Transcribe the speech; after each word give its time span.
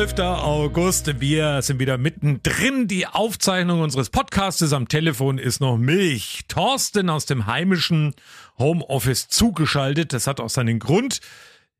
Montag, 0.00 0.16
12. 0.16 0.28
August. 0.42 1.20
Wir 1.20 1.60
sind 1.60 1.78
wieder 1.78 1.98
mittendrin. 1.98 2.88
Die 2.88 3.06
Aufzeichnung 3.06 3.82
unseres 3.82 4.08
Podcasts 4.08 4.72
am 4.72 4.88
Telefon 4.88 5.36
ist 5.36 5.60
noch 5.60 5.76
Milch. 5.76 6.40
Thorsten 6.48 7.10
aus 7.10 7.26
dem 7.26 7.44
heimischen 7.44 8.14
Homeoffice 8.58 9.28
zugeschaltet. 9.28 10.14
Das 10.14 10.26
hat 10.26 10.40
auch 10.40 10.48
seinen 10.48 10.78
Grund. 10.78 11.20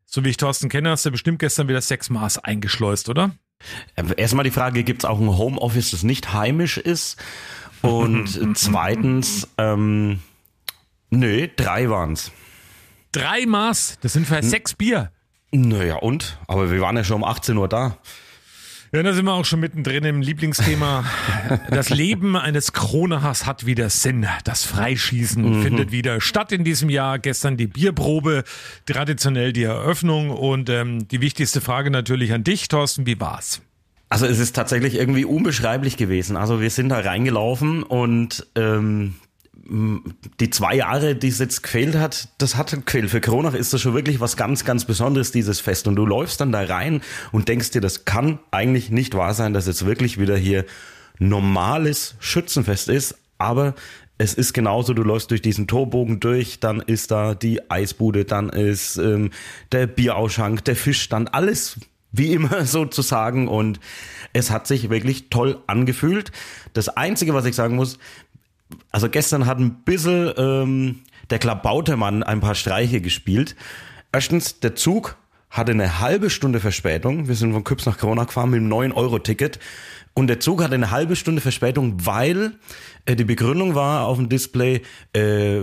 So 0.05 0.23
wie 0.23 0.29
ich 0.29 0.37
Thorsten 0.37 0.69
kenne, 0.69 0.91
hast 0.91 1.07
du 1.07 1.11
bestimmt 1.11 1.39
gestern 1.39 1.69
wieder 1.69 1.81
sechs 1.81 2.11
Maß 2.11 2.45
eingeschleust, 2.45 3.09
oder? 3.09 3.31
Erstmal 4.19 4.45
die 4.45 4.51
Frage, 4.51 4.85
gibt 4.85 5.03
es 5.03 5.09
auch 5.09 5.19
ein 5.19 5.39
Homeoffice, 5.39 5.93
das 5.93 6.03
nicht 6.03 6.35
heimisch 6.35 6.77
ist? 6.77 7.17
Und 7.81 8.39
zweitens, 8.55 9.49
ähm, 9.57 10.21
nö, 11.09 11.49
drei 11.57 11.89
waren's. 11.89 12.33
Drei 13.13 13.47
Maß, 13.47 13.97
das 14.03 14.13
sind 14.13 14.27
für 14.27 14.43
sechs 14.43 14.75
Bier. 14.75 15.11
Naja, 15.53 15.97
und? 15.97 16.39
Aber 16.47 16.71
wir 16.71 16.81
waren 16.81 16.97
ja 16.97 17.05
schon 17.05 17.17
um 17.17 17.25
18 17.25 17.57
Uhr 17.57 17.69
da. 17.69 17.99
Ja, 18.93 19.05
da 19.05 19.13
sind 19.13 19.25
wir 19.25 19.35
auch 19.35 19.45
schon 19.45 19.61
mittendrin 19.61 20.05
im 20.05 20.21
Lieblingsthema. 20.21 21.05
Das 21.71 21.91
Leben 21.91 22.37
eines 22.37 22.73
Kronachers 22.73 23.47
hat 23.47 23.67
wieder 23.67 23.89
Sinn. 23.89 24.27
Das 24.45 24.65
Freischießen 24.65 25.59
mhm. 25.59 25.63
findet 25.63 25.93
wieder 25.93 26.21
statt 26.21 26.53
in 26.53 26.65
diesem 26.65 26.91
Jahr. 26.91 27.19
Gestern 27.19 27.57
die 27.57 27.67
Bierprobe, 27.69 28.45
traditionell 28.87 29.53
die 29.53 29.63
Eröffnung 29.63 30.31
und 30.31 30.69
ähm, 30.71 31.07
die 31.09 31.21
wichtigste 31.21 31.61
Frage 31.61 31.91
natürlich 31.91 32.33
an 32.33 32.45
dich, 32.45 32.69
Thorsten, 32.69 33.07
wie 33.07 33.21
war's? 33.21 33.63
Also 34.09 34.27
es 34.27 34.41
ist 34.41 34.57
tatsächlich 34.57 34.97
irgendwie 34.97 35.25
unbeschreiblich 35.25 35.97
gewesen. 35.97 36.37
Also 36.37 36.61
wir 36.61 36.71
sind 36.71 36.89
da 36.89 36.99
reingelaufen 36.99 37.85
und 37.85 38.47
ähm, 38.57 39.15
die 39.71 40.51
zwei 40.51 40.75
Jahre, 40.75 41.15
die 41.15 41.29
es 41.29 41.39
jetzt 41.39 41.63
gefehlt 41.63 41.95
hat, 41.95 42.29
das 42.39 42.57
hat 42.57 42.77
gefehlt. 42.85 43.09
Für 43.11 43.21
Kronach 43.21 43.55
ist 43.55 43.73
das 43.73 43.81
schon 43.81 43.95
wirklich 43.95 44.19
was 44.19 44.37
ganz, 44.37 44.65
ganz 44.65 44.85
Besonderes, 44.85 45.31
dieses 45.31 45.61
Fest. 45.61 45.87
Und 45.87 45.95
du 45.95 46.05
läufst 46.05 46.41
dann 46.41 46.51
da 46.51 46.63
rein 46.63 47.03
und 47.31 47.49
denkst 47.49 47.71
dir, 47.71 47.81
das 47.81 48.05
kann 48.05 48.41
eigentlich 48.51 48.91
nicht 48.91 49.15
wahr 49.15 49.33
sein, 49.33 49.53
dass 49.53 49.67
jetzt 49.67 49.87
wirklich 49.87 50.19
wieder 50.19 50.37
hier 50.37 50.65
normales 51.19 52.17
Schützenfest 52.19 52.89
ist. 52.89 53.17
Aber 53.39 53.75
es 54.19 54.35
ist 54.35 54.53
genauso, 54.53 54.93
du 54.93 55.03
läufst 55.03 55.31
durch 55.31 55.41
diesen 55.41 55.69
Torbogen 55.69 56.19
durch, 56.19 56.59
dann 56.59 56.81
ist 56.81 57.11
da 57.11 57.35
die 57.35 57.71
Eisbude, 57.71 58.25
dann 58.25 58.51
ist 58.51 58.97
ähm, 58.97 59.31
der 59.73 59.87
Bierausschank, 59.87 60.65
der 60.65 60.77
Fischstand, 60.77 61.33
alles 61.33 61.79
wie 62.13 62.33
immer 62.33 62.65
sozusagen. 62.67 63.47
Und 63.47 63.79
es 64.33 64.51
hat 64.51 64.67
sich 64.67 64.91
wirklich 64.91 65.31
toll 65.31 65.63
angefühlt. 65.67 66.33
Das 66.73 66.89
Einzige, 66.89 67.35
was 67.35 67.45
ich 67.45 67.55
sagen 67.55 67.77
muss, 67.77 67.99
also 68.91 69.09
gestern 69.09 69.47
hat 69.47 69.59
ein 69.59 69.83
bisschen 69.85 70.33
ähm, 70.37 71.01
der 71.31 71.39
Klabautermann 71.39 72.23
ein 72.23 72.41
paar 72.41 72.55
Streiche 72.55 73.01
gespielt. 73.01 73.57
Erstens, 74.13 74.61
der 74.61 74.75
Zug 74.75 75.17
hatte 75.51 75.73
eine 75.73 76.01
halbe 76.01 76.31
Stunde 76.31 76.61
Verspätung. 76.61 77.29
Wir 77.29 77.35
sind 77.35 77.53
von 77.53 77.65
Küps 77.65 77.87
nach 77.87 77.99
Corona 77.99 78.25
gefahren 78.25 78.51
mit 78.51 78.61
einem 78.61 78.73
9-Euro-Ticket. 78.73 79.59
Und 80.15 80.27
der 80.27 80.41
Zug 80.41 80.63
hatte 80.63 80.75
eine 80.75 80.91
halbe 80.91 81.17
Stunde 81.17 81.41
Verspätung, 81.41 82.05
weil 82.05 82.53
äh, 83.07 83.17
die 83.17 83.25
Begründung 83.25 83.75
war 83.75 84.07
auf 84.07 84.17
dem 84.17 84.29
Display, 84.29 84.83
äh, 85.13 85.61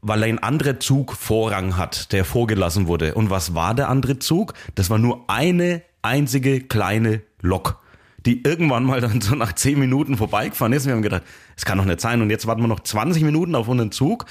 weil 0.00 0.24
ein 0.24 0.38
anderer 0.40 0.80
Zug 0.80 1.14
Vorrang 1.14 1.76
hat, 1.76 2.12
der 2.12 2.24
vorgelassen 2.24 2.88
wurde. 2.88 3.14
Und 3.14 3.30
was 3.30 3.54
war 3.54 3.74
der 3.74 3.88
andere 3.88 4.18
Zug? 4.18 4.54
Das 4.74 4.90
war 4.90 4.98
nur 4.98 5.24
eine 5.28 5.82
einzige 6.02 6.60
kleine 6.60 7.22
Lok 7.40 7.80
die 8.26 8.42
irgendwann 8.42 8.84
mal 8.84 9.00
dann 9.00 9.20
so 9.20 9.34
nach 9.34 9.54
zehn 9.54 9.78
Minuten 9.78 10.16
vorbeigefahren 10.16 10.72
ist. 10.72 10.86
Wir 10.86 10.92
haben 10.92 11.02
gedacht, 11.02 11.22
es 11.56 11.64
kann 11.64 11.78
doch 11.78 11.84
nicht 11.84 12.00
sein. 12.00 12.20
Und 12.20 12.30
jetzt 12.30 12.46
warten 12.46 12.60
wir 12.60 12.68
noch 12.68 12.80
20 12.80 13.22
Minuten 13.22 13.54
auf 13.54 13.68
unseren 13.68 13.92
Zug. 13.92 14.26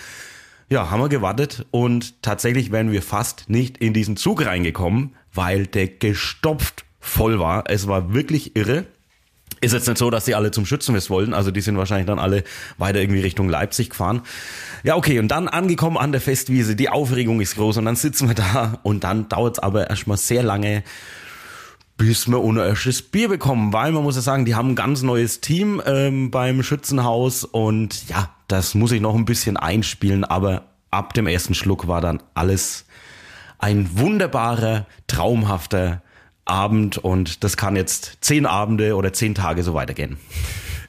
Ja, 0.70 0.90
haben 0.90 1.00
wir 1.00 1.10
gewartet 1.10 1.66
und 1.70 2.24
tatsächlich 2.24 2.72
wären 2.72 2.92
wir 2.92 3.04
fast 3.04 3.50
nicht 3.50 3.78
in 3.78 3.94
diesen 3.94 4.18
Zug 4.18 4.44
reingekommen, 4.46 5.16
weil 5.32 5.68
der 5.68 5.88
gestopft 5.88 6.86
voll 7.00 7.40
war. 7.40 7.66
Es 7.68 7.88
war 7.88 8.16
wirklich 8.16 8.56
irre. 8.56 8.86
Ist 9.62 9.74
jetzt 9.74 9.88
nicht 9.88 10.00
so, 10.00 10.10
dass 10.10 10.26
die 10.26 10.34
alle 10.34 10.50
zum 10.50 10.66
Schützenfest 10.66 11.12
wollten, 11.12 11.34
also 11.34 11.52
die 11.52 11.62
sind 11.62 11.78
wahrscheinlich 11.78 12.08
dann 12.08 12.20
alle 12.20 12.44
weiter 12.78 13.00
irgendwie 13.00 13.22
Richtung 13.22 13.48
Leipzig 13.48 13.92
gefahren. 13.92 14.22
Ja, 14.84 14.96
okay, 14.96 15.20
und 15.20 15.28
dann 15.30 15.48
angekommen 15.48 15.98
an 15.98 16.12
der 16.12 16.20
Festwiese, 16.20 16.76
die 16.76 16.90
Aufregung 16.90 17.42
ist 17.42 17.56
groß 17.56 17.78
und 17.78 17.86
dann 17.86 17.96
sitzen 17.96 18.28
wir 18.28 18.36
da 18.36 18.80
und 18.84 19.04
dann 19.04 19.30
dauert 19.30 19.58
es 19.58 19.60
aber 19.64 19.90
erstmal 19.90 20.18
sehr 20.18 20.44
lange, 20.44 20.84
bis 21.98 22.28
wir 22.28 22.44
ohne 22.44 22.66
erstes 22.66 23.02
Bier 23.02 23.30
bekommen, 23.30 23.72
weil 23.72 23.92
man 23.92 24.04
muss 24.04 24.16
ja 24.16 24.22
sagen, 24.22 24.46
die 24.46 24.56
haben 24.56 24.72
ein 24.72 24.76
ganz 24.76 25.02
neues 25.02 25.42
Team 25.42 25.82
ähm, 25.86 26.30
beim 26.30 26.62
Schützenhaus. 26.62 27.44
Und 27.44 28.10
ja, 28.10 28.30
das 28.48 28.76
muss 28.76 28.92
ich 28.92 29.02
noch 29.02 29.16
ein 29.16 29.26
bisschen 29.26 29.58
einspielen, 29.58 30.24
aber 30.24 30.64
ab 30.92 31.14
dem 31.14 31.28
ersten 31.28 31.54
Schluck 31.54 31.88
war 31.88 32.02
dann 32.02 32.22
alles 32.34 32.86
ein 33.60 33.98
wunderbarer, 33.98 34.86
traumhafter 35.08 36.02
Abend. 36.44 36.98
Und 36.98 37.44
das 37.44 37.56
kann 37.58 37.76
jetzt 37.76 38.18
zehn 38.22 38.46
Abende 38.46 38.96
oder 38.96 39.14
zehn 39.14 39.34
Tage 39.34 39.64
so 39.64 39.74
weitergehen. 39.74 40.18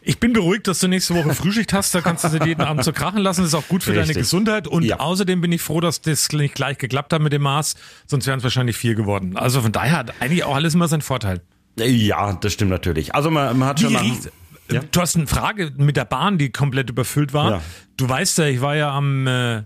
Ich 0.08 0.20
bin 0.20 0.32
beruhigt, 0.32 0.68
dass 0.68 0.78
du 0.78 0.86
nächste 0.86 1.16
Woche 1.16 1.34
Frühschicht 1.34 1.72
hast. 1.72 1.92
Da 1.92 2.00
kannst 2.00 2.22
du 2.22 2.28
sie 2.28 2.38
jeden 2.44 2.60
Abend 2.60 2.84
so 2.84 2.92
krachen 2.92 3.18
lassen. 3.18 3.40
Das 3.40 3.48
ist 3.48 3.54
auch 3.54 3.66
gut 3.66 3.82
für 3.82 3.90
Richtig. 3.90 4.06
deine 4.06 4.20
Gesundheit. 4.20 4.68
Und 4.68 4.84
ja. 4.84 5.00
außerdem 5.00 5.40
bin 5.40 5.50
ich 5.50 5.60
froh, 5.60 5.80
dass 5.80 6.00
das 6.00 6.30
nicht 6.30 6.54
gleich 6.54 6.78
geklappt 6.78 7.12
hat 7.12 7.20
mit 7.20 7.32
dem 7.32 7.42
Maß. 7.42 7.74
Sonst 8.06 8.28
wären 8.28 8.38
es 8.38 8.44
wahrscheinlich 8.44 8.76
vier 8.76 8.94
geworden. 8.94 9.36
Also 9.36 9.60
von 9.62 9.72
daher 9.72 9.98
hat 9.98 10.14
eigentlich 10.20 10.44
auch 10.44 10.54
alles 10.54 10.74
immer 10.74 10.86
seinen 10.86 11.02
Vorteil. 11.02 11.42
Ja, 11.76 12.34
das 12.34 12.52
stimmt 12.52 12.70
natürlich. 12.70 13.16
Also 13.16 13.32
man, 13.32 13.58
man 13.58 13.68
hat 13.68 13.80
schon. 13.80 13.90
Wie 13.90 13.96
riecht, 13.96 14.30
ja? 14.70 14.80
Du 14.92 15.00
hast 15.00 15.16
eine 15.16 15.26
Frage 15.26 15.72
mit 15.76 15.96
der 15.96 16.04
Bahn, 16.04 16.38
die 16.38 16.50
komplett 16.50 16.88
überfüllt 16.88 17.32
war. 17.32 17.50
Ja. 17.50 17.62
Du 17.96 18.08
weißt 18.08 18.38
ja, 18.38 18.44
ich 18.44 18.60
war 18.60 18.76
ja 18.76 18.92
am 18.92 19.26
äh, 19.26 19.64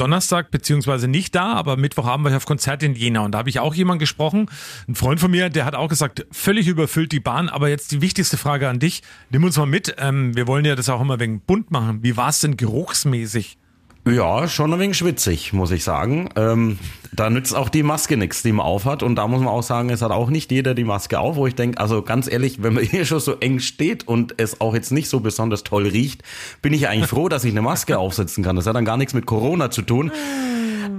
Donnerstag 0.00 0.50
beziehungsweise 0.50 1.08
nicht 1.08 1.34
da, 1.34 1.52
aber 1.52 1.76
Mittwoch 1.76 2.06
haben 2.06 2.24
wir 2.24 2.34
auf 2.36 2.46
Konzert 2.46 2.82
in 2.82 2.94
Jena. 2.94 3.20
Und 3.20 3.32
da 3.32 3.38
habe 3.38 3.50
ich 3.50 3.60
auch 3.60 3.74
jemand 3.74 4.00
gesprochen, 4.00 4.46
ein 4.88 4.94
Freund 4.94 5.20
von 5.20 5.30
mir, 5.30 5.50
der 5.50 5.64
hat 5.66 5.74
auch 5.74 5.88
gesagt, 5.88 6.26
völlig 6.30 6.68
überfüllt 6.68 7.12
die 7.12 7.20
Bahn, 7.20 7.48
aber 7.48 7.68
jetzt 7.68 7.92
die 7.92 8.00
wichtigste 8.00 8.36
Frage 8.36 8.68
an 8.68 8.78
dich, 8.78 9.02
nimm 9.28 9.44
uns 9.44 9.58
mal 9.58 9.66
mit, 9.66 9.94
ähm, 9.98 10.34
wir 10.34 10.46
wollen 10.46 10.64
ja 10.64 10.74
das 10.74 10.88
auch 10.88 11.00
immer 11.00 11.20
wegen 11.20 11.40
bunt 11.40 11.70
machen, 11.70 12.02
wie 12.02 12.16
war 12.16 12.30
es 12.30 12.40
denn 12.40 12.56
geruchsmäßig? 12.56 13.59
Ja, 14.08 14.48
schon 14.48 14.72
ein 14.72 14.80
wenig 14.80 14.96
schwitzig, 14.96 15.52
muss 15.52 15.70
ich 15.70 15.84
sagen. 15.84 16.30
Ähm, 16.34 16.78
da 17.12 17.28
nützt 17.28 17.54
auch 17.54 17.68
die 17.68 17.82
Maske 17.82 18.16
nichts, 18.16 18.42
die 18.42 18.52
man 18.52 18.64
aufhat. 18.64 19.02
Und 19.02 19.16
da 19.16 19.26
muss 19.26 19.40
man 19.40 19.48
auch 19.48 19.62
sagen, 19.62 19.90
es 19.90 20.00
hat 20.00 20.10
auch 20.10 20.30
nicht 20.30 20.50
jeder 20.50 20.74
die 20.74 20.84
Maske 20.84 21.20
auf, 21.20 21.36
wo 21.36 21.46
ich 21.46 21.54
denke, 21.54 21.78
also 21.78 22.02
ganz 22.02 22.30
ehrlich, 22.30 22.62
wenn 22.62 22.74
man 22.74 22.84
hier 22.90 23.04
schon 23.04 23.20
so 23.20 23.36
eng 23.40 23.60
steht 23.60 24.08
und 24.08 24.34
es 24.38 24.60
auch 24.60 24.74
jetzt 24.74 24.90
nicht 24.90 25.08
so 25.08 25.20
besonders 25.20 25.64
toll 25.64 25.86
riecht, 25.86 26.22
bin 26.62 26.72
ich 26.72 26.88
eigentlich 26.88 27.10
froh, 27.10 27.28
dass 27.28 27.44
ich 27.44 27.50
eine 27.50 27.62
Maske 27.62 27.98
aufsetzen 27.98 28.42
kann. 28.42 28.56
Das 28.56 28.66
hat 28.66 28.74
dann 28.74 28.84
gar 28.84 28.96
nichts 28.96 29.12
mit 29.12 29.26
Corona 29.26 29.70
zu 29.70 29.82
tun. 29.82 30.10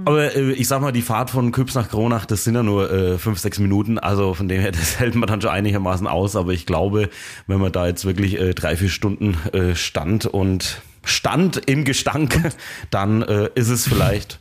Aber 0.04 0.34
äh, 0.36 0.52
ich 0.52 0.68
sag 0.68 0.80
mal, 0.80 0.92
die 0.92 1.02
Fahrt 1.02 1.30
von 1.30 1.50
Küps 1.52 1.74
nach 1.74 1.88
Kronach, 1.88 2.24
das 2.24 2.44
sind 2.44 2.54
ja 2.54 2.62
nur 2.62 2.90
äh, 2.90 3.18
fünf, 3.18 3.38
sechs 3.38 3.58
Minuten. 3.58 3.98
Also 3.98 4.34
von 4.34 4.48
dem 4.48 4.60
her, 4.60 4.72
das 4.72 5.00
hält 5.00 5.16
man 5.16 5.28
dann 5.28 5.40
schon 5.40 5.50
einigermaßen 5.50 6.06
aus. 6.06 6.36
Aber 6.36 6.52
ich 6.52 6.66
glaube, 6.66 7.08
wenn 7.46 7.60
man 7.60 7.72
da 7.72 7.86
jetzt 7.86 8.04
wirklich 8.04 8.38
äh, 8.38 8.54
drei, 8.54 8.76
vier 8.76 8.88
Stunden 8.90 9.36
äh, 9.52 9.74
stand 9.74 10.26
und 10.26 10.82
stand 11.04 11.56
im 11.68 11.84
Gestank, 11.84 12.54
dann 12.90 13.22
äh, 13.22 13.50
ist 13.54 13.68
es 13.68 13.86
vielleicht 13.86 14.40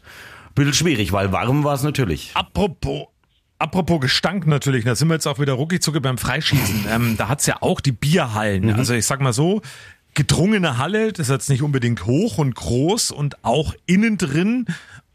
ein 0.50 0.54
bisschen 0.56 0.74
schwierig, 0.74 1.12
weil 1.12 1.32
warm 1.32 1.64
war 1.64 1.76
es 1.76 1.84
natürlich. 1.84 2.32
Apropos 2.34 3.08
Apropos 3.60 4.02
Gestank 4.02 4.48
natürlich, 4.48 4.86
da 4.86 4.96
sind 4.96 5.08
wir 5.10 5.14
jetzt 5.14 5.28
auch 5.28 5.38
wieder 5.38 5.54
ruckig 5.54 5.82
beim 6.02 6.18
Freischießen. 6.18 6.86
Ähm, 6.90 7.16
da 7.16 7.28
hat's 7.28 7.46
ja 7.46 7.58
auch 7.62 7.80
die 7.80 7.92
Bierhallen. 7.92 8.66
Mhm. 8.66 8.74
Also 8.74 8.96
ich 8.96 9.06
sag 9.06 9.22
mal 9.22 9.34
so, 9.34 9.62
gedrungene 10.16 10.80
Halle, 10.80 11.14
das 11.14 11.28
ist 11.28 11.32
jetzt 11.32 11.50
nicht 11.50 11.62
unbedingt 11.62 12.08
hoch 12.08 12.40
und 12.40 12.56
groß 12.56 13.12
und 13.12 13.44
auch 13.46 13.76
innen 13.86 14.18
drin 14.18 14.66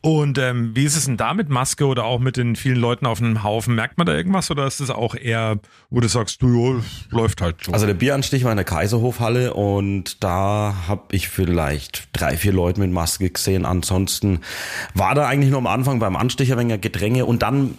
und 0.07 0.39
ähm, 0.39 0.71
wie 0.77 0.85
ist 0.85 0.97
es 0.97 1.07
denn 1.07 1.17
da 1.17 1.35
mit 1.35 1.49
Maske 1.49 1.85
oder 1.85 2.05
auch 2.05 2.21
mit 2.21 2.37
den 2.37 2.55
vielen 2.55 2.77
Leuten 2.77 3.07
auf 3.07 3.21
einem 3.21 3.43
Haufen? 3.43 3.75
Merkt 3.75 3.99
man 3.99 4.07
da 4.07 4.15
irgendwas 4.15 4.53
oder 4.53 4.65
ist 4.65 4.79
es 4.79 4.89
auch 4.89 5.17
eher, 5.17 5.59
wo 5.91 5.99
du 5.99 6.07
sagst, 6.07 6.41
du, 6.43 6.47
jo, 6.47 6.81
läuft 7.11 7.41
halt 7.41 7.57
so? 7.65 7.73
Also 7.73 7.87
der 7.87 7.95
Bieranstich 7.95 8.45
war 8.45 8.53
in 8.53 8.57
der 8.57 8.65
Kaiserhofhalle 8.65 9.53
und 9.53 10.23
da 10.23 10.77
habe 10.87 11.03
ich 11.11 11.29
vielleicht 11.29 12.09
drei, 12.13 12.37
vier 12.37 12.53
Leute 12.53 12.79
mit 12.79 12.93
Maske 12.93 13.31
gesehen. 13.31 13.67
Ansonsten 13.67 14.43
war 14.95 15.17
da 15.17 15.27
eigentlich 15.27 15.51
nur 15.51 15.59
am 15.59 15.67
Anfang 15.67 15.99
beim 15.99 16.15
Anstich 16.15 16.53
ein 16.53 16.59
wenig 16.61 16.81
Gedränge 16.83 17.27
und 17.27 17.43
dann, 17.43 17.77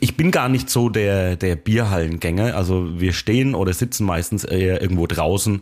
ich 0.00 0.16
bin 0.16 0.30
gar 0.30 0.48
nicht 0.48 0.70
so 0.70 0.88
der, 0.88 1.36
der 1.36 1.56
Bierhallengänger. 1.56 2.56
Also 2.56 2.98
wir 2.98 3.12
stehen 3.12 3.54
oder 3.54 3.74
sitzen 3.74 4.06
meistens 4.06 4.44
eher 4.44 4.80
irgendwo 4.80 5.06
draußen. 5.06 5.60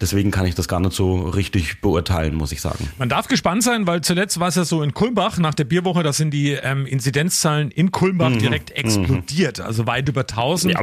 Deswegen 0.00 0.30
kann 0.30 0.46
ich 0.46 0.54
das 0.54 0.68
gar 0.68 0.78
nicht 0.78 0.92
so 0.92 1.22
richtig 1.22 1.80
beurteilen, 1.80 2.36
muss 2.36 2.52
ich 2.52 2.60
sagen. 2.60 2.88
Man 2.98 3.08
darf 3.08 3.26
gespannt 3.26 3.64
sein, 3.64 3.88
weil 3.88 4.02
zuletzt 4.02 4.38
war 4.38 4.46
es 4.46 4.54
ja 4.54 4.64
so 4.64 4.84
in 4.84 4.94
Kulmbach 4.94 5.38
nach 5.38 5.55
der 5.58 5.64
Bierwoche, 5.64 6.02
da 6.02 6.12
sind 6.12 6.32
die 6.32 6.52
ähm, 6.52 6.86
Inzidenzzahlen 6.86 7.70
in 7.70 7.90
Kulmbach 7.90 8.30
mhm. 8.30 8.38
direkt 8.38 8.70
mhm. 8.70 8.76
explodiert, 8.76 9.60
also 9.60 9.86
weit 9.86 10.08
über 10.08 10.22
1000. 10.22 10.74
Ja. 10.74 10.80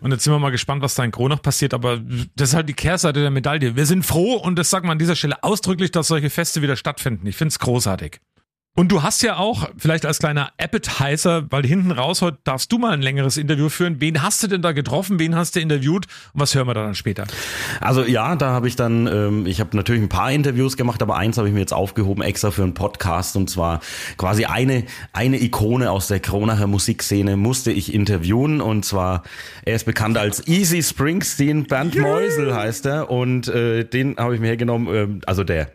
Und 0.00 0.10
jetzt 0.10 0.24
sind 0.24 0.32
wir 0.32 0.38
mal 0.38 0.50
gespannt, 0.50 0.82
was 0.82 0.94
da 0.94 1.04
in 1.04 1.10
Kronach 1.10 1.42
passiert, 1.42 1.74
aber 1.74 2.00
das 2.36 2.50
ist 2.50 2.54
halt 2.54 2.68
die 2.68 2.74
Kehrseite 2.74 3.20
der 3.20 3.30
Medaille. 3.30 3.76
Wir 3.76 3.86
sind 3.86 4.04
froh 4.04 4.34
und 4.34 4.58
das 4.58 4.70
sagt 4.70 4.84
man 4.84 4.92
an 4.92 4.98
dieser 4.98 5.16
Stelle 5.16 5.42
ausdrücklich, 5.42 5.90
dass 5.90 6.08
solche 6.08 6.30
Feste 6.30 6.62
wieder 6.62 6.76
stattfinden. 6.76 7.26
Ich 7.26 7.36
finde 7.36 7.50
es 7.50 7.58
großartig. 7.58 8.20
Und 8.76 8.90
du 8.90 9.04
hast 9.04 9.22
ja 9.22 9.36
auch, 9.36 9.68
vielleicht 9.76 10.04
als 10.04 10.18
kleiner 10.18 10.50
Appetizer, 10.58 11.46
weil 11.50 11.64
hinten 11.64 11.92
raus 11.92 12.22
heute 12.22 12.38
darfst 12.42 12.72
du 12.72 12.78
mal 12.78 12.90
ein 12.90 13.02
längeres 13.02 13.36
Interview 13.36 13.68
führen. 13.68 14.00
Wen 14.00 14.20
hast 14.20 14.42
du 14.42 14.48
denn 14.48 14.62
da 14.62 14.72
getroffen? 14.72 15.20
Wen 15.20 15.36
hast 15.36 15.54
du 15.54 15.60
interviewt? 15.60 16.06
Und 16.32 16.40
was 16.40 16.56
hören 16.56 16.66
wir 16.66 16.74
da 16.74 16.82
dann 16.82 16.96
später? 16.96 17.24
Also 17.80 18.02
ja, 18.02 18.34
da 18.34 18.50
habe 18.50 18.66
ich 18.66 18.74
dann, 18.74 19.06
ähm, 19.06 19.46
ich 19.46 19.60
habe 19.60 19.76
natürlich 19.76 20.02
ein 20.02 20.08
paar 20.08 20.32
Interviews 20.32 20.76
gemacht, 20.76 21.02
aber 21.02 21.14
eins 21.14 21.38
habe 21.38 21.46
ich 21.46 21.54
mir 21.54 21.60
jetzt 21.60 21.72
aufgehoben, 21.72 22.20
extra 22.24 22.50
für 22.50 22.64
einen 22.64 22.74
Podcast. 22.74 23.36
Und 23.36 23.48
zwar 23.48 23.78
quasi 24.16 24.46
eine, 24.46 24.82
eine 25.12 25.40
Ikone 25.40 25.92
aus 25.92 26.08
der 26.08 26.18
Kronacher 26.18 26.66
Musikszene 26.66 27.36
musste 27.36 27.70
ich 27.70 27.94
interviewen. 27.94 28.60
Und 28.60 28.84
zwar, 28.84 29.22
er 29.64 29.76
ist 29.76 29.86
bekannt 29.86 30.18
als 30.18 30.48
Easy 30.48 30.82
Springsteen, 30.82 31.68
Bernd 31.68 31.94
yeah. 31.94 32.08
Meusel 32.08 32.52
heißt 32.52 32.86
er. 32.86 33.08
Und 33.08 33.46
äh, 33.46 33.84
den 33.84 34.16
habe 34.16 34.34
ich 34.34 34.40
mir 34.40 34.48
hergenommen, 34.48 35.20
äh, 35.22 35.26
also 35.26 35.44
der 35.44 35.68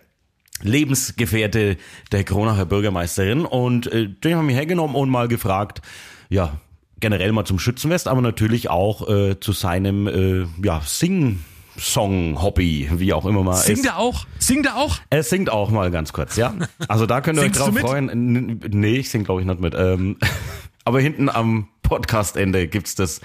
Lebensgefährte 0.62 1.78
der 2.12 2.24
Kronacher 2.24 2.66
Bürgermeisterin 2.66 3.46
und 3.46 3.92
äh, 3.92 4.10
den 4.10 4.36
haben 4.36 4.48
wir 4.48 4.56
hergenommen 4.56 4.96
und 4.96 5.10
mal 5.10 5.28
gefragt, 5.28 5.82
ja, 6.30 6.60
generell 7.00 7.32
mal 7.32 7.46
zum 7.46 7.60
Schützenfest, 7.60 8.08
aber 8.08 8.22
natürlich 8.22 8.70
auch 8.70 9.10
äh, 9.10 9.40
zu 9.40 9.52
seinem 9.52 10.08
äh, 10.08 10.46
ja, 10.64 10.82
Sing 10.86 11.40
Song-Hobby, 11.78 12.90
wie 12.94 13.14
auch 13.14 13.26
immer 13.26 13.44
mal 13.44 13.56
Singt 13.56 13.86
er 13.86 13.98
auch? 13.98 14.26
Singt 14.38 14.66
er 14.66 14.76
auch? 14.76 14.98
Er 15.10 15.24
singt 15.24 15.50
auch 15.50 15.72
mal 15.72 15.92
ganz 15.92 16.14
kurz, 16.14 16.36
ja. 16.36 16.54
Also 16.88 17.06
da 17.06 17.22
könnt 17.22 17.40
ihr 17.40 17.46
euch 17.46 17.52
drauf 17.54 17.78
freuen. 17.78 18.60
Nee, 18.70 18.98
ich 18.98 19.10
sing 19.10 19.24
glaube 19.24 19.42
ich 19.42 19.48
nicht 19.48 19.60
mit. 19.62 19.76
Ähm, 19.76 20.18
aber 20.84 21.00
hinten 21.00 21.30
am 21.30 21.70
Podcastende 21.82 22.68
gibt's 22.68 22.96
das 22.96 23.22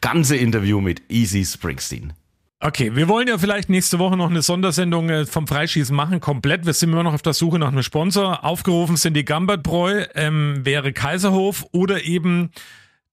ganze 0.00 0.36
Interview 0.36 0.80
mit 0.80 1.02
Easy 1.10 1.44
Springsteen. 1.44 2.14
Okay, 2.60 2.96
wir 2.96 3.06
wollen 3.06 3.28
ja 3.28 3.38
vielleicht 3.38 3.68
nächste 3.68 4.00
Woche 4.00 4.16
noch 4.16 4.30
eine 4.30 4.42
Sondersendung 4.42 5.10
äh, 5.10 5.26
vom 5.26 5.46
Freischießen 5.46 5.94
machen, 5.94 6.18
komplett. 6.18 6.66
Wir 6.66 6.72
sind 6.72 6.92
immer 6.92 7.04
noch 7.04 7.14
auf 7.14 7.22
der 7.22 7.32
Suche 7.32 7.56
nach 7.58 7.68
einem 7.68 7.84
Sponsor. 7.84 8.44
Aufgerufen 8.44 8.96
sind 8.96 9.14
die 9.14 9.24
Gambertbräu, 9.24 10.06
ähm, 10.16 10.64
wäre 10.64 10.92
Kaiserhof 10.92 11.66
oder 11.70 12.02
eben 12.02 12.50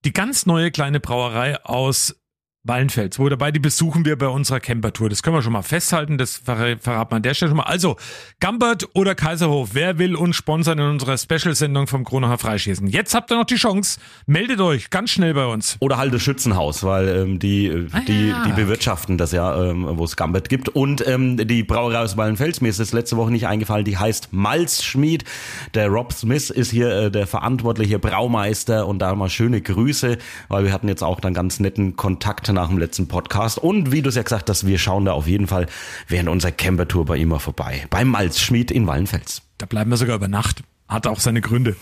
die 0.03 0.13
ganz 0.13 0.47
neue 0.47 0.71
kleine 0.71 0.99
Brauerei 0.99 1.63
aus 1.63 2.19
Wallenfels. 2.65 3.19
Wo 3.19 3.29
dabei, 3.29 3.51
die 3.51 3.59
besuchen 3.59 4.05
wir 4.05 4.17
bei 4.17 4.27
unserer 4.27 4.59
Campertour. 4.59 5.09
Das 5.09 5.23
können 5.23 5.35
wir 5.35 5.41
schon 5.41 5.53
mal 5.53 5.61
festhalten, 5.61 6.17
das 6.17 6.37
verraten 6.37 6.81
wir 6.83 7.11
an 7.11 7.21
der 7.21 7.33
Stelle 7.35 7.49
schon 7.49 7.57
mal. 7.57 7.63
Also, 7.63 7.95
Gambert 8.39 8.89
oder 8.93 9.15
Kaiserhof, 9.15 9.69
wer 9.73 9.99
will 9.99 10.15
uns 10.15 10.35
sponsern 10.35 10.79
in 10.79 10.85
unserer 10.85 11.17
Special-Sendung 11.17 11.87
vom 11.87 12.03
Kronacher 12.03 12.39
Freischießen? 12.39 12.87
Jetzt 12.87 13.13
habt 13.13 13.31
ihr 13.31 13.37
noch 13.37 13.45
die 13.45 13.55
Chance, 13.55 13.99
meldet 14.25 14.59
euch 14.59 14.89
ganz 14.89 15.11
schnell 15.11 15.35
bei 15.35 15.45
uns. 15.45 15.77
Oder 15.79 15.97
halt 15.97 16.13
das 16.13 16.23
Schützenhaus, 16.23 16.83
weil 16.83 17.07
ähm, 17.07 17.39
die, 17.39 17.67
äh, 17.67 17.87
ah, 17.91 18.01
die, 18.07 18.29
ja. 18.29 18.43
die 18.45 18.51
bewirtschaften 18.53 19.17
das 19.17 19.31
ja, 19.31 19.69
ähm, 19.69 19.85
wo 19.87 20.03
es 20.03 20.15
Gambert 20.15 20.49
gibt. 20.49 20.69
Und 20.69 21.07
ähm, 21.07 21.37
die 21.37 21.63
Brauerei 21.63 21.99
aus 21.99 22.17
Wallenfels, 22.17 22.61
mir 22.61 22.69
ist 22.69 22.79
das 22.79 22.93
letzte 22.93 23.15
Woche 23.17 23.31
nicht 23.31 23.45
eingefallen, 23.45 23.85
die 23.85 23.97
heißt 23.97 24.33
Malzschmied. 24.33 25.23
Der 25.75 25.89
Rob 25.89 26.13
Smith 26.13 26.49
ist 26.49 26.71
hier 26.71 26.89
äh, 26.89 27.11
der 27.11 27.27
verantwortliche 27.27 27.99
Braumeister 27.99 28.87
und 28.87 28.99
da 28.99 29.13
mal 29.13 29.29
schöne 29.29 29.61
Grüße, 29.61 30.17
weil 30.47 30.63
wir 30.63 30.73
hatten 30.73 30.87
jetzt 30.87 31.03
auch 31.03 31.19
dann 31.19 31.35
ganz 31.35 31.59
netten 31.59 31.95
Kontakt 31.95 32.54
nach 32.55 32.69
dem 32.69 32.79
letzten 32.79 33.07
Podcast. 33.07 33.59
Und 33.59 33.91
wie 33.91 34.01
du 34.01 34.09
es 34.09 34.15
ja 34.15 34.23
gesagt 34.23 34.49
hast, 34.49 34.65
wir 34.65 34.79
schauen 34.79 35.05
da 35.05 35.11
auf 35.11 35.27
jeden 35.27 35.45
Fall 35.45 35.67
während 36.07 36.29
unserer 36.29 36.51
Campertour 36.51 37.05
bei 37.05 37.17
ihm 37.17 37.29
mal 37.29 37.39
vorbei. 37.39 37.85
Beim 37.91 38.07
Malzschmied 38.07 38.71
in 38.71 38.87
Wallenfels. 38.87 39.43
Da 39.59 39.67
bleiben 39.67 39.91
wir 39.91 39.97
sogar 39.97 40.15
über 40.15 40.27
Nacht. 40.27 40.63
Hat 40.87 41.07
auch 41.07 41.19
seine 41.19 41.41
Gründe. 41.41 41.75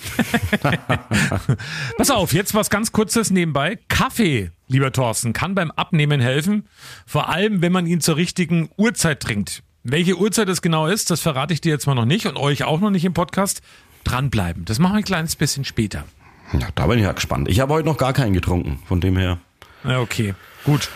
Pass 1.98 2.10
auf, 2.10 2.34
jetzt 2.34 2.54
was 2.54 2.70
ganz 2.70 2.92
kurzes 2.92 3.32
nebenbei. 3.32 3.80
Kaffee, 3.90 4.52
lieber 4.68 4.92
Thorsten, 4.92 5.34
kann 5.34 5.56
beim 5.56 5.72
Abnehmen 5.72 6.22
helfen. 6.22 6.68
Vor 7.06 7.30
allem, 7.30 7.62
wenn 7.62 7.72
man 7.74 7.86
ihn 7.86 8.00
zur 8.00 8.16
richtigen 8.16 8.70
Uhrzeit 8.78 9.20
trinkt. 9.20 9.64
Welche 9.84 10.18
Uhrzeit 10.18 10.48
es 10.48 10.62
genau 10.62 10.88
ist, 10.88 11.12
das 11.12 11.20
verrate 11.20 11.54
ich 11.54 11.60
dir 11.60 11.72
jetzt 11.72 11.86
mal 11.86 11.96
noch 11.96 12.06
nicht 12.06 12.26
und 12.26 12.38
euch 12.38 12.64
auch 12.64 12.80
noch 12.80 12.90
nicht 12.92 13.04
im 13.04 13.14
Podcast. 13.14 13.62
Dranbleiben. 14.06 14.64
Das 14.64 14.80
machen 14.80 14.94
wir 14.94 15.00
ein 15.00 15.04
kleines 15.04 15.36
bisschen 15.36 15.66
später. 15.66 16.06
Ja, 16.54 16.68
da 16.76 16.88
bin 16.88 17.00
ich 17.00 17.04
ja 17.04 17.12
gespannt. 17.12 17.50
Ich 17.50 17.60
habe 17.60 17.74
heute 17.74 17.88
noch 17.88 17.98
gar 17.98 18.14
keinen 18.14 18.34
getrunken, 18.34 18.80
von 18.86 19.02
dem 19.02 19.18
her. 19.18 19.40
Ja, 19.84 20.00
okay. 20.00 20.34
Gut. 20.66 20.90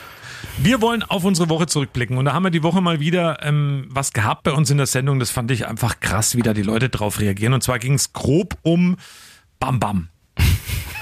Wir 0.59 0.81
wollen 0.81 1.03
auf 1.03 1.23
unsere 1.23 1.49
Woche 1.49 1.67
zurückblicken 1.67 2.17
und 2.17 2.25
da 2.25 2.33
haben 2.33 2.43
wir 2.43 2.49
die 2.49 2.63
Woche 2.63 2.81
mal 2.81 2.99
wieder 2.99 3.43
ähm, 3.43 3.85
was 3.89 4.13
gehabt 4.13 4.43
bei 4.43 4.51
uns 4.51 4.69
in 4.69 4.77
der 4.77 4.87
Sendung. 4.87 5.19
Das 5.19 5.29
fand 5.29 5.51
ich 5.51 5.67
einfach 5.67 5.99
krass, 5.99 6.35
wie 6.35 6.41
da 6.41 6.53
die 6.53 6.63
Leute 6.63 6.89
drauf 6.89 7.19
reagieren. 7.19 7.53
Und 7.53 7.61
zwar 7.61 7.79
ging 7.79 7.93
es 7.93 8.13
grob 8.13 8.57
um 8.63 8.97
Bam 9.59 9.79
Bam. 9.79 10.09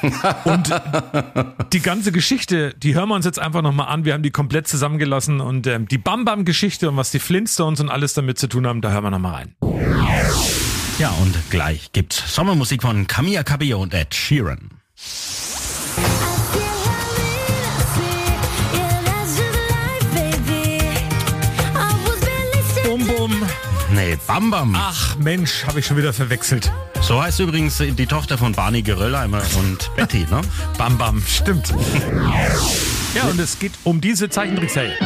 und 0.43 0.73
die 1.73 1.79
ganze 1.79 2.11
Geschichte, 2.11 2.73
die 2.77 2.95
hören 2.95 3.09
wir 3.09 3.15
uns 3.15 3.25
jetzt 3.25 3.39
einfach 3.39 3.61
nochmal 3.61 3.87
an. 3.87 4.05
Wir 4.05 4.13
haben 4.13 4.23
die 4.23 4.31
komplett 4.31 4.67
zusammengelassen 4.67 5.41
und 5.41 5.67
ähm, 5.67 5.87
die 5.87 5.97
Bam 5.97 6.25
Bam 6.25 6.45
Geschichte 6.45 6.89
und 6.89 6.97
was 6.97 7.11
die 7.11 7.19
Flintstones 7.19 7.79
und 7.79 7.89
alles 7.89 8.13
damit 8.13 8.37
zu 8.37 8.47
tun 8.47 8.67
haben, 8.67 8.81
da 8.81 8.91
hören 8.91 9.03
wir 9.03 9.11
nochmal 9.11 9.33
rein. 9.33 9.55
Ja, 10.99 11.09
und 11.21 11.35
gleich 11.49 11.91
gibt's 11.91 12.23
Sommermusik 12.33 12.81
von 12.81 13.07
Camilla 13.07 13.43
Cabello 13.43 13.81
und 13.81 13.93
Ed 13.93 14.13
Sheeran. 14.13 14.69
Nee, 23.93 24.17
Bam 24.27 24.51
Bam. 24.51 24.75
Ach 24.77 25.15
Mensch, 25.17 25.65
habe 25.65 25.79
ich 25.79 25.85
schon 25.85 25.97
wieder 25.97 26.11
verwechselt. 26.13 26.71
So 27.01 27.21
heißt 27.21 27.39
übrigens 27.39 27.77
die 27.77 28.05
Tochter 28.07 28.37
von 28.37 28.53
Barney 28.53 28.81
Geröllheimer 28.81 29.41
und 29.57 29.91
Betty, 29.95 30.25
ne? 30.29 30.41
Bam 30.77 30.97
Bam, 30.97 31.23
stimmt. 31.27 31.73
Ja, 33.13 33.23
und 33.29 33.39
es 33.39 33.59
geht 33.59 33.73
um 33.83 34.01
diese 34.01 34.29
Zeichentrickserie. 34.29 34.97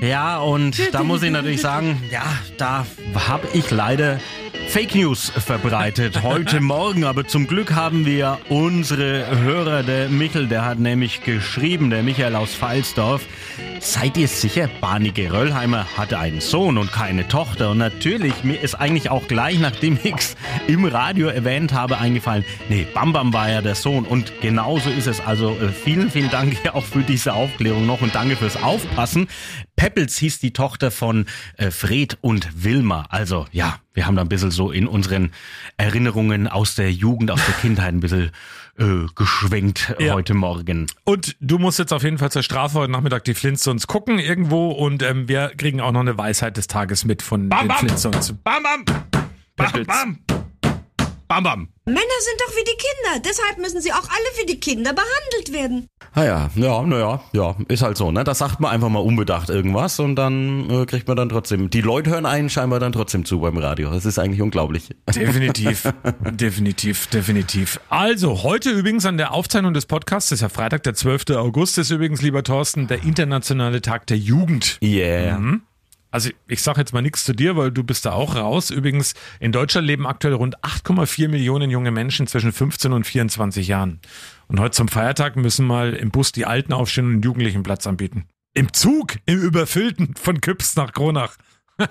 Ja, 0.00 0.38
und 0.38 0.94
da 0.94 1.02
muss 1.02 1.22
ich 1.22 1.30
natürlich 1.30 1.60
sagen, 1.60 2.02
ja, 2.10 2.24
da 2.56 2.86
habe 3.28 3.48
ich 3.52 3.70
leider 3.70 4.20
Fake 4.70 4.94
News 4.94 5.30
verbreitet 5.30 6.22
heute 6.22 6.60
Morgen. 6.60 7.02
Aber 7.02 7.26
zum 7.26 7.48
Glück 7.48 7.74
haben 7.74 8.06
wir 8.06 8.38
unsere 8.48 9.26
Hörer, 9.40 9.82
der 9.82 10.08
Michel, 10.08 10.46
der 10.46 10.64
hat 10.64 10.78
nämlich 10.78 11.24
geschrieben, 11.24 11.90
der 11.90 12.04
Michael 12.04 12.36
aus 12.36 12.54
Pfalzdorf. 12.54 13.26
Seid 13.80 14.16
ihr 14.16 14.28
sicher, 14.28 14.70
Barney 14.80 15.10
Geröllheimer 15.10 15.86
hatte 15.96 16.20
einen 16.20 16.40
Sohn 16.40 16.78
und 16.78 16.92
keine 16.92 17.26
Tochter? 17.26 17.70
Und 17.70 17.78
natürlich, 17.78 18.44
mir 18.44 18.60
ist 18.60 18.76
eigentlich 18.76 19.10
auch 19.10 19.26
gleich, 19.26 19.58
nachdem 19.58 19.98
ich 20.04 20.14
es 20.14 20.36
im 20.68 20.84
Radio 20.84 21.26
erwähnt 21.26 21.72
habe, 21.72 21.98
eingefallen, 21.98 22.44
nee, 22.68 22.86
Bam 22.94 23.12
Bam 23.12 23.32
war 23.32 23.50
ja 23.50 23.62
der 23.62 23.74
Sohn. 23.74 24.04
Und 24.04 24.40
genauso 24.40 24.88
ist 24.88 25.08
es. 25.08 25.20
Also 25.20 25.50
äh, 25.60 25.70
vielen, 25.70 26.12
vielen 26.12 26.30
Dank 26.30 26.56
auch 26.74 26.84
für 26.84 27.02
diese 27.02 27.32
Aufklärung 27.32 27.86
noch 27.86 28.02
und 28.02 28.14
danke 28.14 28.36
fürs 28.36 28.62
Aufpassen. 28.62 29.26
Peppels 29.80 30.18
hieß 30.18 30.40
die 30.40 30.52
Tochter 30.52 30.90
von 30.90 31.24
äh, 31.56 31.70
Fred 31.70 32.18
und 32.20 32.62
Wilma. 32.62 33.06
Also 33.08 33.46
ja, 33.50 33.78
wir 33.94 34.06
haben 34.06 34.14
da 34.14 34.20
ein 34.20 34.28
bisschen 34.28 34.50
so 34.50 34.70
in 34.70 34.86
unseren 34.86 35.32
Erinnerungen 35.78 36.48
aus 36.48 36.74
der 36.74 36.92
Jugend, 36.92 37.30
aus 37.30 37.40
der 37.46 37.54
Kindheit 37.54 37.94
ein 37.94 38.00
bisschen 38.00 38.30
äh, 38.78 39.06
geschwenkt 39.14 39.94
ja. 39.98 40.12
heute 40.12 40.34
Morgen. 40.34 40.86
Und 41.04 41.34
du 41.40 41.56
musst 41.56 41.78
jetzt 41.78 41.94
auf 41.94 42.02
jeden 42.02 42.18
Fall 42.18 42.30
zur 42.30 42.42
Strafe 42.42 42.78
heute 42.78 42.92
Nachmittag 42.92 43.24
die 43.24 43.32
Flintstones 43.32 43.86
gucken 43.86 44.18
irgendwo 44.18 44.70
und 44.70 45.02
ähm, 45.02 45.28
wir 45.28 45.50
kriegen 45.56 45.80
auch 45.80 45.92
noch 45.92 46.00
eine 46.00 46.18
Weisheit 46.18 46.58
des 46.58 46.66
Tages 46.66 47.06
mit 47.06 47.22
von 47.22 47.48
bam, 47.48 47.60
den 47.60 47.68
bam. 47.68 47.78
Flintstones. 47.78 48.34
Bam, 48.44 48.62
bam, 48.62 48.84
bam, 49.56 49.86
bam. 49.86 50.18
Bam, 51.26 51.42
bam. 51.42 51.68
Männer 51.90 52.18
sind 52.20 52.40
doch 52.40 52.56
wie 52.56 52.64
die 52.64 52.76
Kinder, 52.76 53.28
deshalb 53.28 53.58
müssen 53.58 53.80
sie 53.80 53.92
auch 53.92 53.96
alle 53.96 54.40
wie 54.40 54.46
die 54.46 54.60
Kinder 54.60 54.92
behandelt 54.92 55.52
werden. 55.52 55.88
Naja, 56.14 56.50
ja, 56.54 56.82
naja, 56.82 57.22
ja, 57.32 57.56
ist 57.68 57.82
halt 57.82 57.96
so, 57.96 58.10
ne? 58.10 58.24
Da 58.24 58.34
sagt 58.34 58.60
man 58.60 58.70
einfach 58.70 58.88
mal 58.88 59.00
unbedacht 59.00 59.48
irgendwas 59.48 60.00
und 60.00 60.16
dann 60.16 60.68
äh, 60.70 60.86
kriegt 60.86 61.08
man 61.08 61.16
dann 61.16 61.28
trotzdem. 61.28 61.70
Die 61.70 61.80
Leute 61.80 62.10
hören 62.10 62.26
einen 62.26 62.50
scheinbar 62.50 62.80
dann 62.80 62.92
trotzdem 62.92 63.24
zu 63.24 63.40
beim 63.40 63.56
Radio. 63.58 63.90
Das 63.90 64.04
ist 64.04 64.18
eigentlich 64.18 64.42
unglaublich. 64.42 64.90
Definitiv, 65.14 65.92
definitiv, 66.30 67.06
definitiv. 67.08 67.80
Also, 67.88 68.42
heute 68.42 68.70
übrigens 68.70 69.06
an 69.06 69.18
der 69.18 69.32
Aufzeichnung 69.32 69.74
des 69.74 69.86
Podcasts, 69.86 70.30
das 70.30 70.38
ist 70.38 70.42
ja 70.42 70.48
Freitag, 70.48 70.82
der 70.82 70.94
12. 70.94 71.30
August, 71.30 71.78
ist 71.78 71.90
übrigens, 71.90 72.22
lieber 72.22 72.42
Thorsten, 72.42 72.86
der 72.86 73.02
internationale 73.02 73.80
Tag 73.80 74.06
der 74.06 74.18
Jugend. 74.18 74.78
Yeah. 74.82 75.38
Mhm. 75.38 75.62
Also 76.10 76.30
ich 76.48 76.62
sage 76.62 76.80
jetzt 76.80 76.92
mal 76.92 77.02
nichts 77.02 77.24
zu 77.24 77.32
dir, 77.32 77.56
weil 77.56 77.70
du 77.70 77.84
bist 77.84 78.04
da 78.06 78.12
auch 78.12 78.34
raus. 78.36 78.70
Übrigens, 78.70 79.14
in 79.38 79.52
Deutschland 79.52 79.86
leben 79.86 80.06
aktuell 80.06 80.34
rund 80.34 80.58
8,4 80.60 81.28
Millionen 81.28 81.70
junge 81.70 81.90
Menschen 81.90 82.26
zwischen 82.26 82.52
15 82.52 82.92
und 82.92 83.04
24 83.04 83.68
Jahren. 83.68 84.00
Und 84.48 84.60
heute 84.60 84.72
zum 84.72 84.88
Feiertag 84.88 85.36
müssen 85.36 85.66
mal 85.66 85.94
im 85.94 86.10
Bus 86.10 86.32
die 86.32 86.46
Alten 86.46 86.72
aufstehen 86.72 87.14
und 87.14 87.24
Jugendlichen 87.24 87.62
Platz 87.62 87.86
anbieten. 87.86 88.26
Im 88.52 88.72
Zug, 88.72 89.18
im 89.26 89.40
Überfüllten 89.40 90.14
von 90.16 90.40
Küps 90.40 90.74
nach 90.74 90.92
Kronach. 90.92 91.36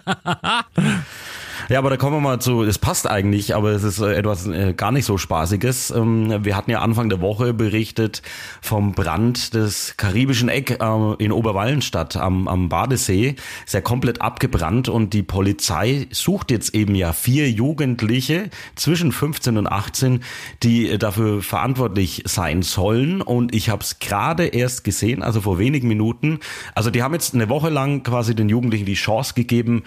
Ja, 1.69 1.77
aber 1.77 1.91
da 1.91 1.97
kommen 1.97 2.15
wir 2.15 2.21
mal 2.21 2.41
zu, 2.41 2.63
es 2.63 2.79
passt 2.79 3.07
eigentlich, 3.07 3.53
aber 3.53 3.69
es 3.69 3.83
ist 3.83 3.99
äh, 3.99 4.15
etwas 4.15 4.47
äh, 4.47 4.73
gar 4.73 4.91
nicht 4.91 5.05
so 5.05 5.19
Spaßiges. 5.19 5.91
Ähm, 5.91 6.43
wir 6.43 6.57
hatten 6.57 6.71
ja 6.71 6.79
Anfang 6.79 7.09
der 7.09 7.21
Woche 7.21 7.53
berichtet 7.53 8.23
vom 8.59 8.93
Brand 8.93 9.53
des 9.53 9.95
karibischen 9.95 10.49
Eck 10.49 10.79
äh, 10.81 11.13
in 11.23 11.31
Oberwallenstadt 11.31 12.17
am, 12.17 12.47
am 12.47 12.69
Badesee. 12.69 13.35
Ist 13.67 13.75
ja 13.75 13.81
komplett 13.81 14.19
abgebrannt 14.19 14.89
und 14.89 15.13
die 15.13 15.21
Polizei 15.21 16.07
sucht 16.09 16.49
jetzt 16.49 16.73
eben 16.73 16.95
ja 16.95 17.13
vier 17.13 17.51
Jugendliche 17.51 18.49
zwischen 18.73 19.11
15 19.11 19.59
und 19.59 19.67
18, 19.67 20.23
die 20.63 20.97
dafür 20.97 21.43
verantwortlich 21.43 22.23
sein 22.25 22.63
sollen. 22.63 23.21
Und 23.21 23.53
ich 23.53 23.69
habe 23.69 23.83
es 23.83 23.99
gerade 23.99 24.47
erst 24.47 24.83
gesehen, 24.83 25.21
also 25.21 25.41
vor 25.41 25.59
wenigen 25.59 25.87
Minuten. 25.87 26.39
Also 26.73 26.89
die 26.89 27.03
haben 27.03 27.13
jetzt 27.13 27.35
eine 27.35 27.47
Woche 27.47 27.69
lang 27.69 28.01
quasi 28.01 28.33
den 28.33 28.49
Jugendlichen 28.49 28.87
die 28.87 28.95
Chance 28.95 29.35
gegeben, 29.35 29.78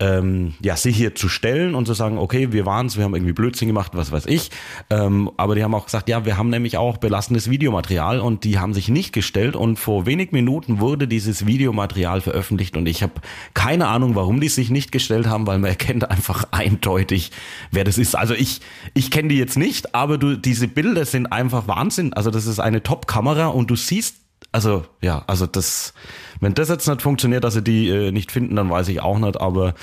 ähm, 0.00 0.54
ja, 0.60 0.76
sich 0.76 0.96
hier 0.96 1.14
zu 1.14 1.28
stellen 1.28 1.74
und 1.74 1.86
zu 1.86 1.94
sagen, 1.94 2.18
okay, 2.18 2.52
wir 2.52 2.66
waren's, 2.66 2.96
wir 2.96 3.04
haben 3.04 3.14
irgendwie 3.14 3.32
Blödsinn 3.32 3.68
gemacht, 3.68 3.92
was 3.94 4.12
weiß 4.12 4.26
ich. 4.26 4.50
Ähm, 4.90 5.30
aber 5.36 5.54
die 5.54 5.64
haben 5.64 5.74
auch 5.74 5.86
gesagt, 5.86 6.08
ja, 6.08 6.24
wir 6.24 6.36
haben 6.36 6.50
nämlich 6.50 6.76
auch 6.76 6.98
belastendes 6.98 7.50
Videomaterial 7.50 8.20
und 8.20 8.44
die 8.44 8.58
haben 8.58 8.74
sich 8.74 8.88
nicht 8.88 9.12
gestellt 9.12 9.56
und 9.56 9.78
vor 9.78 10.06
wenigen 10.06 10.34
Minuten 10.34 10.80
wurde 10.80 11.08
dieses 11.08 11.46
Videomaterial 11.46 12.20
veröffentlicht 12.20 12.76
und 12.76 12.86
ich 12.86 13.02
habe 13.02 13.14
keine 13.54 13.88
Ahnung, 13.88 14.14
warum 14.14 14.40
die 14.40 14.48
sich 14.48 14.70
nicht 14.70 14.92
gestellt 14.92 15.26
haben, 15.26 15.46
weil 15.46 15.58
man 15.58 15.70
erkennt 15.70 16.10
einfach 16.10 16.44
eindeutig, 16.50 17.30
wer 17.70 17.84
das 17.84 17.98
ist. 17.98 18.16
Also 18.16 18.34
ich, 18.34 18.60
ich 18.94 19.10
kenne 19.10 19.28
die 19.28 19.38
jetzt 19.38 19.56
nicht, 19.56 19.94
aber 19.94 20.18
du, 20.18 20.36
diese 20.36 20.68
Bilder 20.68 21.04
sind 21.04 21.26
einfach 21.26 21.68
Wahnsinn. 21.68 22.12
Also 22.12 22.30
das 22.30 22.46
ist 22.46 22.60
eine 22.60 22.82
Top-Kamera 22.82 23.46
und 23.46 23.70
du 23.70 23.76
siehst, 23.76 24.16
also 24.56 24.86
ja, 25.02 25.22
also 25.26 25.46
das 25.46 25.92
wenn 26.40 26.54
das 26.54 26.68
jetzt 26.68 26.86
nicht 26.88 27.02
funktioniert, 27.02 27.44
dass 27.44 27.54
sie 27.54 27.62
die 27.62 27.88
äh, 27.88 28.12
nicht 28.12 28.32
finden, 28.32 28.56
dann 28.56 28.70
weiß 28.70 28.88
ich 28.88 29.00
auch 29.00 29.18
nicht. 29.18 29.40
Aber 29.40 29.74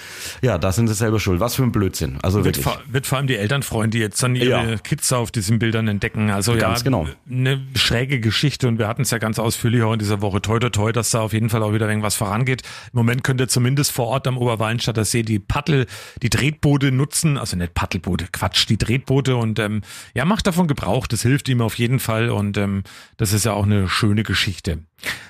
ja, 0.41 0.57
da 0.57 0.71
sind 0.71 0.87
sie 0.87 0.93
selber 0.93 1.19
schuld. 1.19 1.39
Was 1.39 1.55
für 1.55 1.63
ein 1.63 1.71
Blödsinn. 1.71 2.17
Also 2.21 2.45
wird, 2.45 2.57
vor, 2.57 2.79
wird 2.87 3.07
vor 3.07 3.17
allem 3.17 3.27
die 3.27 3.35
Eltern 3.35 3.63
freuen, 3.63 3.91
die 3.91 3.99
jetzt 3.99 4.21
dann 4.21 4.35
ihre 4.35 4.71
Ja. 4.71 4.77
Kids 4.77 5.11
auf 5.13 5.31
diesen 5.31 5.59
Bildern 5.59 5.87
entdecken. 5.87 6.29
Also 6.29 6.55
Ganz 6.55 6.79
ja, 6.79 6.83
genau. 6.83 7.07
eine 7.29 7.61
schräge 7.75 8.19
Geschichte 8.19 8.67
und 8.67 8.79
wir 8.79 8.87
hatten 8.87 9.03
es 9.03 9.11
ja 9.11 9.17
ganz 9.17 9.39
ausführlich 9.39 9.83
auch 9.83 9.93
in 9.93 9.99
dieser 9.99 10.21
Woche. 10.21 10.41
Toi, 10.41 10.59
toi, 10.59 10.69
toi, 10.69 10.91
dass 10.91 11.09
da 11.09 11.21
auf 11.21 11.33
jeden 11.33 11.49
Fall 11.49 11.63
auch 11.63 11.73
wieder 11.73 11.87
irgendwas 11.87 12.15
vorangeht. 12.15 12.61
Im 12.91 12.97
Moment 12.97 13.23
könnt 13.23 13.41
ihr 13.41 13.47
zumindest 13.47 13.91
vor 13.91 14.07
Ort 14.07 14.27
am 14.27 14.37
Oberwallenstadter 14.37 15.05
See 15.05 15.23
die 15.23 15.39
Paddel, 15.39 15.87
die 16.21 16.29
Tretboote 16.29 16.91
nutzen. 16.91 17.37
Also 17.37 17.57
nicht 17.57 17.73
Paddelboote, 17.73 18.27
Quatsch, 18.31 18.67
die 18.69 18.77
Tretboote 18.77 19.35
und 19.35 19.59
ähm, 19.59 19.81
ja, 20.13 20.25
macht 20.25 20.47
davon 20.47 20.67
Gebrauch. 20.67 21.07
Das 21.07 21.21
hilft 21.21 21.49
ihm 21.49 21.61
auf 21.61 21.75
jeden 21.75 21.99
Fall 21.99 22.29
und 22.29 22.57
ähm, 22.57 22.83
das 23.17 23.33
ist 23.33 23.45
ja 23.45 23.53
auch 23.53 23.63
eine 23.63 23.87
schöne 23.89 24.23
Geschichte. 24.23 24.62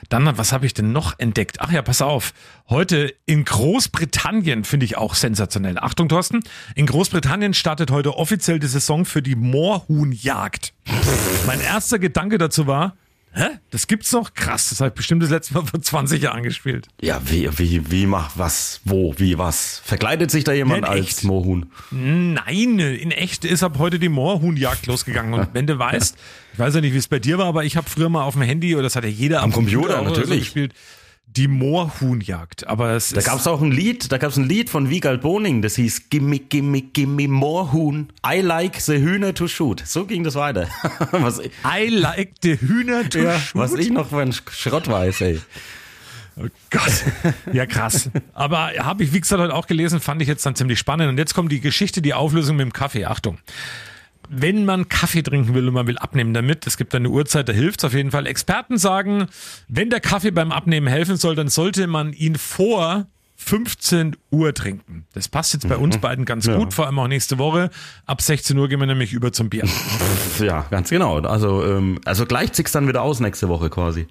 Dann, 0.10 0.38
was 0.38 0.52
habe 0.54 0.66
ich 0.66 0.74
denn 0.74 0.92
noch 0.92 1.18
entdeckt? 1.18 1.60
Ach 1.60 1.72
ja, 1.72 1.82
pass 1.82 2.02
auf. 2.02 2.34
Heute 2.70 3.14
in 3.26 3.46
Großbritannien 3.46 4.64
finde 4.64 4.86
ich 4.86 4.98
auch 4.98 5.16
sensationell. 5.16 5.80
Achtung, 5.80 6.08
Thorsten. 6.08 6.42
In 6.76 6.86
Großbritannien 6.86 7.54
startet 7.54 7.90
heute 7.90 8.16
offiziell 8.16 8.60
die 8.60 8.68
Saison 8.68 9.06
für 9.06 9.22
die 9.22 9.36
Moorhuhnjagd. 9.36 10.74
mein 11.48 11.62
erster 11.62 11.98
Gedanke 12.00 12.38
dazu 12.38 12.68
war, 12.68 12.96
hä? 13.34 13.48
Das 13.72 13.88
gibt's 13.88 14.12
noch? 14.12 14.34
Krass, 14.34 14.70
das 14.70 14.80
habe 14.80 14.90
ich 14.90 14.94
bestimmt 14.94 15.24
das 15.24 15.30
letzte 15.30 15.54
Mal 15.56 15.66
vor 15.66 15.82
20 15.82 16.22
Jahren 16.22 16.44
gespielt. 16.44 16.88
Ja, 17.02 17.22
wie, 17.26 17.50
wie, 17.58 17.92
wie 17.92 18.06
macht 18.06 18.38
was, 18.38 18.82
wo, 18.86 19.14
wie, 19.18 19.38
was? 19.38 19.82
Verkleidet 19.84 20.32
sich 20.32 20.44
da 20.44 20.54
jemand 20.54 20.84
Ja, 20.84 20.94
in 20.94 21.00
als 21.00 21.08
echt. 21.08 21.24
Mohun? 21.24 21.72
Nein, 21.92 22.80
in 22.80 23.12
echt 23.12 23.46
ist 23.46 23.64
ab 23.64 23.78
heute 23.80 24.00
die 24.00 24.10
Moorhuhnjagd 24.10 24.86
losgegangen. 24.88 25.34
Und 25.34 25.50
wenn 25.54 25.68
du 25.68 25.78
weißt, 25.78 26.18
ich 26.54 26.60
weiß 26.60 26.76
ja 26.76 26.82
nicht, 26.82 26.94
wie 26.94 26.98
es 26.98 27.08
bei 27.08 27.20
dir 27.20 27.38
war, 27.38 27.46
aber 27.48 27.64
ich 27.64 27.76
habe 27.78 27.90
früher 27.90 28.10
mal 28.10 28.24
auf 28.24 28.34
dem 28.34 28.44
Handy, 28.44 28.74
oder 28.76 28.84
das 28.84 28.96
hat 28.96 29.04
ja 29.04 29.10
jeder 29.10 29.40
am, 29.40 29.46
Am 29.46 29.52
Computer, 29.54 29.98
so 29.98 30.04
natürlich. 30.04 30.40
gespielt, 30.42 30.74
die 31.36 31.48
Moorhuhnjagd. 31.48 32.68
Aber 32.68 32.92
es 32.92 33.10
Da 33.10 33.20
ist, 33.20 33.26
gab's 33.26 33.48
auch 33.48 33.62
ein 33.62 33.72
Lied, 33.72 34.12
da 34.12 34.18
gab's 34.18 34.38
ein 34.38 34.48
Lied 34.48 34.70
von 34.70 34.90
Wiegald 34.90 35.22
Boning, 35.22 35.62
das 35.62 35.76
hieß 35.76 36.10
Gimme, 36.10 36.40
gimme, 36.40 36.82
gimme 36.82 37.28
more 37.28 37.72
Huhn. 37.72 38.10
I 38.26 38.42
like 38.42 38.80
the 38.80 38.94
Hühner 38.94 39.34
to 39.34 39.48
shoot. 39.48 39.82
So 39.86 40.06
ging 40.06 40.24
das 40.24 40.36
weiter. 40.36 40.68
was, 41.12 41.40
I 41.40 41.88
like 41.90 42.36
the 42.42 42.58
Hühner 42.58 43.10
to 43.10 43.20
ja, 43.20 43.40
shoot. 43.40 43.62
was 43.62 43.74
ich 43.74 43.90
noch 43.90 44.10
für 44.10 44.22
ein 44.22 44.34
Schrott 44.34 44.88
weiß, 44.88 45.22
ey. 45.22 45.42
Oh 46.36 46.48
Gott. 46.72 47.04
Ja, 47.52 47.66
krass. 47.68 48.10
Aber 48.34 48.72
habe 48.80 49.04
ich, 49.04 49.14
wie 49.14 49.22
gesagt, 49.22 49.42
heute 49.42 49.54
auch 49.54 49.68
gelesen, 49.68 50.00
fand 50.00 50.22
ich 50.22 50.28
jetzt 50.28 50.46
dann 50.46 50.56
ziemlich 50.56 50.80
spannend. 50.80 51.10
Und 51.10 51.18
jetzt 51.20 51.36
kommt 51.36 51.52
die 51.52 51.60
Geschichte, 51.60 52.02
die 52.02 52.14
Auflösung 52.14 52.56
mit 52.56 52.66
dem 52.66 52.74
Kaffee. 52.74 53.06
Achtung. 53.06 53.38
Wenn 54.30 54.66
man 54.66 54.90
Kaffee 54.90 55.22
trinken 55.22 55.54
will 55.54 55.68
und 55.68 55.74
man 55.74 55.88
will 55.88 55.98
abnehmen 55.98 56.34
damit, 56.34 56.66
es 56.68 56.78
gibt 56.78 56.94
eine 56.96 57.10
Uhrzeit, 57.10 57.50
da 57.50 57.54
hilft's 57.54 57.84
auf 57.84 57.94
jeden 57.94 58.12
Fall. 58.12 58.26
Experten 58.28 58.78
sagen, 58.78 59.28
wenn 59.68 59.90
der 59.90 60.00
Kaffee 60.00 60.32
beim 60.32 60.52
Abnehmen 60.52 60.88
helfen 60.88 61.18
soll, 61.18 61.36
dann 61.36 61.50
sollte 61.50 61.88
man 61.88 62.14
ihn 62.14 62.36
vor 62.36 63.08
15 63.36 64.16
Uhr 64.32 64.54
trinken. 64.54 65.06
Das 65.14 65.28
passt 65.28 65.54
jetzt 65.54 65.68
bei 65.68 65.76
uns 65.76 65.98
beiden 65.98 66.24
ganz 66.24 66.46
Ja. 66.46 66.56
gut, 66.56 66.74
vor 66.74 66.86
allem 66.86 66.98
auch 67.00 67.08
nächste 67.08 67.38
Woche. 67.40 67.70
Ab 68.06 68.22
16 68.22 68.58
Uhr 68.58 68.70
gehen 68.70 68.80
wir 68.80 68.88
nämlich 68.88 69.12
über 69.12 69.32
zum 69.34 69.50
Bier. 69.50 69.68
Ja, 70.40 70.66
ganz 70.70 70.90
genau. 70.90 71.20
Also, 71.20 71.66
ähm, 71.66 72.00
also 72.06 72.26
gleicht 72.26 72.56
sich's 72.56 72.72
dann 72.72 72.88
wieder 72.88 73.02
aus 73.02 73.20
nächste 73.20 73.50
Woche 73.50 73.70
quasi. 73.70 74.08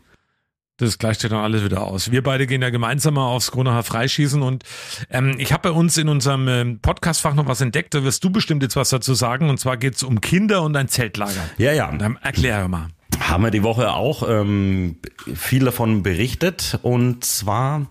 Das 0.79 0.99
gleicht 0.99 1.21
sich 1.21 1.31
dann 1.31 1.41
alles 1.41 1.65
wieder 1.65 1.83
aus. 1.83 2.11
Wir 2.11 2.23
beide 2.23 2.47
gehen 2.47 2.63
ja 2.63 2.71
gemeinsam 2.71 3.15
mal 3.15 3.27
aufs 3.27 3.51
Kronacher 3.51 3.83
Freischießen 3.83 4.43
und 4.43 4.65
ähm, 5.11 5.35
ich 5.39 5.53
habe 5.53 5.69
bei 5.69 5.77
uns 5.77 5.99
in 5.99 6.09
unserem 6.09 6.49
ähm, 6.49 6.79
Podcastfach 6.81 7.35
noch 7.35 7.47
was 7.47 7.61
entdeckt, 7.61 7.95
da 7.95 8.03
wirst 8.05 8.25
du 8.25 8.31
bestimmt 8.31 8.63
jetzt 8.63 8.75
was 8.75 8.89
dazu 8.89 9.13
sagen 9.15 9.51
und 9.51 9.61
zwar 9.61 9.77
geht's 9.77 10.03
um 10.03 10.21
Kinder 10.21 10.63
und 10.63 10.75
ein 10.77 10.89
Zeltlager. 10.89 11.43
Ja, 11.59 11.73
ja. 11.73 11.89
Und 11.91 12.01
dann 12.01 12.17
erklär 12.23 12.67
mal. 12.69 12.89
haben 13.21 13.45
wir 13.45 13.51
die 13.51 13.63
Woche 13.63 13.93
auch 13.93 14.27
ähm, 14.27 14.97
viel 15.35 15.65
davon 15.67 16.03
berichtet. 16.03 16.79
Und 16.83 17.25
zwar, 17.25 17.87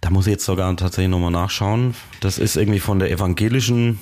da 0.00 0.10
muss 0.10 0.26
ich 0.26 0.32
jetzt 0.32 0.44
sogar 0.44 0.74
tatsächlich 0.76 1.10
nochmal 1.10 1.32
nachschauen. 1.32 1.94
Das 2.20 2.38
ist 2.38 2.56
irgendwie 2.56 2.80
von 2.80 3.00
der 3.00 3.10
evangelischen, 3.10 3.98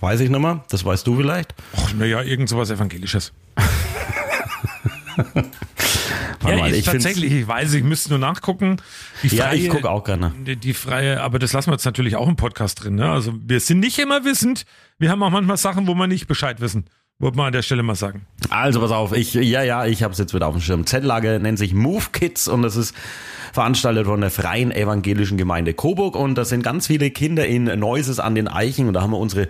weiß 0.00 0.18
ich 0.20 0.30
nicht 0.30 0.40
mehr, 0.40 0.64
das 0.68 0.84
weißt 0.84 1.06
du 1.06 1.16
vielleicht. 1.16 1.54
Naja, 1.96 2.22
irgend 2.22 2.48
sowas 2.48 2.70
Evangelisches. 2.70 3.32
Warte 6.40 6.56
ja, 6.56 6.62
mal, 6.62 6.74
ich, 6.74 6.84
tatsächlich, 6.84 7.32
ich 7.32 7.46
weiß, 7.46 7.74
ich 7.74 7.82
müsste 7.82 8.10
nur 8.10 8.18
nachgucken. 8.18 8.76
Die 9.22 9.28
Ja, 9.34 9.52
ich 9.52 9.68
gucke 9.68 9.90
auch 9.90 10.04
gerne. 10.04 10.32
Die, 10.46 10.56
die 10.56 10.74
freie, 10.74 11.20
aber 11.20 11.38
das 11.38 11.52
lassen 11.52 11.70
wir 11.70 11.74
jetzt 11.74 11.84
natürlich 11.84 12.16
auch 12.16 12.28
im 12.28 12.36
Podcast 12.36 12.82
drin. 12.82 12.96
Ne? 12.96 13.10
Also 13.10 13.34
wir 13.40 13.60
sind 13.60 13.80
nicht 13.80 13.98
immer 13.98 14.24
wissend. 14.24 14.64
Wir 14.98 15.10
haben 15.10 15.22
auch 15.22 15.30
manchmal 15.30 15.56
Sachen, 15.56 15.86
wo 15.86 15.94
wir 15.94 16.06
nicht 16.06 16.26
Bescheid 16.26 16.60
wissen. 16.60 16.86
Wollte 17.22 17.36
man 17.36 17.46
an 17.46 17.52
der 17.52 17.62
Stelle 17.62 17.84
mal 17.84 17.94
sagen. 17.94 18.26
Also 18.50 18.80
pass 18.80 18.90
auf, 18.90 19.12
ich, 19.12 19.34
ja, 19.34 19.62
ja, 19.62 19.86
ich 19.86 20.02
habe 20.02 20.10
es 20.10 20.18
jetzt 20.18 20.34
wieder 20.34 20.48
auf 20.48 20.56
dem 20.56 20.60
Schirm. 20.60 20.86
Zeltlager 20.86 21.38
nennt 21.38 21.56
sich 21.56 21.72
Move 21.72 22.06
Kids 22.10 22.48
und 22.48 22.62
das 22.62 22.74
ist 22.74 22.96
veranstaltet 23.52 24.06
von 24.06 24.20
der 24.20 24.30
Freien 24.30 24.72
Evangelischen 24.72 25.36
Gemeinde 25.36 25.74
Coburg 25.74 26.16
und 26.16 26.36
da 26.36 26.44
sind 26.44 26.62
ganz 26.62 26.86
viele 26.86 27.10
Kinder 27.10 27.46
in 27.46 27.64
Neuses 27.64 28.18
an 28.18 28.34
den 28.34 28.48
Eichen 28.48 28.88
und 28.88 28.94
da 28.94 29.02
haben 29.02 29.10
wir 29.10 29.18
unsere 29.18 29.46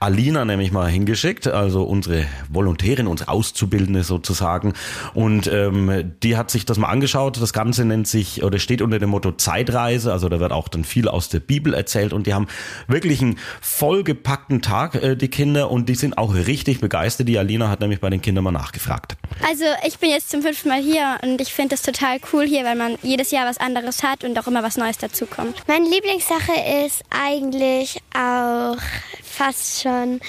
Alina 0.00 0.44
nämlich 0.44 0.72
mal 0.72 0.90
hingeschickt, 0.90 1.46
also 1.46 1.84
unsere 1.84 2.26
Volontärin, 2.50 3.06
unsere 3.06 3.30
Auszubildende 3.30 4.02
sozusagen 4.02 4.74
und 5.14 5.46
ähm, 5.46 6.12
die 6.22 6.36
hat 6.36 6.50
sich 6.50 6.66
das 6.66 6.78
mal 6.78 6.88
angeschaut. 6.88 7.40
Das 7.40 7.52
Ganze 7.52 7.84
nennt 7.84 8.08
sich 8.08 8.42
oder 8.42 8.58
steht 8.58 8.82
unter 8.82 8.98
dem 8.98 9.10
Motto 9.10 9.30
Zeitreise, 9.32 10.12
also 10.12 10.28
da 10.28 10.40
wird 10.40 10.52
auch 10.52 10.68
dann 10.68 10.82
viel 10.82 11.08
aus 11.08 11.28
der 11.28 11.40
Bibel 11.40 11.74
erzählt 11.74 12.12
und 12.12 12.26
die 12.26 12.34
haben 12.34 12.48
wirklich 12.88 13.22
einen 13.22 13.38
vollgepackten 13.60 14.62
Tag, 14.62 14.96
äh, 14.96 15.16
die 15.16 15.28
Kinder 15.28 15.70
und 15.70 15.88
die 15.88 15.94
sind 15.94 16.18
auch 16.18 16.34
richtig 16.34 16.80
begeistert. 16.80 17.13
Die 17.22 17.38
Alina 17.38 17.68
hat 17.68 17.80
nämlich 17.80 18.00
bei 18.00 18.10
den 18.10 18.20
Kindern 18.20 18.44
mal 18.44 18.50
nachgefragt. 18.50 19.16
Also 19.46 19.64
ich 19.86 19.98
bin 19.98 20.10
jetzt 20.10 20.30
zum 20.30 20.42
fünften 20.42 20.68
Mal 20.68 20.82
hier 20.82 21.18
und 21.22 21.40
ich 21.40 21.52
finde 21.52 21.74
es 21.76 21.82
total 21.82 22.18
cool 22.32 22.46
hier, 22.46 22.64
weil 22.64 22.76
man 22.76 22.96
jedes 23.02 23.30
Jahr 23.30 23.46
was 23.46 23.58
anderes 23.58 24.02
hat 24.02 24.24
und 24.24 24.38
auch 24.38 24.46
immer 24.46 24.62
was 24.62 24.76
Neues 24.76 24.98
dazukommt. 24.98 25.62
Meine 25.68 25.88
Lieblingssache 25.88 26.52
ist 26.84 27.02
eigentlich 27.10 28.00
auch 28.14 28.76
fast 29.22 29.82
schon 29.82 30.20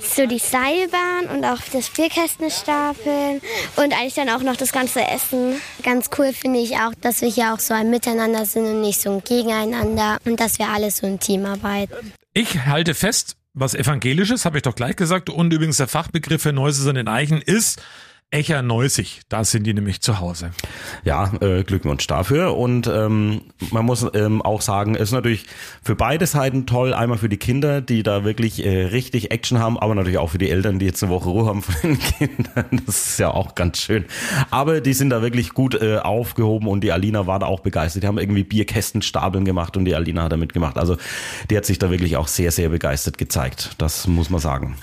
so 0.00 0.26
die 0.26 0.38
Seilbahn 0.38 1.26
und 1.32 1.44
auch 1.44 1.60
das 1.72 1.90
Bierkästen 1.90 2.50
stapeln 2.50 3.40
und 3.76 3.92
eigentlich 3.92 4.14
dann 4.14 4.28
auch 4.28 4.42
noch 4.42 4.56
das 4.56 4.72
ganze 4.72 5.06
Essen. 5.06 5.60
Ganz 5.82 6.10
cool 6.18 6.32
finde 6.32 6.58
ich 6.58 6.76
auch, 6.76 6.92
dass 7.00 7.20
wir 7.20 7.28
hier 7.28 7.54
auch 7.54 7.60
so 7.60 7.74
ein 7.74 7.90
Miteinander 7.90 8.44
sind 8.44 8.66
und 8.66 8.80
nicht 8.80 9.00
so 9.00 9.10
ein 9.10 9.22
Gegeneinander 9.22 10.18
und 10.24 10.40
dass 10.40 10.58
wir 10.58 10.68
alle 10.68 10.90
so 10.90 11.06
ein 11.06 11.20
Team 11.20 11.46
arbeiten. 11.46 12.12
Ich 12.32 12.64
halte 12.66 12.94
fest, 12.94 13.36
was 13.54 13.74
evangelisches, 13.74 14.44
habe 14.44 14.58
ich 14.58 14.62
doch 14.62 14.74
gleich 14.74 14.96
gesagt. 14.96 15.30
Und 15.30 15.52
übrigens 15.52 15.78
der 15.78 15.88
Fachbegriff 15.88 16.42
für 16.42 16.52
Neuses 16.52 16.86
an 16.86 16.94
den 16.94 17.08
Eichen 17.08 17.40
ist 17.42 17.82
Echer 18.32 18.62
Neusig. 18.62 19.22
Da 19.28 19.42
sind 19.42 19.64
die 19.64 19.74
nämlich 19.74 20.02
zu 20.02 20.20
Hause. 20.20 20.52
Ja, 21.02 21.32
äh, 21.40 21.64
Glückwunsch 21.64 22.06
dafür. 22.06 22.56
Und 22.56 22.86
ähm, 22.86 23.40
man 23.72 23.84
muss 23.84 24.06
ähm, 24.14 24.40
auch 24.40 24.60
sagen, 24.60 24.94
es 24.94 25.02
ist 25.02 25.12
natürlich 25.12 25.46
für 25.82 25.96
beide 25.96 26.28
Seiten 26.28 26.64
toll. 26.64 26.94
Einmal 26.94 27.18
für 27.18 27.28
die 27.28 27.38
Kinder, 27.38 27.80
die 27.80 28.04
da 28.04 28.22
wirklich 28.22 28.64
äh, 28.64 28.84
richtig 28.84 29.32
Action 29.32 29.58
haben, 29.58 29.76
aber 29.76 29.96
natürlich 29.96 30.18
auch 30.18 30.30
für 30.30 30.38
die 30.38 30.48
Eltern, 30.48 30.78
die 30.78 30.86
jetzt 30.86 31.02
eine 31.02 31.10
Woche 31.10 31.28
Ruhe 31.28 31.46
haben 31.46 31.62
von 31.62 31.74
den 31.82 31.98
Kindern. 32.18 32.82
Das 32.86 33.08
ist 33.08 33.18
ja 33.18 33.32
auch 33.32 33.56
ganz 33.56 33.78
schön. 33.78 34.04
Aber 34.50 34.80
die 34.80 34.92
sind 34.92 35.10
da 35.10 35.22
wirklich 35.22 35.50
gut 35.50 35.74
äh, 35.74 35.98
aufgehoben 35.98 36.68
und 36.68 36.82
die 36.84 36.92
Alina 36.92 37.26
war 37.26 37.40
da 37.40 37.46
auch 37.46 37.60
begeistert. 37.60 38.04
Die 38.04 38.06
haben 38.06 38.18
irgendwie 38.18 38.44
Bierkästenstapeln 38.44 39.44
gemacht 39.44 39.76
und 39.76 39.86
die 39.86 39.96
Alina 39.96 40.22
hat 40.22 40.32
da 40.32 40.36
mitgemacht. 40.36 40.78
Also 40.78 40.98
die 41.50 41.56
hat 41.56 41.64
sich 41.64 41.80
da 41.80 41.90
wirklich 41.90 42.16
auch 42.16 42.28
sehr, 42.28 42.52
sehr 42.52 42.68
begeistert 42.68 43.18
gezeigt. 43.18 43.70
Das 43.78 44.06
muss 44.06 44.30
man 44.30 44.40
sagen. 44.40 44.76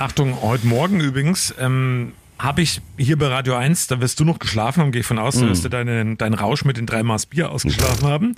Achtung, 0.00 0.42
heute 0.42 0.66
Morgen 0.66 0.98
übrigens, 0.98 1.54
ähm, 1.60 2.14
habe 2.42 2.62
ich 2.62 2.80
hier 2.96 3.18
bei 3.18 3.26
Radio 3.26 3.54
1, 3.54 3.88
da 3.88 4.00
wirst 4.00 4.18
du 4.18 4.24
noch 4.24 4.38
geschlafen 4.38 4.80
haben, 4.80 4.92
gehe 4.92 5.00
ich 5.00 5.06
von 5.06 5.18
aus, 5.18 5.38
da 5.38 5.48
wirst 5.48 5.64
du 5.64 5.68
deinen 5.68 6.16
deinen 6.16 6.34
Rausch 6.34 6.64
mit 6.64 6.76
den 6.76 6.86
drei 6.86 7.02
Maß 7.02 7.26
Bier 7.26 7.50
ausgeschlafen 7.50 8.08
haben. 8.08 8.34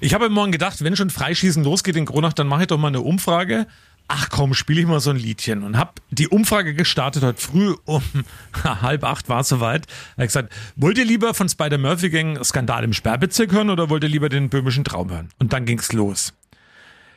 Ich 0.00 0.14
habe 0.14 0.28
Morgen 0.30 0.52
gedacht, 0.52 0.82
wenn 0.82 0.96
schon 0.96 1.10
Freischießen 1.10 1.62
losgeht 1.62 1.96
in 1.96 2.06
Kronach, 2.06 2.32
dann 2.32 2.46
mache 2.46 2.62
ich 2.62 2.66
doch 2.68 2.78
mal 2.78 2.88
eine 2.88 3.00
Umfrage. 3.00 3.66
Ach 4.08 4.28
komm, 4.30 4.54
spiele 4.54 4.80
ich 4.80 4.86
mal 4.86 5.00
so 5.00 5.10
ein 5.10 5.16
Liedchen 5.16 5.62
und 5.62 5.76
habe 5.76 5.92
die 6.10 6.28
Umfrage 6.28 6.74
gestartet 6.74 7.22
heute 7.22 7.40
früh 7.40 7.74
um 7.84 8.02
halb 8.64 9.04
acht 9.04 9.28
war 9.28 9.40
es 9.40 9.48
soweit. 9.48 9.86
Hab 10.16 10.24
ich 10.24 10.28
gesagt, 10.28 10.52
wollt 10.76 10.98
ihr 10.98 11.04
lieber 11.04 11.34
von 11.34 11.48
Spider 11.48 11.78
Murphy 11.78 12.10
Gang 12.10 12.44
Skandal 12.44 12.84
im 12.84 12.92
Sperrbezirk 12.92 13.52
hören 13.52 13.70
oder 13.70 13.90
wollt 13.90 14.02
ihr 14.02 14.08
lieber 14.08 14.28
den 14.28 14.48
böhmischen 14.48 14.84
Traum 14.84 15.10
hören? 15.10 15.28
Und 15.38 15.52
dann 15.52 15.64
ging's 15.66 15.92
los. 15.92 16.32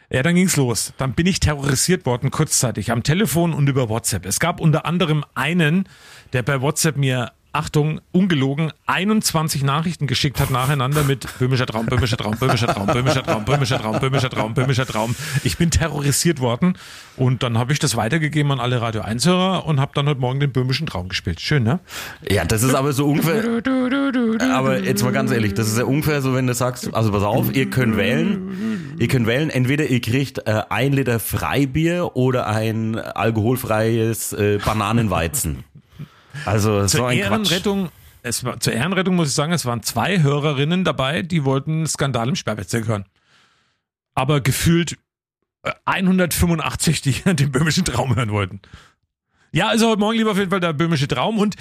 Ja, 0.10 0.22
dann 0.24 0.36
ging's 0.36 0.56
los. 0.56 0.94
Dann 0.98 1.14
bin 1.14 1.26
ich 1.26 1.40
terrorisiert 1.40 2.06
worden, 2.06 2.32
kurzzeitig, 2.32 2.92
am 2.92 3.04
Telefon 3.04 3.54
und 3.54 3.68
über 3.68 3.90
WhatsApp. 3.90 4.26
Es 4.26 4.40
gab 4.40 4.60
unter 4.60 4.86
anderem 4.86 5.26
einen, 5.34 5.88
der 6.34 6.44
bei 6.44 6.62
WhatsApp 6.62 6.98
mir, 6.98 7.32
Achtung, 7.56 8.02
ungelogen, 8.12 8.74
21 8.86 9.64
Nachrichten 9.64 10.08
geschickt 10.08 10.42
hat 10.42 10.50
nacheinander 10.50 11.04
mit 11.04 11.26
böhmischer 11.40 11.66
Traum, 11.66 11.86
böhmischer 11.86 12.18
Traum, 12.18 12.36
böhmischer 12.38 12.68
Traum, 12.68 12.86
böhmischer 12.86 13.24
Traum, 13.24 13.46
böhmischer 13.46 13.80
Traum, 13.80 14.00
böhmischer 14.02 14.30
Traum, 14.30 14.54
böhmischer 14.54 14.86
Traum. 14.86 15.16
Ich 15.46 15.58
bin 15.58 15.72
terrorisiert 15.72 16.42
worden 16.42 16.78
und 17.16 17.44
dann 17.44 17.58
habe 17.58 17.72
ich 17.72 17.80
das 17.80 17.96
weitergegeben 17.96 18.52
an 18.52 18.60
alle 18.60 18.82
Radio 18.82 19.04
1-Hörer 19.04 19.66
und 19.66 19.80
habe 19.80 19.94
dann 19.96 20.06
heute 20.10 20.20
Morgen 20.20 20.42
den 20.42 20.52
böhmischen 20.52 20.86
Traum 20.86 21.08
gespielt. 21.08 21.40
Schön, 21.40 21.64
ne? 21.64 21.80
Ja, 22.30 22.44
das 22.44 22.62
ist 22.62 22.76
aber 22.76 22.92
so 22.92 23.08
ungefähr. 23.08 23.42
Aber 24.52 24.80
jetzt 24.84 25.02
mal 25.04 25.14
ganz 25.14 25.32
ehrlich, 25.32 25.54
das 25.54 25.70
ist 25.70 25.78
ja 25.78 25.86
ungefähr 25.86 26.22
so, 26.22 26.34
wenn 26.34 26.48
du 26.48 26.54
sagst, 26.54 26.94
also 26.94 27.10
pass 27.14 27.24
auf, 27.24 27.56
ihr 27.56 27.70
könnt 27.70 27.96
wählen. 27.96 28.96
Ihr 29.00 29.08
könnt 29.08 29.28
wählen, 29.28 29.50
entweder 29.50 29.86
ihr 29.86 30.02
kriegt 30.02 30.40
äh, 30.46 30.64
ein 30.68 30.92
Liter 30.92 31.22
Freibier 31.22 32.18
oder 32.18 32.48
ein 32.48 32.98
alkoholfreies 32.98 34.34
äh, 34.34 34.60
Bananenweizen. 34.64 35.64
Also 36.46 36.82
so 36.88 36.98
Zur 36.98 37.08
ein 37.08 37.18
Quatsch. 37.18 37.32
Ehrenrettung, 37.32 37.90
es 38.22 38.44
war, 38.44 38.60
zur 38.60 38.74
Ehrenrettung 38.74 39.16
muss 39.16 39.30
ich 39.30 39.36
sagen, 39.36 39.54
es 39.54 39.66
waren 39.66 39.84
zwei 39.84 40.22
Hörerinnen 40.22 40.84
dabei, 40.84 41.22
die 41.22 41.46
wollten 41.46 41.88
Skandal 41.88 42.30
im 42.30 42.36
Sperrbezirk 42.36 42.88
hören. 42.88 43.06
Aber 44.14 44.42
gefühlt 44.42 44.98
äh, 45.64 45.72
185, 45.86 47.02
die 47.02 47.14
den 47.36 47.52
böhmischen 47.52 47.86
Traum 47.86 48.16
hören 48.16 48.32
wollten. 48.32 48.62
Ja, 49.56 49.70
also 49.70 49.88
heute 49.88 50.00
Morgen 50.00 50.18
lieber 50.18 50.32
auf 50.32 50.38
jeden 50.38 50.50
Fall 50.50 50.60
der 50.60 50.74
böhmische 50.74 51.08
Traum 51.08 51.40
und 51.40 51.56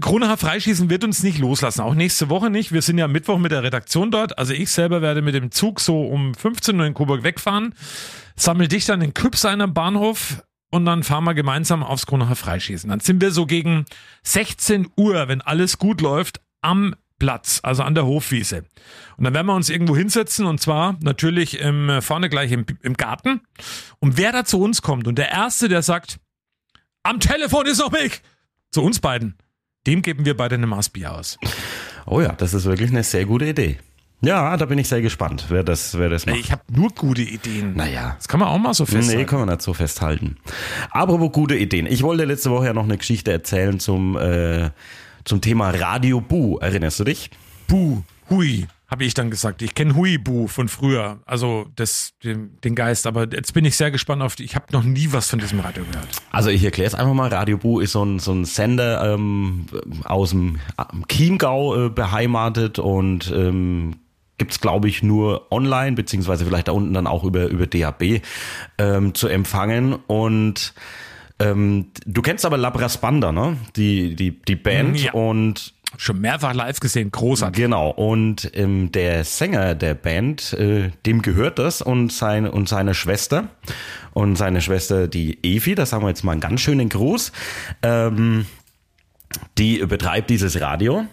Kronacher 0.00 0.36
Freischießen 0.36 0.90
wird 0.90 1.04
uns 1.04 1.22
nicht 1.22 1.38
loslassen, 1.38 1.80
auch 1.80 1.94
nächste 1.94 2.28
Woche 2.28 2.50
nicht. 2.50 2.70
Wir 2.70 2.82
sind 2.82 2.98
ja 2.98 3.08
Mittwoch 3.08 3.38
mit 3.38 3.50
der 3.50 3.62
Redaktion 3.62 4.10
dort, 4.10 4.36
also 4.36 4.52
ich 4.52 4.70
selber 4.70 5.00
werde 5.00 5.22
mit 5.22 5.34
dem 5.34 5.50
Zug 5.50 5.80
so 5.80 6.02
um 6.02 6.34
15 6.34 6.78
Uhr 6.78 6.84
in 6.84 6.92
Coburg 6.92 7.22
wegfahren, 7.22 7.74
sammel 8.36 8.68
dich 8.68 8.84
dann 8.84 9.00
in 9.00 9.14
Küpseiner 9.14 9.68
Bahnhof 9.68 10.42
und 10.70 10.84
dann 10.84 11.02
fahren 11.02 11.24
wir 11.24 11.34
gemeinsam 11.34 11.82
aufs 11.82 12.06
Kronacher 12.06 12.36
Freischießen. 12.36 12.88
Dann 12.90 13.00
sind 13.00 13.20
wir 13.20 13.32
so 13.32 13.46
gegen 13.46 13.86
16 14.22 14.88
Uhr, 14.96 15.28
wenn 15.28 15.40
alles 15.40 15.78
gut 15.78 16.00
läuft, 16.00 16.40
am 16.62 16.94
Platz, 17.18 17.60
also 17.62 17.82
an 17.82 17.94
der 17.94 18.06
Hofwiese. 18.06 18.64
Und 19.16 19.24
dann 19.24 19.34
werden 19.34 19.46
wir 19.46 19.54
uns 19.54 19.68
irgendwo 19.68 19.96
hinsetzen 19.96 20.46
und 20.46 20.60
zwar 20.60 20.96
natürlich 21.00 21.60
im, 21.60 22.00
vorne 22.00 22.28
gleich 22.28 22.50
im, 22.50 22.64
im 22.82 22.94
Garten. 22.94 23.42
Und 23.98 24.16
wer 24.16 24.32
da 24.32 24.44
zu 24.44 24.60
uns 24.60 24.82
kommt 24.82 25.06
und 25.06 25.18
der 25.18 25.30
Erste, 25.30 25.68
der 25.68 25.82
sagt, 25.82 26.18
am 27.02 27.20
Telefon 27.20 27.66
ist 27.66 27.78
noch 27.78 27.92
Mick, 27.92 28.22
zu 28.70 28.82
uns 28.82 29.00
beiden, 29.00 29.36
dem 29.86 30.02
geben 30.02 30.24
wir 30.24 30.36
beide 30.36 30.54
eine 30.54 30.66
Maß 30.66 30.90
Bier 30.90 31.12
aus. 31.12 31.38
Oh 32.06 32.20
ja, 32.20 32.32
das 32.32 32.54
ist 32.54 32.64
wirklich 32.64 32.90
eine 32.90 33.04
sehr 33.04 33.26
gute 33.26 33.46
Idee. 33.46 33.78
Ja, 34.22 34.56
da 34.56 34.66
bin 34.66 34.78
ich 34.78 34.88
sehr 34.88 35.00
gespannt, 35.00 35.46
wer 35.48 35.62
das, 35.62 35.96
wer 35.98 36.08
das 36.10 36.26
macht. 36.26 36.36
Ich 36.38 36.52
habe 36.52 36.62
nur 36.70 36.90
gute 36.90 37.22
Ideen. 37.22 37.74
Naja. 37.74 38.14
Das 38.18 38.28
kann 38.28 38.40
man 38.40 38.48
auch 38.50 38.58
mal 38.58 38.74
so 38.74 38.84
Nee, 38.84 38.90
festhalten. 38.96 39.26
können 39.26 39.42
wir 39.42 39.46
nicht 39.46 39.62
so 39.62 39.72
festhalten. 39.72 40.36
Apropos 40.90 41.32
gute 41.32 41.56
Ideen. 41.56 41.86
Ich 41.86 42.02
wollte 42.02 42.24
letzte 42.24 42.50
Woche 42.50 42.66
ja 42.66 42.72
noch 42.74 42.84
eine 42.84 42.98
Geschichte 42.98 43.32
erzählen 43.32 43.80
zum, 43.80 44.16
äh, 44.18 44.70
zum 45.24 45.40
Thema 45.40 45.70
Radio 45.70 46.20
Bu. 46.20 46.58
Erinnerst 46.58 47.00
du 47.00 47.04
dich? 47.04 47.30
Buh, 47.66 48.02
Hui, 48.28 48.66
habe 48.88 49.04
ich 49.04 49.14
dann 49.14 49.30
gesagt. 49.30 49.62
Ich 49.62 49.74
kenne 49.74 49.94
Hui-Bu 49.94 50.48
von 50.48 50.68
früher, 50.68 51.20
also 51.24 51.66
das, 51.76 52.12
den, 52.22 52.58
den 52.62 52.74
Geist. 52.74 53.06
Aber 53.06 53.26
jetzt 53.32 53.54
bin 53.54 53.64
ich 53.64 53.76
sehr 53.76 53.90
gespannt 53.90 54.20
auf 54.20 54.36
die. 54.36 54.44
Ich 54.44 54.54
habe 54.54 54.66
noch 54.72 54.82
nie 54.82 55.08
was 55.12 55.30
von 55.30 55.38
diesem 55.38 55.60
Radio 55.60 55.84
gehört. 55.84 56.08
Also 56.30 56.50
ich 56.50 56.62
erkläre 56.64 56.88
es 56.88 56.94
einfach 56.94 57.14
mal. 57.14 57.32
Radio 57.32 57.56
Bu 57.56 57.80
ist 57.80 57.92
so 57.92 58.04
ein, 58.04 58.18
so 58.18 58.32
ein 58.32 58.44
Sender 58.44 59.14
ähm, 59.14 59.66
aus 60.04 60.30
dem 60.30 60.58
am 60.76 61.06
Chiemgau 61.08 61.86
äh, 61.86 61.88
beheimatet 61.88 62.78
und 62.80 63.32
ähm, 63.34 63.94
gibt's 64.40 64.60
glaube 64.60 64.88
ich 64.88 65.02
nur 65.04 65.52
online 65.52 65.92
beziehungsweise 65.92 66.44
vielleicht 66.44 66.66
da 66.66 66.72
unten 66.72 66.94
dann 66.94 67.06
auch 67.06 67.22
über 67.22 67.46
über 67.46 67.66
DAB 67.66 68.22
ähm, 68.78 69.14
zu 69.14 69.28
empfangen 69.28 69.94
und 70.06 70.74
ähm, 71.38 71.86
du 72.06 72.22
kennst 72.22 72.44
aber 72.44 72.56
Labras 72.56 72.98
Banda, 72.98 73.30
ne? 73.32 73.56
Die 73.76 74.16
die 74.16 74.42
die 74.42 74.56
Band 74.56 74.98
Ja. 75.00 75.12
und 75.12 75.74
Schon 75.96 76.20
mehrfach 76.20 76.54
live 76.54 76.78
gesehen, 76.78 77.10
großartig. 77.10 77.64
Genau, 77.64 77.90
und 77.90 78.48
ähm, 78.54 78.92
der 78.92 79.24
Sänger 79.24 79.74
der 79.74 79.94
Band, 79.94 80.52
äh, 80.52 80.90
dem 81.04 81.20
gehört 81.20 81.58
das 81.58 81.82
und, 81.82 82.12
sein, 82.12 82.46
und 82.46 82.68
seine 82.68 82.94
Schwester. 82.94 83.48
Und 84.12 84.36
seine 84.36 84.60
Schwester, 84.62 85.08
die 85.08 85.38
Evi, 85.42 85.74
das 85.74 85.90
sagen 85.90 86.04
wir 86.04 86.08
jetzt 86.10 86.22
mal 86.22 86.30
einen 86.30 86.40
ganz 86.40 86.60
schönen 86.60 86.88
Gruß, 86.88 87.32
ähm, 87.82 88.46
die 89.58 89.78
betreibt 89.84 90.30
dieses 90.30 90.60
Radio 90.60 91.06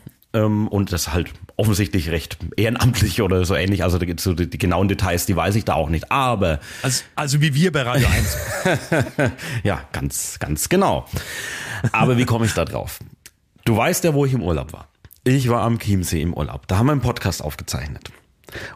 und 0.46 0.92
das 0.92 1.14
halt 1.14 1.32
offensichtlich 1.56 2.10
recht 2.10 2.38
ehrenamtlich 2.56 3.22
oder 3.24 3.44
so 3.46 3.56
ähnlich. 3.56 3.84
Also 3.84 4.00
so 4.18 4.34
die, 4.34 4.50
die 4.50 4.58
genauen 4.58 4.88
Details, 4.88 5.26
die 5.26 5.36
weiß 5.36 5.56
ich 5.56 5.66
da 5.66 5.74
auch 5.74 5.90
nicht. 5.90 6.12
Aber 6.12 6.60
Also, 6.82 7.04
also 7.16 7.42
wie 7.42 7.54
wir 7.54 7.72
bei 7.72 7.82
Radio 7.82 8.08
1. 8.08 8.38
ja, 9.64 9.82
ganz, 9.92 10.40
ganz 10.40 10.70
genau. 10.70 11.06
Aber 11.92 12.18
wie 12.18 12.26
komme 12.26 12.46
ich 12.46 12.54
da 12.54 12.66
drauf? 12.66 13.00
Du 13.66 13.76
weißt 13.76 14.04
ja, 14.04 14.14
wo 14.14 14.26
ich 14.26 14.34
im 14.34 14.44
Urlaub 14.44 14.74
war. 14.74 14.88
Ich 15.24 15.50
war 15.50 15.64
am 15.64 15.78
Chiemsee 15.80 16.22
im 16.22 16.34
Urlaub. 16.34 16.68
Da 16.68 16.78
haben 16.78 16.86
wir 16.86 16.94
einen 16.94 17.02
Podcast 17.02 17.44
aufgezeichnet. 17.44 18.12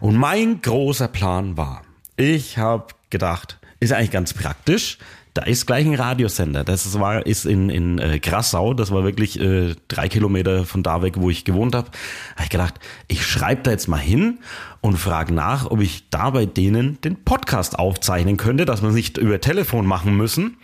Und 0.02 0.18
mein 0.18 0.62
großer 0.62 1.08
Plan 1.08 1.56
war, 1.56 1.84
ich 2.18 2.58
habe 2.58 2.88
gedacht, 3.10 3.58
ist 3.80 3.94
eigentlich 3.94 4.12
ganz 4.12 4.34
praktisch. 4.34 4.98
Da 5.34 5.44
ist 5.44 5.66
gleich 5.66 5.86
ein 5.86 5.96
Radiosender. 5.96 6.64
Das 6.66 7.00
war 7.00 7.26
ist 7.26 7.46
in 7.46 7.70
in 7.70 8.00
äh, 8.00 8.20
Grassau. 8.20 8.74
Das 8.74 8.92
war 8.92 9.04
wirklich 9.04 9.40
äh, 9.40 9.76
drei 9.88 10.10
Kilometer 10.10 10.66
von 10.66 10.84
da 10.84 11.02
weg, 11.02 11.14
wo 11.18 11.30
ich 11.30 11.46
gewohnt 11.46 11.74
habe. 11.74 11.88
Habe 12.36 12.44
ich 12.44 12.50
gedacht, 12.50 12.76
ich 13.08 13.26
schreibe 13.26 13.62
da 13.64 13.72
jetzt 13.72 13.88
mal 13.88 13.98
hin 13.98 14.40
und 14.82 14.98
frage 14.98 15.34
nach, 15.34 15.70
ob 15.70 15.80
ich 15.80 16.10
da 16.10 16.32
bei 16.32 16.46
denen 16.46 17.00
den 17.02 17.24
Podcast 17.24 17.80
aufzeichnen 17.80 18.36
könnte, 18.36 18.66
dass 18.66 18.82
wir 18.82 18.90
es 18.90 18.96
nicht 18.96 19.18
über 19.18 19.40
Telefon 19.40 19.86
machen 19.86 20.18
müssen, 20.18 20.58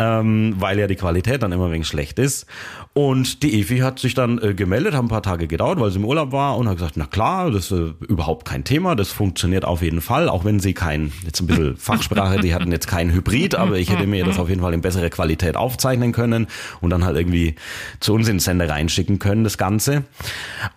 ähm, 0.00 0.54
weil 0.58 0.78
ja 0.78 0.86
die 0.86 0.96
Qualität 0.96 1.42
dann 1.42 1.52
immer 1.52 1.70
wenig 1.70 1.86
schlecht 1.86 2.18
ist. 2.18 2.46
Und 2.94 3.42
die 3.42 3.60
Evi 3.60 3.80
hat 3.80 3.98
sich 3.98 4.14
dann 4.14 4.42
äh, 4.42 4.54
gemeldet, 4.54 4.94
hat 4.94 5.02
ein 5.02 5.08
paar 5.08 5.22
Tage 5.22 5.46
gedauert, 5.46 5.78
weil 5.78 5.90
sie 5.90 5.98
im 5.98 6.06
Urlaub 6.06 6.32
war 6.32 6.56
und 6.56 6.68
hat 6.68 6.78
gesagt, 6.78 6.96
na 6.96 7.04
klar, 7.04 7.50
das 7.50 7.70
ist 7.70 7.78
äh, 7.78 7.92
überhaupt 8.08 8.46
kein 8.46 8.64
Thema, 8.64 8.96
das 8.96 9.12
funktioniert 9.12 9.66
auf 9.66 9.82
jeden 9.82 10.00
Fall, 10.00 10.30
auch 10.30 10.46
wenn 10.46 10.58
sie 10.58 10.72
kein, 10.72 11.12
jetzt 11.24 11.40
ein 11.40 11.46
bisschen 11.46 11.76
Fachsprache, 11.76 12.40
die 12.40 12.54
hatten 12.54 12.72
jetzt 12.72 12.88
keinen 12.88 13.12
Hybrid, 13.12 13.54
aber 13.54 13.76
ich 13.76 13.90
hätte 13.90 14.06
mir 14.06 14.24
das 14.24 14.38
auf 14.38 14.48
jeden 14.48 14.62
Fall 14.62 14.72
in 14.72 14.80
bessere 14.80 15.10
Qualität 15.10 15.56
aufzeichnen 15.56 16.12
können 16.12 16.46
und 16.80 16.88
dann 16.88 17.04
halt 17.04 17.18
irgendwie 17.18 17.56
zu 18.00 18.14
uns 18.14 18.26
in 18.26 18.36
den 18.36 18.40
Sender 18.40 18.70
reinschicken 18.70 19.18
können, 19.18 19.44
das 19.44 19.58
Ganze. 19.58 20.04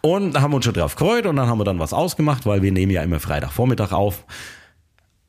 Und 0.02 0.34
da 0.34 0.42
haben 0.42 0.52
wir 0.52 0.58
uns 0.58 0.66
schon 0.66 0.74
drauf 0.74 0.96
gefreut 0.98 1.26
und 1.26 1.38
dann 1.38 1.48
haben 1.48 1.60
wir 1.60 1.66
dann 1.66 1.80
was 1.80 1.94
ausgemacht, 1.94 2.46
weil 2.46 2.62
wir 2.62 2.74
nehmen 2.74 2.92
ja 2.92 3.02
immer 3.02 3.22
Freitagvormittag 3.22 3.94
auf. 3.94 4.26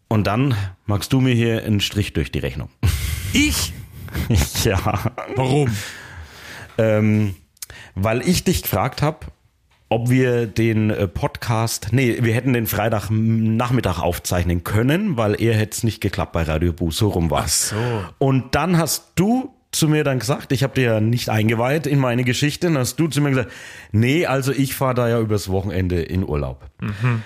Und 0.08 0.26
dann 0.26 0.56
magst 0.86 1.12
du 1.12 1.20
mir 1.20 1.34
hier 1.34 1.64
einen 1.64 1.80
Strich 1.80 2.12
durch 2.12 2.32
die 2.32 2.40
Rechnung. 2.40 2.68
Ich? 3.32 3.72
ja. 4.64 5.12
Warum? 5.36 5.70
Ähm, 6.78 7.34
weil 7.94 8.26
ich 8.26 8.44
dich 8.44 8.62
gefragt 8.62 9.02
habe, 9.02 9.26
ob 9.88 10.10
wir 10.10 10.46
den 10.46 10.90
äh, 10.90 11.06
Podcast, 11.06 11.88
nee, 11.92 12.18
wir 12.20 12.34
hätten 12.34 12.52
den 12.52 12.66
Freitagnachmittag 12.66 14.00
aufzeichnen 14.00 14.64
können, 14.64 15.16
weil 15.16 15.40
er 15.40 15.54
hätte 15.54 15.72
es 15.72 15.82
nicht 15.84 16.00
geklappt 16.00 16.32
bei 16.32 16.42
Radio 16.42 16.72
Bu, 16.72 16.90
so 16.90 17.08
rum 17.08 17.30
war. 17.30 17.42
Ach 17.44 17.48
so. 17.48 17.76
Und 18.18 18.54
dann 18.54 18.78
hast 18.78 19.12
du 19.14 19.54
zu 19.70 19.88
mir 19.88 20.04
dann 20.04 20.18
gesagt, 20.18 20.52
ich 20.52 20.62
habe 20.62 20.74
dir 20.74 20.84
ja 20.84 21.00
nicht 21.00 21.28
eingeweiht 21.28 21.86
in 21.86 21.98
meine 21.98 22.24
Geschichte, 22.24 22.68
dann 22.68 22.78
hast 22.78 22.96
du 22.96 23.08
zu 23.08 23.20
mir 23.20 23.30
gesagt, 23.30 23.52
nee, 23.92 24.26
also 24.26 24.52
ich 24.52 24.74
fahre 24.74 24.94
da 24.94 25.08
ja 25.08 25.20
übers 25.20 25.48
Wochenende 25.48 26.00
in 26.00 26.26
Urlaub. 26.26 26.64
Hm, 26.80 27.22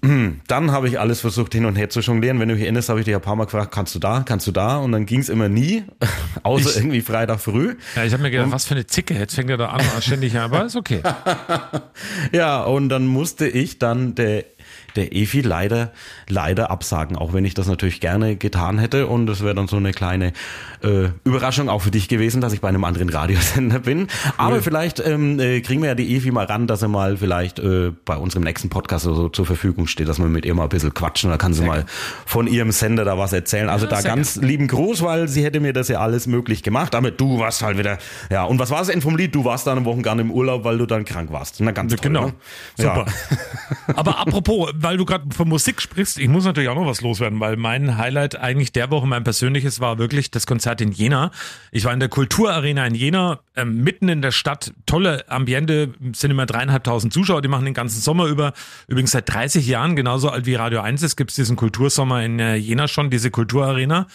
Dann 0.00 0.70
habe 0.70 0.88
ich 0.88 1.00
alles 1.00 1.20
versucht 1.20 1.52
hin 1.54 1.64
und 1.64 1.74
her 1.74 1.90
zu 1.90 1.98
jonglieren. 2.00 2.38
Wenn 2.38 2.48
du 2.48 2.54
dich 2.54 2.62
erinnerst, 2.62 2.88
habe 2.88 3.00
ich 3.00 3.04
dich 3.04 3.14
ein 3.16 3.20
paar 3.20 3.34
Mal 3.34 3.44
gefragt, 3.46 3.72
kannst 3.72 3.94
du 3.96 3.98
da, 3.98 4.22
kannst 4.24 4.46
du 4.46 4.52
da? 4.52 4.76
Und 4.78 4.92
dann 4.92 5.06
ging 5.06 5.18
es 5.18 5.28
immer 5.28 5.48
nie, 5.48 5.82
außer 6.44 6.70
Ich- 6.70 6.76
irgendwie 6.76 7.00
Freitag 7.00 7.40
früh. 7.40 7.74
Ja, 7.96 8.04
ich 8.04 8.12
habe 8.12 8.22
mir 8.22 8.30
gedacht, 8.30 8.52
was 8.52 8.64
für 8.66 8.74
eine 8.74 8.86
Zicke. 8.86 9.14
Jetzt 9.14 9.34
fängt 9.34 9.50
er 9.50 9.56
da 9.56 9.66
an, 9.70 9.80
ständig, 10.00 10.36
aber 10.38 10.64
ist 10.66 10.76
okay. 10.76 11.02
Ja, 12.32 12.62
und 12.62 12.88
dann 12.90 13.06
musste 13.06 13.48
ich 13.48 13.78
dann 13.80 14.14
der, 14.14 14.44
der 14.98 15.14
Efi 15.14 15.40
leider, 15.40 15.92
leider 16.28 16.70
absagen, 16.70 17.16
auch 17.16 17.32
wenn 17.32 17.44
ich 17.44 17.54
das 17.54 17.66
natürlich 17.66 18.00
gerne 18.00 18.36
getan 18.36 18.78
hätte. 18.78 19.06
Und 19.06 19.26
das 19.26 19.42
wäre 19.42 19.54
dann 19.54 19.68
so 19.68 19.76
eine 19.76 19.92
kleine 19.92 20.32
äh, 20.82 21.08
Überraschung 21.24 21.68
auch 21.68 21.82
für 21.82 21.90
dich 21.90 22.08
gewesen, 22.08 22.40
dass 22.40 22.52
ich 22.52 22.60
bei 22.60 22.68
einem 22.68 22.84
anderen 22.84 23.08
Radiosender 23.08 23.78
bin. 23.80 24.00
Cool. 24.00 24.08
Aber 24.36 24.62
vielleicht 24.62 25.00
ähm, 25.00 25.40
äh, 25.40 25.60
kriegen 25.60 25.80
wir 25.82 25.88
ja 25.88 25.94
die 25.94 26.16
Efi 26.16 26.30
mal 26.30 26.44
ran, 26.46 26.66
dass 26.66 26.82
er 26.82 26.88
mal 26.88 27.16
vielleicht 27.16 27.58
äh, 27.58 27.92
bei 28.04 28.16
unserem 28.16 28.44
nächsten 28.44 28.68
Podcast 28.68 29.06
oder 29.06 29.16
so 29.16 29.28
zur 29.28 29.46
Verfügung 29.46 29.86
steht, 29.86 30.08
dass 30.08 30.18
wir 30.18 30.26
mit 30.26 30.44
ihr 30.44 30.54
mal 30.54 30.64
ein 30.64 30.68
bisschen 30.68 30.92
quatschen. 30.92 31.30
Da 31.30 31.36
kann 31.36 31.54
sie 31.54 31.64
mal 31.64 31.86
von 32.26 32.46
ihrem 32.46 32.72
Sender 32.72 33.04
da 33.04 33.16
was 33.18 33.32
erzählen. 33.32 33.68
Also 33.68 33.86
ja, 33.86 33.92
da 33.92 34.02
ganz 34.02 34.34
gut. 34.34 34.44
lieben 34.44 34.66
Gruß, 34.68 35.02
weil 35.02 35.28
sie 35.28 35.44
hätte 35.44 35.60
mir 35.60 35.72
das 35.72 35.88
ja 35.88 36.00
alles 36.00 36.26
möglich 36.26 36.62
gemacht. 36.62 36.94
Aber 36.94 37.10
du 37.10 37.38
warst 37.38 37.62
halt 37.62 37.78
wieder, 37.78 37.98
ja. 38.30 38.44
Und 38.44 38.58
was 38.58 38.70
war 38.70 38.78
das 38.78 38.88
denn 38.88 39.00
vom 39.00 39.16
Lied? 39.16 39.34
Du 39.34 39.44
warst 39.44 39.66
dann 39.66 39.78
eine 39.78 39.86
Woche 39.86 40.02
gar 40.02 40.14
nicht 40.14 40.24
im 40.24 40.30
Urlaub, 40.30 40.64
weil 40.64 40.78
du 40.78 40.86
dann 40.86 41.04
krank 41.04 41.32
warst. 41.32 41.60
Na 41.60 41.70
ganz 41.70 41.94
toll, 41.94 41.98
Genau. 42.02 42.26
Ne? 42.26 42.32
Super. 42.76 43.06
Ja. 43.06 43.94
Aber 43.94 44.18
apropos, 44.18 44.72
weil 44.88 44.96
du 44.96 45.04
gerade 45.04 45.26
von 45.34 45.46
Musik 45.50 45.82
sprichst, 45.82 46.18
ich 46.18 46.28
muss 46.28 46.46
natürlich 46.46 46.70
auch 46.70 46.74
noch 46.74 46.86
was 46.86 47.02
loswerden, 47.02 47.40
weil 47.40 47.56
mein 47.56 47.98
Highlight 47.98 48.36
eigentlich 48.36 48.72
der 48.72 48.90
Woche, 48.90 49.06
mein 49.06 49.22
persönliches, 49.22 49.80
war 49.80 49.98
wirklich 49.98 50.30
das 50.30 50.46
Konzert 50.46 50.80
in 50.80 50.92
Jena. 50.92 51.30
Ich 51.72 51.84
war 51.84 51.92
in 51.92 52.00
der 52.00 52.08
Kulturarena 52.08 52.86
in 52.86 52.94
Jena, 52.94 53.40
äh, 53.54 53.66
mitten 53.66 54.08
in 54.08 54.22
der 54.22 54.30
Stadt, 54.30 54.72
tolle 54.86 55.30
Ambiente, 55.30 55.92
sind 56.14 56.30
immer 56.30 56.46
dreieinhalbtausend 56.46 57.12
Zuschauer, 57.12 57.42
die 57.42 57.48
machen 57.48 57.66
den 57.66 57.74
ganzen 57.74 58.00
Sommer 58.00 58.28
über. 58.28 58.54
Übrigens 58.86 59.10
seit 59.10 59.28
30 59.28 59.66
Jahren, 59.66 59.94
genauso 59.94 60.30
alt 60.30 60.46
wie 60.46 60.54
Radio 60.54 60.80
1 60.80 61.02
ist, 61.02 61.16
gibt 61.16 61.32
es 61.32 61.36
diesen 61.36 61.56
Kultursommer 61.56 62.24
in 62.24 62.38
äh, 62.38 62.54
Jena 62.54 62.88
schon, 62.88 63.10
diese 63.10 63.30
Kulturarena. 63.30 64.06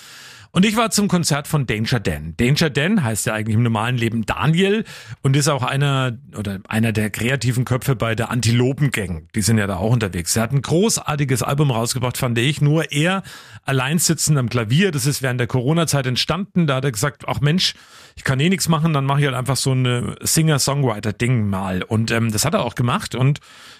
Und 0.56 0.66
ich 0.66 0.78
war 0.78 0.92
zum 0.92 1.08
Konzert 1.08 1.48
von 1.48 1.66
Danger 1.66 2.00
Dan. 2.00 2.36
Danger 2.38 2.70
Dan 2.70 3.04
heißt 3.04 3.26
ja 3.26 3.34
eigentlich 3.34 3.56
im 3.56 3.64
normalen 3.64 3.98
Leben 3.98 4.24
Daniel 4.24 4.84
und 5.24 5.36
ist 5.36 5.48
auch 5.48 5.64
einer 5.64 6.16
oder 6.38 6.60
einer 6.68 6.92
der 6.92 7.10
kreativen 7.10 7.66
Köpfe 7.66 7.96
bei 7.96 8.14
der 8.14 8.30
Antilopen-Gang. 8.30 9.30
Die 9.34 9.42
sind 9.42 9.58
ja 9.58 9.66
da 9.66 9.78
auch 9.78 9.90
unterwegs. 9.90 10.36
Er 10.36 10.44
hat 10.44 10.52
ein 10.52 10.62
großartiges 10.62 11.42
Album 11.42 11.72
rausgebracht, 11.72 12.20
fand 12.20 12.38
ich. 12.38 12.62
Nur 12.62 12.92
er 12.92 13.24
allein 13.64 13.98
sitzen 13.98 14.38
am 14.38 14.48
Klavier. 14.48 14.92
Das 14.92 15.08
ist 15.08 15.24
während 15.24 15.40
der 15.40 15.48
Corona-Zeit 15.48 16.06
entstanden. 16.06 16.68
Da 16.68 16.76
hat 16.76 16.86
er 16.86 16.92
gesagt, 16.92 17.24
ach 17.28 17.42
Mensch, 17.42 17.74
ich 18.16 18.24
kann 18.24 18.40
eh 18.40 18.50
nichts 18.50 18.70
machen, 18.70 18.94
dann 18.94 19.06
mache 19.06 19.22
ich 19.22 19.26
halt 19.26 19.36
einfach 19.36 19.58
so 19.58 19.74
ein 19.74 20.16
Singer-Songwriter-Ding 20.22 21.50
mal. 21.50 21.82
Und 21.82 22.12
ähm, 22.12 22.32
das 22.32 22.46
hat 22.46 22.54
er 22.54 22.64
auch 22.64 22.76
gemacht 22.76 23.16
und 23.16 23.40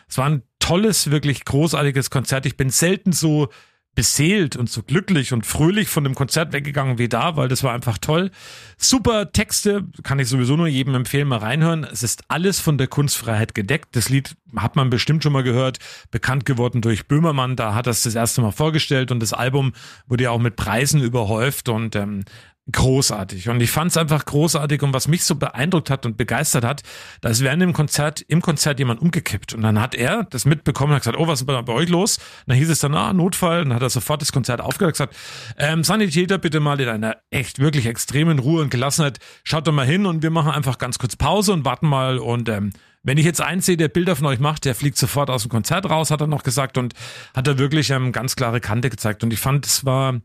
es 0.10 0.18
war 0.18 0.26
ein 0.26 0.42
tolles, 0.58 1.12
wirklich 1.12 1.46
großartiges 1.46 2.10
Konzert. 2.10 2.48
Ich 2.48 2.58
bin 2.58 2.72
selten 2.72 3.12
so 3.12 3.50
beseelt 3.96 4.56
und 4.56 4.70
so 4.70 4.82
glücklich 4.82 5.34
und 5.34 5.46
fröhlich 5.46 5.88
von 5.88 6.04
dem 6.04 6.16
Konzert 6.16 6.52
weggegangen 6.52 6.98
wie 6.98 7.10
da, 7.10 7.36
weil 7.36 7.48
das 7.48 7.64
war 7.64 7.74
einfach 7.74 7.98
toll. 7.98 8.32
Super 8.78 9.32
Texte, 9.32 9.86
kann 10.04 10.20
ich 10.20 10.28
sowieso 10.28 10.56
nur 10.56 10.68
jedem 10.68 10.96
empfehlen, 10.96 11.28
mal 11.28 11.38
reinhören. 11.38 11.84
Es 11.84 12.02
ist 12.02 12.24
alles 12.28 12.60
von 12.60 12.78
der 12.78 12.88
Kunstfreiheit 12.88 13.54
gedeckt. 13.54 13.96
Das 13.96 14.10
Lied 14.10 14.36
hat 14.56 14.76
man 14.76 14.90
bestimmt 14.90 15.24
schon 15.24 15.34
mal 15.34 15.44
gehört, 15.44 15.80
bekannt 16.12 16.46
geworden 16.46 16.82
durch 16.82 17.08
Böhmermann, 17.08 17.56
da 17.56 17.74
hat 17.74 17.88
er 17.88 17.92
es 17.92 18.02
das 18.02 18.16
erste 18.16 18.42
Mal 18.42 18.52
vorgestellt 18.52 19.12
und 19.12 19.20
das 19.20 19.34
Album 19.34 19.74
wurde 20.08 20.26
ja 20.26 20.32
auch 20.32 20.40
mit 20.40 20.56
Preisen 20.56 21.02
überhäuft 21.02 21.70
und 21.70 21.96
ähm, 21.96 22.24
großartig. 22.72 23.50
Und 23.50 23.62
ich 23.62 23.72
fand 23.72 23.92
es 23.92 23.98
einfach 23.98 24.24
großartig 24.24 24.82
und 24.84 24.94
was 24.94 25.08
mich 25.08 25.26
so 25.26 25.36
beeindruckt 25.36 25.90
hat 25.90 26.06
und 26.06 26.16
begeistert 26.16 26.64
hat, 26.64 26.82
da 27.20 27.30
ist 27.30 27.42
während 27.44 27.62
dem 27.62 27.74
Konzert, 27.74 28.22
im 28.22 28.42
Konzert 28.42 28.80
jemand 28.80 29.02
umgekippt. 29.02 29.54
Und 29.54 29.64
dann 29.64 29.82
hat 29.82 29.96
er 29.96 30.24
das 30.30 30.46
mitbekommen 30.46 30.92
und 30.92 30.96
hat 30.96 31.04
gesagt, 31.04 31.18
oh, 31.18 31.28
was 31.28 31.42
ist 31.42 31.46
bei 31.46 31.68
euch 31.68 31.90
los? 31.90 32.18
Und 32.18 32.24
dann 32.48 32.58
hieß 32.58 32.70
es 32.70 32.80
dann, 32.80 32.96
ah, 32.96 33.12
Notfall. 33.12 33.64
Und 33.64 33.70
dann 33.70 33.76
hat 33.76 33.82
er 33.82 33.90
sofort 33.90 34.22
das 34.22 34.32
Konzert 34.32 34.62
aufgehört 34.62 35.00
und 35.00 35.10
gesagt, 35.10 35.16
ähm, 35.58 35.84
Sanitäter, 35.84 36.38
bitte 36.38 36.62
mal 36.62 36.80
in 36.80 36.88
einer 36.88 37.18
echt 37.32 37.60
wirklich 37.60 37.86
extremen 37.86 38.40
Ruhe 38.40 38.62
und 38.62 38.70
Gelassenheit, 38.70 39.20
schaut 39.44 39.68
doch 39.68 39.74
mal 39.74 39.86
hin 39.86 40.06
und 40.06 40.24
wir 40.24 40.32
machen 40.32 40.52
einfach 40.52 40.78
ganz 40.78 40.98
kurz 41.00 41.18
Pause 41.18 41.52
und 41.52 41.66
warten 41.66 41.88
mal 41.88 42.18
und 42.18 42.48
ähm, 42.48 42.72
wenn 43.06 43.18
ich 43.18 43.26
jetzt 43.26 43.42
eins 43.42 43.66
sehe, 43.66 43.76
der 43.76 43.90
Bilder 43.90 44.16
von 44.16 44.26
euch 44.28 44.40
macht, 44.40 44.64
der 44.64 44.76
fliegt 44.76 44.98
sofort 44.98 45.30
aus 45.30 45.42
dem 45.42 45.50
Konzert 45.50 45.90
raus, 45.90 46.10
hat 46.10 46.22
er 46.22 46.28
noch 46.28 46.44
gesagt 46.44 46.78
und 46.78 46.94
hat 47.36 47.46
er 47.50 47.58
wirklich 47.58 47.90
ähm, 47.90 48.14
ganz 48.14 48.38
klare 48.38 48.62
Kante 48.62 48.90
gezeigt. 48.90 49.26
Und 49.26 49.34
ich 49.34 49.40
fand, 49.40 49.66
es 49.66 49.84
war 49.84 50.22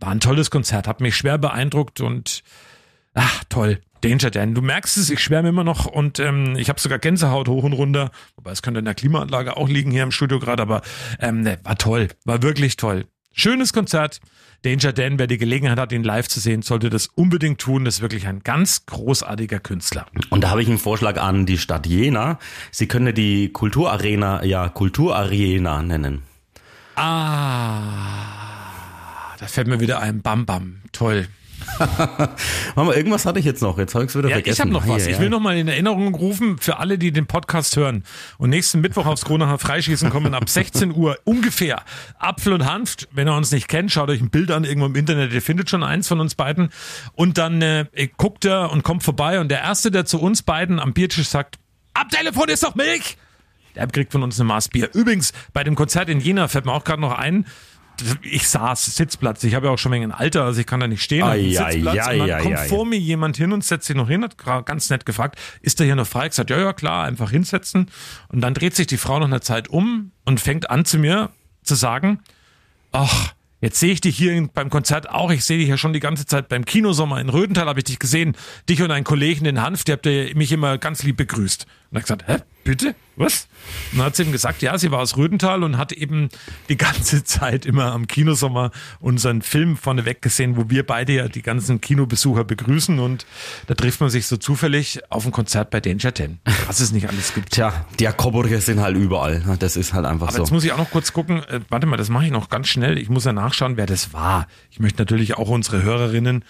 war 0.00 0.10
ein 0.10 0.20
tolles 0.20 0.50
Konzert, 0.50 0.86
hat 0.86 1.00
mich 1.00 1.16
schwer 1.16 1.38
beeindruckt 1.38 2.00
und 2.00 2.42
ach, 3.14 3.44
toll. 3.48 3.80
Danger 4.00 4.30
Dan, 4.30 4.54
du 4.54 4.62
merkst 4.62 4.96
es, 4.96 5.10
ich 5.10 5.20
schwärme 5.20 5.48
immer 5.48 5.64
noch 5.64 5.86
und 5.86 6.20
ähm, 6.20 6.54
ich 6.56 6.68
habe 6.68 6.78
sogar 6.78 6.98
Gänsehaut 6.98 7.48
hoch 7.48 7.64
und 7.64 7.72
runter. 7.72 8.10
Wobei 8.36 8.52
es 8.52 8.62
könnte 8.62 8.78
in 8.78 8.84
der 8.84 8.94
Klimaanlage 8.94 9.56
auch 9.56 9.68
liegen 9.68 9.90
hier 9.90 10.04
im 10.04 10.12
Studio 10.12 10.38
gerade, 10.38 10.62
aber 10.62 10.82
ähm, 11.18 11.40
ne, 11.40 11.58
war 11.64 11.76
toll, 11.76 12.08
war 12.24 12.42
wirklich 12.42 12.76
toll. 12.76 13.06
Schönes 13.32 13.72
Konzert. 13.72 14.20
Danger 14.62 14.92
Dan, 14.92 15.18
wer 15.18 15.28
die 15.28 15.38
Gelegenheit 15.38 15.78
hat, 15.78 15.92
ihn 15.92 16.02
live 16.02 16.28
zu 16.28 16.40
sehen, 16.40 16.62
sollte 16.62 16.90
das 16.90 17.06
unbedingt 17.06 17.60
tun. 17.60 17.84
Das 17.84 17.96
ist 17.96 18.00
wirklich 18.00 18.26
ein 18.26 18.40
ganz 18.40 18.86
großartiger 18.86 19.60
Künstler. 19.60 20.06
Und 20.30 20.42
da 20.42 20.50
habe 20.50 20.62
ich 20.62 20.68
einen 20.68 20.78
Vorschlag 20.78 21.20
an 21.20 21.46
die 21.46 21.58
Stadt 21.58 21.86
Jena. 21.86 22.40
Sie 22.72 22.88
können 22.88 23.14
die 23.14 23.52
Kulturarena 23.52 24.44
ja 24.44 24.68
Kulturarena 24.68 25.82
nennen. 25.82 26.22
Ah 26.96 28.47
da 29.38 29.46
fällt 29.46 29.68
mir 29.68 29.80
wieder 29.80 30.00
ein 30.00 30.22
Bam 30.22 30.46
Bam. 30.46 30.80
Toll. 30.92 31.28
Mama, 32.76 32.94
irgendwas 32.94 33.26
hatte 33.26 33.38
ich 33.38 33.44
jetzt 33.44 33.62
noch. 33.62 33.78
Jetzt 33.78 33.94
habe 33.94 34.04
ich 34.04 34.10
es 34.10 34.16
wieder 34.16 34.28
ja, 34.28 34.36
vergessen. 34.36 34.54
Ich 34.54 34.60
habe 34.60 34.70
noch 34.70 34.86
was. 34.86 35.06
Ich 35.06 35.18
will 35.18 35.28
noch 35.28 35.40
mal 35.40 35.56
in 35.56 35.68
Erinnerung 35.68 36.14
rufen 36.14 36.58
für 36.58 36.78
alle, 36.78 36.98
die 36.98 37.12
den 37.12 37.26
Podcast 37.26 37.76
hören 37.76 38.04
und 38.38 38.50
nächsten 38.50 38.80
Mittwoch 38.80 39.06
aufs 39.06 39.24
Kronacher 39.24 39.58
Freischießen 39.58 40.10
kommen 40.10 40.34
ab 40.34 40.48
16 40.48 40.94
Uhr 40.94 41.18
ungefähr. 41.24 41.82
Apfel 42.18 42.52
und 42.52 42.64
Hanft. 42.64 43.08
Wenn 43.12 43.28
ihr 43.28 43.34
uns 43.34 43.50
nicht 43.50 43.68
kennt, 43.68 43.92
schaut 43.92 44.08
euch 44.08 44.20
ein 44.20 44.30
Bild 44.30 44.50
an 44.50 44.64
irgendwo 44.64 44.86
im 44.86 44.94
Internet. 44.94 45.32
Ihr 45.32 45.42
findet 45.42 45.70
schon 45.70 45.82
eins 45.82 46.08
von 46.08 46.20
uns 46.20 46.34
beiden. 46.34 46.70
Und 47.14 47.38
dann 47.38 47.60
äh, 47.62 47.86
guckt 48.16 48.44
er 48.44 48.70
und 48.70 48.82
kommt 48.82 49.02
vorbei. 49.02 49.40
Und 49.40 49.48
der 49.48 49.60
Erste, 49.60 49.90
der 49.90 50.04
zu 50.04 50.20
uns 50.20 50.42
beiden 50.42 50.78
am 50.78 50.92
Biertisch 50.92 51.28
sagt, 51.28 51.58
am 51.94 52.08
Telefon 52.08 52.48
ist 52.48 52.62
doch 52.62 52.74
Milch! 52.74 53.16
Der 53.74 53.86
kriegt 53.86 54.10
von 54.10 54.22
uns 54.22 54.40
eine 54.40 54.48
Maß 54.48 54.70
Bier. 54.70 54.90
Übrigens, 54.92 55.32
bei 55.52 55.62
dem 55.62 55.76
Konzert 55.76 56.08
in 56.08 56.20
Jena 56.20 56.48
fällt 56.48 56.64
mir 56.64 56.72
auch 56.72 56.84
gerade 56.84 57.00
noch 57.00 57.16
ein, 57.16 57.46
ich 58.22 58.48
saß 58.48 58.96
Sitzplatz. 58.96 59.44
Ich 59.44 59.54
habe 59.54 59.66
ja 59.66 59.72
auch 59.72 59.78
schon 59.78 59.92
ein 59.94 60.12
Alter, 60.12 60.44
also 60.44 60.60
ich 60.60 60.66
kann 60.66 60.80
da 60.80 60.86
nicht 60.86 61.02
stehen. 61.02 61.22
Ai, 61.22 61.50
Sitzplatz. 61.50 62.06
Ai, 62.06 62.20
und 62.20 62.28
dann 62.28 62.42
kommt 62.42 62.58
vor 62.60 62.86
mir 62.86 62.98
jemand 62.98 63.36
hin 63.36 63.52
und 63.52 63.64
setzt 63.64 63.86
sich 63.86 63.96
noch 63.96 64.08
hin, 64.08 64.24
hat 64.24 64.36
ganz 64.66 64.90
nett 64.90 65.06
gefragt, 65.06 65.38
ist 65.62 65.78
der 65.80 65.86
hier 65.86 65.96
noch 65.96 66.06
frei? 66.06 66.24
Ich 66.24 66.30
gesagt, 66.30 66.50
ja, 66.50 66.58
ja, 66.58 66.72
klar, 66.72 67.04
einfach 67.04 67.30
hinsetzen. 67.30 67.90
Und 68.28 68.40
dann 68.40 68.54
dreht 68.54 68.74
sich 68.76 68.86
die 68.86 68.98
Frau 68.98 69.18
noch 69.18 69.26
eine 69.26 69.40
Zeit 69.40 69.68
um 69.68 70.12
und 70.24 70.40
fängt 70.40 70.70
an 70.70 70.84
zu 70.84 70.98
mir 70.98 71.30
zu 71.62 71.74
sagen, 71.74 72.20
ach, 72.92 73.34
Jetzt 73.60 73.80
sehe 73.80 73.92
ich 73.92 74.00
dich 74.00 74.16
hier 74.16 74.48
beim 74.54 74.70
Konzert 74.70 75.10
auch. 75.10 75.32
Ich 75.32 75.44
sehe 75.44 75.58
dich 75.58 75.68
ja 75.68 75.76
schon 75.76 75.92
die 75.92 76.00
ganze 76.00 76.26
Zeit 76.26 76.48
beim 76.48 76.64
Kinosommer 76.64 77.20
in 77.20 77.28
Rödental 77.28 77.66
habe 77.66 77.80
ich 77.80 77.84
dich 77.84 77.98
gesehen. 77.98 78.36
Dich 78.68 78.80
und 78.82 78.92
einen 78.92 79.04
Kollegen 79.04 79.46
in 79.46 79.60
Hanf, 79.60 79.82
der 79.82 79.94
habt 79.94 80.06
ihr 80.06 80.34
mich 80.36 80.52
immer 80.52 80.78
ganz 80.78 81.02
lieb 81.02 81.16
begrüßt. 81.16 81.66
Und 81.90 81.96
er 81.96 82.00
hat 82.00 82.04
gesagt, 82.04 82.28
hä, 82.28 82.36
bitte? 82.68 82.94
Was? 83.16 83.48
Und 83.92 83.98
dann 83.98 84.06
hat 84.06 84.16
sie 84.16 84.24
ihm 84.24 84.30
gesagt, 84.30 84.60
ja, 84.60 84.76
sie 84.76 84.90
war 84.90 85.00
aus 85.00 85.16
Rödental 85.16 85.64
und 85.64 85.78
hat 85.78 85.90
eben 85.90 86.28
die 86.68 86.76
ganze 86.76 87.24
Zeit 87.24 87.64
immer 87.64 87.92
am 87.92 88.06
Kinosommer 88.06 88.72
unseren 89.00 89.40
Film 89.40 89.78
vorneweg 89.78 90.20
gesehen, 90.20 90.58
wo 90.58 90.68
wir 90.68 90.84
beide 90.84 91.14
ja 91.14 91.28
die 91.28 91.40
ganzen 91.40 91.80
Kinobesucher 91.80 92.44
begrüßen 92.44 92.98
und 92.98 93.24
da 93.68 93.74
trifft 93.74 94.02
man 94.02 94.10
sich 94.10 94.26
so 94.26 94.36
zufällig 94.36 95.00
auf 95.08 95.24
ein 95.24 95.32
Konzert 95.32 95.70
bei 95.70 95.80
Danger 95.80 96.14
10. 96.14 96.40
Was 96.66 96.80
es 96.80 96.92
nicht 96.92 97.08
alles 97.08 97.32
gibt. 97.32 97.52
Tja, 97.52 97.86
die 97.98 98.04
Coburger 98.04 98.60
sind 98.60 98.80
halt 98.80 98.98
überall. 98.98 99.56
Das 99.58 99.76
ist 99.76 99.94
halt 99.94 100.04
einfach 100.04 100.28
Aber 100.28 100.36
so. 100.36 100.42
Jetzt 100.42 100.52
muss 100.52 100.64
ich 100.64 100.72
auch 100.72 100.78
noch 100.78 100.90
kurz 100.90 101.14
gucken. 101.14 101.42
Äh, 101.44 101.60
warte 101.70 101.86
mal, 101.86 101.96
das 101.96 102.10
mache 102.10 102.26
ich 102.26 102.30
noch 102.30 102.50
ganz 102.50 102.68
schnell. 102.68 102.98
Ich 102.98 103.08
muss 103.08 103.24
ja 103.24 103.32
nachschauen, 103.32 103.78
wer 103.78 103.86
das 103.86 104.12
war. 104.12 104.46
Ich 104.70 104.78
möchte 104.78 105.00
natürlich 105.00 105.38
auch 105.38 105.48
unsere 105.48 105.82
Hörerinnen 105.82 106.44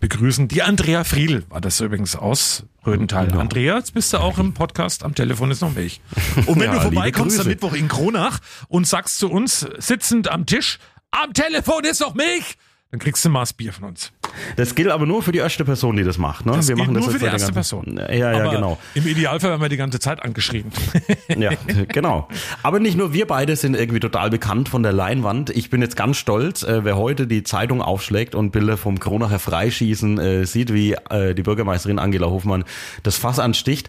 begrüßen. 0.00 0.48
Die 0.48 0.62
Andrea 0.62 1.04
Friedl 1.04 1.44
war 1.48 1.60
das 1.60 1.80
übrigens 1.80 2.16
aus 2.16 2.64
Rödental. 2.86 3.26
Genau. 3.26 3.40
Andrea, 3.40 3.76
jetzt 3.76 3.94
bist 3.94 4.12
du 4.12 4.18
auch 4.18 4.38
im 4.38 4.54
Podcast. 4.54 5.04
Am 5.04 5.14
Telefon 5.14 5.50
ist 5.50 5.60
noch 5.60 5.74
Milch. 5.74 6.00
Und 6.46 6.60
wenn 6.60 6.70
ja, 6.70 6.74
du 6.74 6.80
vorbeikommst 6.82 7.40
am 7.40 7.46
Mittwoch 7.46 7.74
in 7.74 7.88
Kronach 7.88 8.38
und 8.68 8.86
sagst 8.86 9.18
zu 9.18 9.30
uns, 9.30 9.66
sitzend 9.78 10.28
am 10.28 10.46
Tisch, 10.46 10.78
am 11.10 11.32
Telefon 11.32 11.84
ist 11.84 12.00
noch 12.00 12.14
Milch, 12.14 12.56
dann 12.90 13.00
kriegst 13.00 13.24
du 13.24 13.28
ein 13.28 13.32
Maß 13.32 13.52
Bier 13.54 13.72
von 13.72 13.84
uns. 13.84 14.12
Das 14.56 14.74
gilt 14.74 14.90
aber 14.90 15.06
nur 15.06 15.22
für 15.22 15.32
die 15.32 15.38
erste 15.38 15.64
Person, 15.64 15.96
die 15.96 16.04
das 16.04 16.18
macht. 16.18 16.46
Ne? 16.46 16.52
Das 16.52 16.68
wir 16.68 16.76
machen 16.76 16.94
das 16.94 17.04
nur 17.04 17.12
für 17.12 17.18
die 17.18 17.24
erste 17.24 17.52
Person. 17.52 17.98
Ja, 17.98 18.12
ja, 18.12 18.30
aber 18.30 18.50
genau. 18.52 18.78
Im 18.94 19.06
Idealfall 19.06 19.50
werden 19.50 19.62
wir 19.62 19.68
die 19.68 19.76
ganze 19.76 19.98
Zeit 19.98 20.22
angeschrieben. 20.22 20.70
ja, 21.36 21.50
genau. 21.88 22.28
Aber 22.62 22.78
nicht 22.78 22.96
nur 22.96 23.12
wir 23.12 23.26
beide 23.26 23.56
sind 23.56 23.74
irgendwie 23.74 24.00
total 24.00 24.30
bekannt 24.30 24.68
von 24.68 24.82
der 24.82 24.92
Leinwand. 24.92 25.50
Ich 25.50 25.68
bin 25.70 25.82
jetzt 25.82 25.96
ganz 25.96 26.16
stolz, 26.16 26.62
äh, 26.62 26.84
wer 26.84 26.96
heute 26.96 27.26
die 27.26 27.42
Zeitung 27.42 27.82
aufschlägt 27.82 28.34
und 28.34 28.52
Bilder 28.52 28.76
vom 28.76 29.00
Kronacher 29.00 29.38
Freischießen 29.38 30.18
äh, 30.18 30.46
sieht, 30.46 30.72
wie 30.72 30.92
äh, 30.92 31.34
die 31.34 31.42
Bürgermeisterin 31.42 31.98
Angela 31.98 32.28
Hofmann 32.28 32.64
das 33.02 33.16
Fass 33.16 33.38
ansticht. 33.38 33.88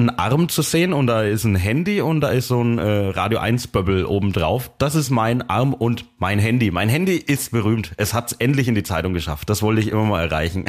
ein 0.00 0.18
Arm 0.18 0.48
zu 0.48 0.62
sehen 0.62 0.92
und 0.92 1.06
da 1.06 1.22
ist 1.22 1.44
ein 1.44 1.54
Handy 1.54 2.00
und 2.00 2.20
da 2.20 2.30
ist 2.30 2.48
so 2.48 2.62
ein 2.62 2.78
äh, 2.78 3.08
Radio 3.08 3.38
1 3.38 3.68
Bubble 3.68 4.06
oben 4.06 4.32
drauf. 4.32 4.70
Das 4.78 4.94
ist 4.94 5.10
mein 5.10 5.48
Arm 5.48 5.74
und 5.74 6.04
mein 6.18 6.38
Handy. 6.38 6.70
Mein 6.70 6.88
Handy 6.88 7.16
ist 7.16 7.52
berühmt. 7.52 7.92
Es 7.96 8.14
hat 8.14 8.32
es 8.32 8.38
endlich 8.38 8.68
in 8.68 8.74
die 8.74 8.82
Zeitung 8.82 9.12
geschafft. 9.12 9.50
Das 9.50 9.62
wollte 9.62 9.80
ich 9.80 9.88
immer 9.88 10.04
mal 10.04 10.22
erreichen. 10.22 10.64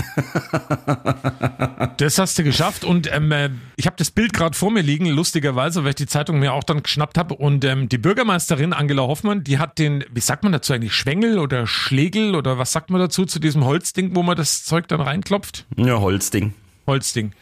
Das 1.97 2.17
hast 2.17 2.37
du 2.37 2.43
geschafft 2.43 2.83
und 2.83 3.13
ähm, 3.13 3.31
äh, 3.31 3.49
ich 3.75 3.85
habe 3.85 3.95
das 3.97 4.11
Bild 4.11 4.33
gerade 4.33 4.55
vor 4.55 4.71
mir 4.71 4.81
liegen, 4.81 5.05
lustigerweise, 5.07 5.83
weil 5.83 5.91
ich 5.91 5.95
die 5.95 6.07
Zeitung 6.07 6.39
mir 6.39 6.53
auch 6.53 6.63
dann 6.63 6.83
geschnappt 6.83 7.17
habe 7.17 7.35
und 7.35 7.63
ähm, 7.65 7.89
die 7.89 7.97
Bürgermeisterin 7.97 8.73
Angela 8.73 9.03
Hoffmann, 9.03 9.43
die 9.43 9.59
hat 9.59 9.79
den, 9.79 10.03
wie 10.11 10.19
sagt 10.19 10.43
man 10.43 10.51
dazu 10.51 10.73
eigentlich, 10.73 10.93
Schwengel 10.93 11.39
oder 11.39 11.67
Schlegel 11.67 12.35
oder 12.35 12.57
was 12.57 12.71
sagt 12.71 12.89
man 12.89 12.99
dazu 12.99 13.25
zu 13.25 13.39
diesem 13.39 13.65
Holzding, 13.65 14.15
wo 14.15 14.23
man 14.23 14.35
das 14.35 14.63
Zeug 14.63 14.87
dann 14.87 15.01
reinklopft? 15.01 15.65
ja, 15.75 15.99
Holzding. 15.99 16.53
Holzding. 16.87 17.33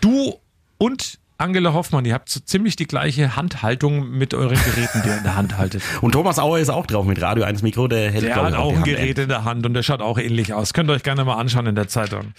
Du 0.00 0.34
und 0.78 1.18
Angela 1.38 1.74
Hoffmann, 1.74 2.04
ihr 2.06 2.14
habt 2.14 2.30
so 2.30 2.40
ziemlich 2.40 2.76
die 2.76 2.86
gleiche 2.86 3.36
Handhaltung 3.36 4.10
mit 4.10 4.32
euren 4.32 4.56
Geräten, 4.56 5.02
die 5.04 5.08
ihr 5.08 5.18
in 5.18 5.22
der 5.22 5.36
Hand 5.36 5.58
haltet. 5.58 5.82
Und 6.00 6.12
Thomas 6.12 6.38
Auer 6.38 6.58
ist 6.58 6.70
auch 6.70 6.86
drauf 6.86 7.04
mit 7.04 7.20
Radio 7.20 7.44
1 7.44 7.62
Mikro. 7.62 7.88
Der 7.88 8.10
hält, 8.10 8.24
Der 8.24 8.36
hat 8.36 8.54
auch 8.54 8.74
ein 8.74 8.82
Gerät 8.84 9.18
in 9.18 9.28
der 9.28 9.44
Hand 9.44 9.66
und 9.66 9.74
der 9.74 9.82
schaut 9.82 10.00
auch 10.00 10.18
ähnlich 10.18 10.54
aus. 10.54 10.72
Könnt 10.72 10.90
ihr 10.90 10.94
euch 10.94 11.02
gerne 11.02 11.24
mal 11.24 11.34
anschauen 11.34 11.66
in 11.66 11.74
der 11.74 11.88
Zeitung. 11.88 12.32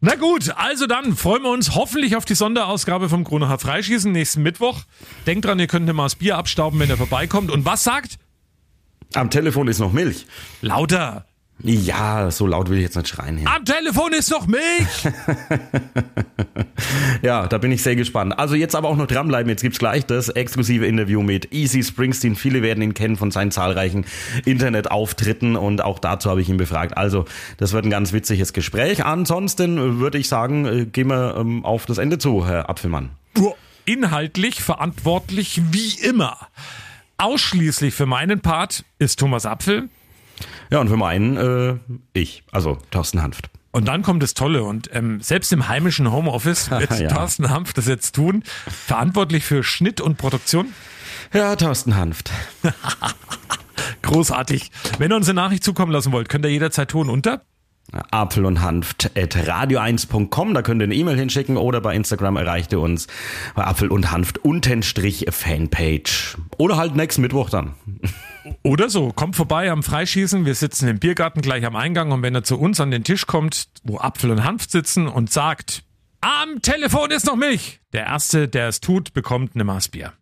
Na 0.00 0.16
gut, 0.16 0.52
also 0.56 0.86
dann 0.86 1.16
freuen 1.16 1.42
wir 1.42 1.50
uns 1.50 1.74
hoffentlich 1.74 2.16
auf 2.16 2.24
die 2.24 2.34
Sonderausgabe 2.34 3.08
vom 3.08 3.24
Kronacher 3.24 3.58
Freischießen 3.58 4.12
nächsten 4.12 4.42
Mittwoch. 4.42 4.80
Denkt 5.26 5.46
dran, 5.46 5.58
ihr 5.58 5.66
könnt 5.66 5.88
immer 5.88 6.02
das 6.04 6.16
Bier 6.16 6.36
abstauben, 6.36 6.78
wenn 6.80 6.90
er 6.90 6.96
vorbeikommt. 6.96 7.50
Und 7.50 7.64
was 7.64 7.84
sagt? 7.84 8.18
Am 9.14 9.30
Telefon 9.30 9.68
ist 9.68 9.78
noch 9.78 9.92
Milch. 9.92 10.26
Lauter. 10.60 11.24
Ja, 11.60 12.30
so 12.30 12.46
laut 12.46 12.68
will 12.70 12.78
ich 12.78 12.82
jetzt 12.82 12.96
nicht 12.96 13.08
schreien. 13.08 13.36
Hier. 13.36 13.48
Am 13.48 13.64
Telefon 13.64 14.12
ist 14.12 14.30
noch 14.30 14.46
Milch. 14.46 15.08
Ja, 17.22 17.46
da 17.46 17.58
bin 17.58 17.70
ich 17.70 17.82
sehr 17.82 17.96
gespannt. 17.96 18.38
Also 18.38 18.54
jetzt 18.54 18.74
aber 18.74 18.88
auch 18.88 18.96
noch 18.96 19.06
dranbleiben. 19.06 19.48
Jetzt 19.48 19.62
gibt's 19.62 19.78
gleich 19.78 20.04
das 20.06 20.28
exklusive 20.28 20.86
Interview 20.86 21.22
mit 21.22 21.52
Easy 21.52 21.82
Springsteen. 21.82 22.34
Viele 22.34 22.62
werden 22.62 22.82
ihn 22.82 22.94
kennen 22.94 23.16
von 23.16 23.30
seinen 23.30 23.50
zahlreichen 23.50 24.04
Internetauftritten 24.44 25.56
und 25.56 25.82
auch 25.82 25.98
dazu 25.98 26.30
habe 26.30 26.40
ich 26.40 26.48
ihn 26.48 26.56
befragt. 26.56 26.96
Also 26.96 27.24
das 27.58 27.72
wird 27.72 27.84
ein 27.84 27.90
ganz 27.90 28.12
witziges 28.12 28.52
Gespräch. 28.52 29.04
Ansonsten 29.04 30.00
würde 30.00 30.18
ich 30.18 30.28
sagen, 30.28 30.66
äh, 30.66 30.86
gehen 30.86 31.08
wir 31.08 31.36
ähm, 31.36 31.64
auf 31.64 31.86
das 31.86 31.98
Ende 31.98 32.18
zu, 32.18 32.46
Herr 32.46 32.68
Apfelmann. 32.68 33.10
Inhaltlich 33.84 34.62
verantwortlich 34.62 35.60
wie 35.70 35.98
immer. 36.04 36.36
Ausschließlich 37.18 37.94
für 37.94 38.06
meinen 38.06 38.40
Part 38.40 38.84
ist 38.98 39.18
Thomas 39.18 39.46
Apfel. 39.46 39.88
Ja, 40.72 40.80
und 40.80 40.88
für 40.88 40.96
meinen 40.96 41.36
äh, 41.36 41.76
ich, 42.14 42.44
also 42.50 42.78
Thorsten 42.90 43.22
Hanft. 43.22 43.50
Und 43.72 43.88
dann 43.88 44.00
kommt 44.00 44.22
das 44.22 44.32
Tolle 44.32 44.64
und 44.64 44.88
ähm, 44.94 45.20
selbst 45.20 45.52
im 45.52 45.68
heimischen 45.68 46.10
Homeoffice 46.10 46.70
wird 46.78 46.98
Ja. 46.98 47.08
Thorsten 47.08 47.50
Hanf 47.50 47.74
das 47.74 47.86
jetzt 47.86 48.14
tun. 48.14 48.42
Verantwortlich 48.86 49.44
für 49.44 49.62
Schnitt 49.62 50.00
und 50.00 50.16
Produktion. 50.16 50.72
Ja, 51.34 51.56
Thorsten 51.56 51.94
Hanft. 51.94 52.30
Großartig. 54.02 54.70
Wenn 54.96 55.12
ihr 55.12 55.16
uns 55.16 55.28
eine 55.28 55.42
Nachricht 55.42 55.62
zukommen 55.62 55.92
lassen 55.92 56.10
wollt, 56.10 56.30
könnt 56.30 56.46
ihr 56.46 56.50
jederzeit 56.50 56.90
tun 56.90 57.10
unter. 57.10 57.42
Apfel 58.10 58.46
und 58.46 58.62
Hanft 58.62 59.10
at 59.14 59.36
radio1.com, 59.36 60.54
da 60.54 60.62
könnt 60.62 60.80
ihr 60.80 60.84
eine 60.84 60.94
E-Mail 60.94 61.18
hinschicken 61.18 61.58
oder 61.58 61.82
bei 61.82 61.94
Instagram 61.94 62.36
erreicht 62.36 62.72
ihr 62.72 62.80
uns 62.80 63.08
bei 63.54 63.66
Apfel 63.66 63.88
und 63.88 64.10
Hanft 64.10 64.38
Untenstrich 64.38 65.26
Fanpage. 65.28 66.38
Oder 66.56 66.78
halt 66.78 66.96
nächsten 66.96 67.20
Mittwoch 67.20 67.50
dann. 67.50 67.74
Oder 68.62 68.90
so, 68.90 69.12
kommt 69.12 69.36
vorbei 69.36 69.70
am 69.70 69.82
Freischießen. 69.82 70.44
Wir 70.44 70.54
sitzen 70.54 70.88
im 70.88 70.98
Biergarten 70.98 71.42
gleich 71.42 71.64
am 71.64 71.76
Eingang 71.76 72.12
und 72.12 72.22
wenn 72.22 72.34
er 72.34 72.44
zu 72.44 72.58
uns 72.58 72.80
an 72.80 72.90
den 72.90 73.04
Tisch 73.04 73.26
kommt, 73.26 73.68
wo 73.84 73.98
Apfel 73.98 74.30
und 74.30 74.44
Hanf 74.44 74.68
sitzen 74.68 75.06
und 75.06 75.30
sagt, 75.30 75.84
am 76.20 76.62
Telefon 76.62 77.10
ist 77.10 77.26
noch 77.26 77.36
Milch. 77.36 77.80
Der 77.92 78.06
Erste, 78.06 78.48
der 78.48 78.68
es 78.68 78.80
tut, 78.80 79.12
bekommt 79.12 79.54
eine 79.54 79.64
Maß 79.64 79.88
Bier. 79.88 80.12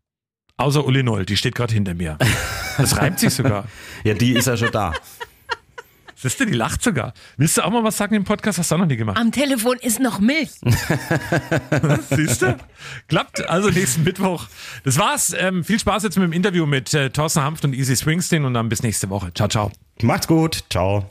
Außer 0.57 0.85
Uli 0.85 1.03
Noll, 1.03 1.25
die 1.25 1.37
steht 1.37 1.55
gerade 1.55 1.73
hinter 1.73 1.95
mir. 1.95 2.19
Das 2.77 2.97
reimt 2.99 3.19
sich 3.19 3.33
sogar. 3.35 3.65
Ja, 4.05 4.15
die 4.15 4.33
ist 4.33 4.47
ja 4.47 4.57
schon 4.57 4.71
da. 4.71 4.95
Siehst 6.23 6.39
du, 6.39 6.45
die 6.45 6.53
lacht 6.53 6.83
sogar. 6.83 7.15
Willst 7.39 7.57
du 7.57 7.63
auch 7.63 7.71
mal 7.71 7.83
was 7.83 7.97
sagen 7.97 8.15
im 8.15 8.25
Podcast? 8.25 8.59
Hast 8.59 8.71
du 8.71 8.75
auch 8.75 8.81
noch 8.81 8.87
nie 8.87 8.97
gemacht. 8.97 9.17
Am 9.19 9.33
Telefon 9.33 9.79
ist 9.81 10.01
noch 10.01 10.21
Milch. 10.21 10.51
Siehst 12.11 12.43
du? 12.43 12.57
Klappt. 13.09 13.49
Also 13.49 13.71
nächsten 13.71 14.05
Mittwoch. 14.05 14.47
Das 14.85 14.99
war's. 14.99 15.35
Ähm, 15.39 15.65
viel 15.65 15.79
Spaß 15.79 16.03
jetzt 16.03 16.19
mit 16.19 16.25
dem 16.25 16.33
Interview 16.33 16.67
mit 16.67 16.93
äh, 16.93 17.09
Thorsten 17.09 17.43
Hanft 17.43 17.65
und 17.65 17.75
Easy 17.75 17.97
Springsteen 17.97 18.45
und 18.45 18.53
dann 18.53 18.69
bis 18.69 18.83
nächste 18.83 19.09
Woche. 19.09 19.33
Ciao, 19.33 19.49
ciao. 19.49 19.73
Macht's 20.03 20.27
gut. 20.27 20.65
Ciao. 20.69 21.09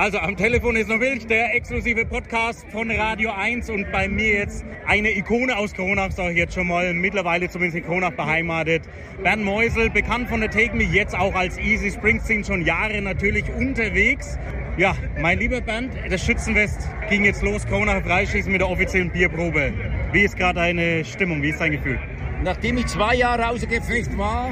Also 0.00 0.18
am 0.18 0.34
Telefon 0.34 0.76
ist 0.76 0.88
noch 0.88 0.96
Milch, 0.96 1.26
der 1.26 1.54
exklusive 1.54 2.06
Podcast 2.06 2.64
von 2.72 2.90
Radio 2.90 3.32
1 3.32 3.68
und 3.68 3.92
bei 3.92 4.08
mir 4.08 4.32
jetzt 4.32 4.64
eine 4.86 5.14
Ikone 5.14 5.54
aus 5.58 5.74
Kronach, 5.74 6.10
sag 6.10 6.30
ich 6.30 6.38
jetzt 6.38 6.54
schon 6.54 6.68
mal, 6.68 6.94
mittlerweile 6.94 7.50
zumindest 7.50 7.76
in 7.76 7.84
Kronach 7.84 8.12
beheimatet. 8.12 8.82
Bernd 9.22 9.44
Meusel, 9.44 9.90
bekannt 9.90 10.30
von 10.30 10.40
der 10.40 10.50
Take 10.50 10.74
Me, 10.74 10.84
jetzt 10.84 11.14
auch 11.14 11.34
als 11.34 11.58
Easy 11.58 11.90
Springsteen, 11.90 12.44
schon 12.44 12.64
Jahre 12.64 13.02
natürlich 13.02 13.44
unterwegs. 13.52 14.38
Ja, 14.78 14.96
mein 15.20 15.38
lieber 15.38 15.60
Bernd, 15.60 15.92
das 16.08 16.24
Schützenfest 16.24 16.88
ging 17.10 17.24
jetzt 17.26 17.42
los, 17.42 17.66
Kronacher 17.66 18.02
Freischießen 18.02 18.50
mit 18.50 18.62
der 18.62 18.70
offiziellen 18.70 19.10
Bierprobe. 19.10 19.74
Wie 20.12 20.22
ist 20.22 20.38
gerade 20.38 20.60
deine 20.60 21.04
Stimmung, 21.04 21.42
wie 21.42 21.50
ist 21.50 21.60
dein 21.60 21.72
Gefühl? 21.72 21.98
Nachdem 22.42 22.78
ich 22.78 22.86
zwei 22.86 23.16
Jahre 23.16 23.48
ausgepflicht 23.50 24.16
war, 24.16 24.50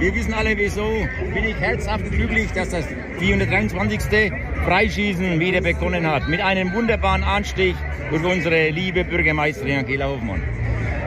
wir 0.00 0.14
wissen 0.14 0.34
alle 0.34 0.56
wieso, 0.58 1.06
bin 1.32 1.44
ich 1.44 1.56
herzhaft 1.56 2.10
glücklich, 2.10 2.50
dass 2.52 2.70
das 2.70 2.84
423. 3.20 4.32
Freischießen 4.64 5.38
wieder 5.38 5.60
begonnen 5.60 6.04
hat. 6.04 6.28
Mit 6.28 6.40
einem 6.40 6.72
wunderbaren 6.74 7.22
Anstich 7.22 7.76
durch 8.10 8.24
unsere 8.24 8.70
liebe 8.70 9.04
Bürgermeisterin 9.04 9.78
Angela 9.78 10.08
Hofmann. 10.08 10.42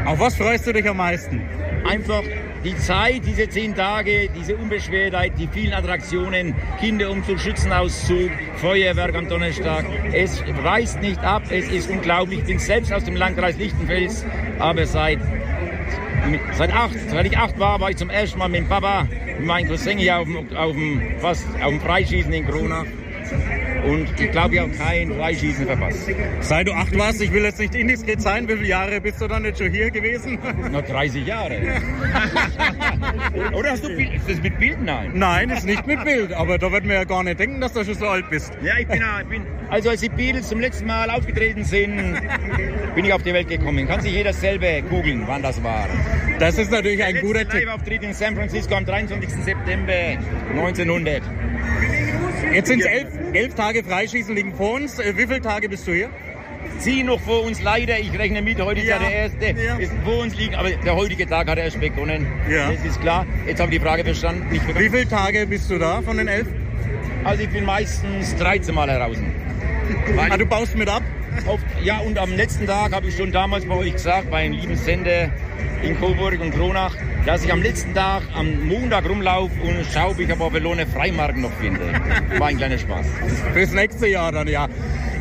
Auf 0.06 0.20
was 0.20 0.36
freust 0.36 0.66
du 0.68 0.74
dich 0.74 0.88
am 0.90 0.98
meisten? 0.98 1.42
Einfach 1.86 2.24
die 2.64 2.78
Zeit, 2.78 3.24
diese 3.26 3.50
zehn 3.50 3.76
Tage, 3.76 4.30
diese 4.36 4.56
Unbeschwertheit, 4.56 5.34
die 5.38 5.48
vielen 5.48 5.74
Attraktionen, 5.74 6.56
Kinderumzug, 6.80 7.40
Schützenauszug, 7.40 8.30
Feuerwerk 8.56 9.16
am 9.16 9.28
Donnerstag. 9.28 9.86
Es 10.14 10.42
reißt 10.64 11.02
nicht 11.02 11.20
ab, 11.24 11.44
es 11.50 11.68
ist 11.70 11.90
unglaublich. 11.90 12.40
Ich 12.40 12.46
bin 12.46 12.60
selbst 12.60 12.94
aus 12.94 13.04
dem 13.04 13.16
Landkreis 13.16 13.58
Lichtenfels, 13.58 14.26
aber 14.60 14.86
seit 14.86 15.20
Seit 16.54 16.74
acht, 16.74 16.96
seit 17.10 17.26
ich 17.26 17.38
acht 17.38 17.60
war, 17.60 17.80
war 17.80 17.90
ich 17.90 17.98
zum 17.98 18.10
ersten 18.10 18.40
Mal 18.40 18.50
mit 18.50 18.62
dem 18.62 18.68
Papa, 18.68 19.08
mit 19.38 19.46
meinem 19.46 19.68
Cousin 19.68 19.98
hier 19.98 20.20
auf 20.20 20.26
dem, 20.26 20.56
auf 20.56 20.74
dem, 20.74 21.02
fast 21.20 21.46
auf 21.62 21.70
dem 21.70 21.82
Freischießen 21.82 22.32
in 22.32 22.48
Kronach. 22.48 22.86
Und 23.84 24.20
ich 24.20 24.32
glaube, 24.32 24.56
ich 24.56 24.62
habe 24.62 24.72
kein 24.72 25.12
Freischießen 25.14 25.66
verpasst. 25.66 26.10
Seit 26.42 26.68
du 26.68 26.74
acht 26.74 26.98
warst, 26.98 27.22
ich 27.22 27.32
will 27.32 27.44
jetzt 27.44 27.60
nicht 27.60 27.76
indiskret 27.76 28.22
sein, 28.22 28.48
wie 28.48 28.54
viele 28.54 28.68
Jahre 28.68 29.02
bist 29.02 29.22
du 29.22 29.28
dann 29.28 29.44
jetzt 29.46 29.60
schon 29.60 29.72
hier 29.72 29.90
gewesen? 29.90 30.38
Noch 30.72 30.82
30 30.84 31.26
Jahre. 31.26 31.60
Oder 33.54 33.72
hast 33.72 33.84
du 33.84 33.90
ist 33.90 34.30
das 34.30 34.42
mit 34.42 34.60
Bild? 34.60 34.82
Nein. 34.84 35.12
Nein, 35.14 35.50
ist 35.50 35.66
nicht 35.66 35.86
mit 35.88 36.04
Bild, 36.04 36.34
aber 36.34 36.58
da 36.58 36.72
wird 36.72 36.86
man 36.86 36.96
ja 36.96 37.04
gar 37.04 37.24
nicht 37.24 37.40
denken, 37.40 37.60
dass 37.62 37.74
du 37.74 37.84
schon 37.84 37.96
so 37.96 38.08
alt 38.08 38.30
bist. 38.30 38.52
Ja, 38.62 38.78
ich 38.78 38.88
bin, 38.88 39.02
ich 39.22 39.28
bin 39.28 39.46
also 39.70 39.90
als 39.90 40.02
die 40.02 40.10
Beatles 40.10 40.50
zum 40.50 40.60
letzten 40.60 40.86
Mal 40.86 41.10
aufgetreten 41.10 41.64
sind, 41.64 42.22
bin 42.94 43.06
ich 43.06 43.14
auf 43.14 43.24
die 43.24 43.34
Welt 43.34 43.48
gekommen. 43.48 43.88
Kann 43.88 44.02
sich 44.02 44.12
jeder 44.12 44.34
selber 44.34 44.82
googeln, 44.82 45.24
wann 45.28 45.42
das 45.42 45.64
war. 45.64 45.88
Das 46.40 46.58
ist 46.58 46.72
natürlich 46.72 47.04
ein 47.04 47.14
Der 47.14 47.22
guter 47.22 47.40
letzte 47.40 47.58
Tipp. 47.58 47.68
Live-Auftritt 47.68 48.04
in 48.04 48.14
San 48.14 48.36
Francisco 48.36 48.76
am 48.76 48.86
23. 48.86 49.30
September 49.30 49.94
1900. 50.52 51.22
Jetzt 52.54 52.68
sind 52.68 52.82
es 52.82 52.86
elf, 52.86 53.08
elf 53.34 53.56
Tage 53.56 53.84
Freischießen 53.84 54.36
liegen 54.36 54.54
vor 54.56 54.74
uns. 54.74 55.00
Äh, 55.00 55.14
Wie 55.18 55.28
viele 55.28 55.42
Tage 55.42 55.70
bist 55.70 55.88
du 55.88 55.94
hier? 55.94 56.10
Sie 56.80 57.04
noch 57.04 57.20
vor 57.22 57.44
uns 57.44 57.62
leider, 57.62 58.00
ich 58.00 58.18
rechne 58.18 58.42
mit, 58.42 58.60
heute 58.62 58.82
ist 58.82 58.88
ja, 58.88 58.96
Ja, 58.96 59.02
der 59.02 59.12
erste, 59.12 59.46
ja. 59.62 59.76
ist 59.78 59.94
vor 60.04 60.20
uns 60.20 60.36
liegen, 60.36 60.56
aber 60.56 60.70
der 60.72 60.96
heutige 60.96 61.28
Tag 61.28 61.48
hat 61.50 61.58
erst 61.58 61.80
begonnen. 61.80 62.26
Ja. 62.50 62.72
Das 62.72 62.84
ist 62.84 63.02
klar. 63.02 63.26
Jetzt 63.48 63.60
habe 63.60 63.72
ich 63.72 63.80
die 63.80 63.84
Frage 63.86 64.04
verstanden. 64.04 64.46
Wie 64.52 64.90
viele 64.90 65.08
Tage 65.08 65.46
bist 65.48 65.70
du 65.70 65.78
da 65.78 66.02
von 66.02 66.18
den 66.18 66.28
elf? 66.28 66.48
Also 67.24 67.44
ich 67.44 67.50
bin 67.50 67.66
meistens 67.66 68.36
13 68.38 68.74
Mal 68.76 68.90
heraus. 68.90 69.18
Ah, 70.18 70.38
du 70.38 70.46
baust 70.46 70.78
mit 70.78 70.88
ab? 70.88 71.04
Oft, 71.48 71.66
ja, 71.84 71.98
und 72.00 72.18
am 72.18 72.34
letzten 72.34 72.66
Tag 72.66 72.94
habe 72.94 73.08
ich 73.10 73.18
schon 73.18 73.34
damals 73.34 73.66
bei 73.66 73.76
euch 73.76 73.92
gesagt, 73.94 74.32
beim 74.32 74.54
lieben 74.54 74.76
Sender 74.78 75.30
in 75.84 76.00
Coburg 76.00 76.40
und 76.40 76.52
Kronach, 76.52 76.96
dass 77.26 77.44
ich 77.44 77.52
am 77.52 77.62
letzten 77.62 77.94
Tag 77.94 78.24
am 78.34 78.68
Montag 78.68 79.08
rumlaufe 79.08 79.54
und 79.62 79.86
schaue, 79.94 80.12
ob 80.12 80.20
ich 80.20 80.32
aber 80.32 80.50
Bellone 80.50 80.88
Freimarken 80.88 81.42
noch 81.42 81.52
finde. 81.54 81.82
War 82.38 82.48
ein 82.48 82.58
kleiner 82.58 82.78
Spaß. 82.78 83.06
Fürs 83.54 83.72
nächste 83.72 84.08
Jahr 84.08 84.32
dann, 84.32 84.48
ja. 84.48 84.68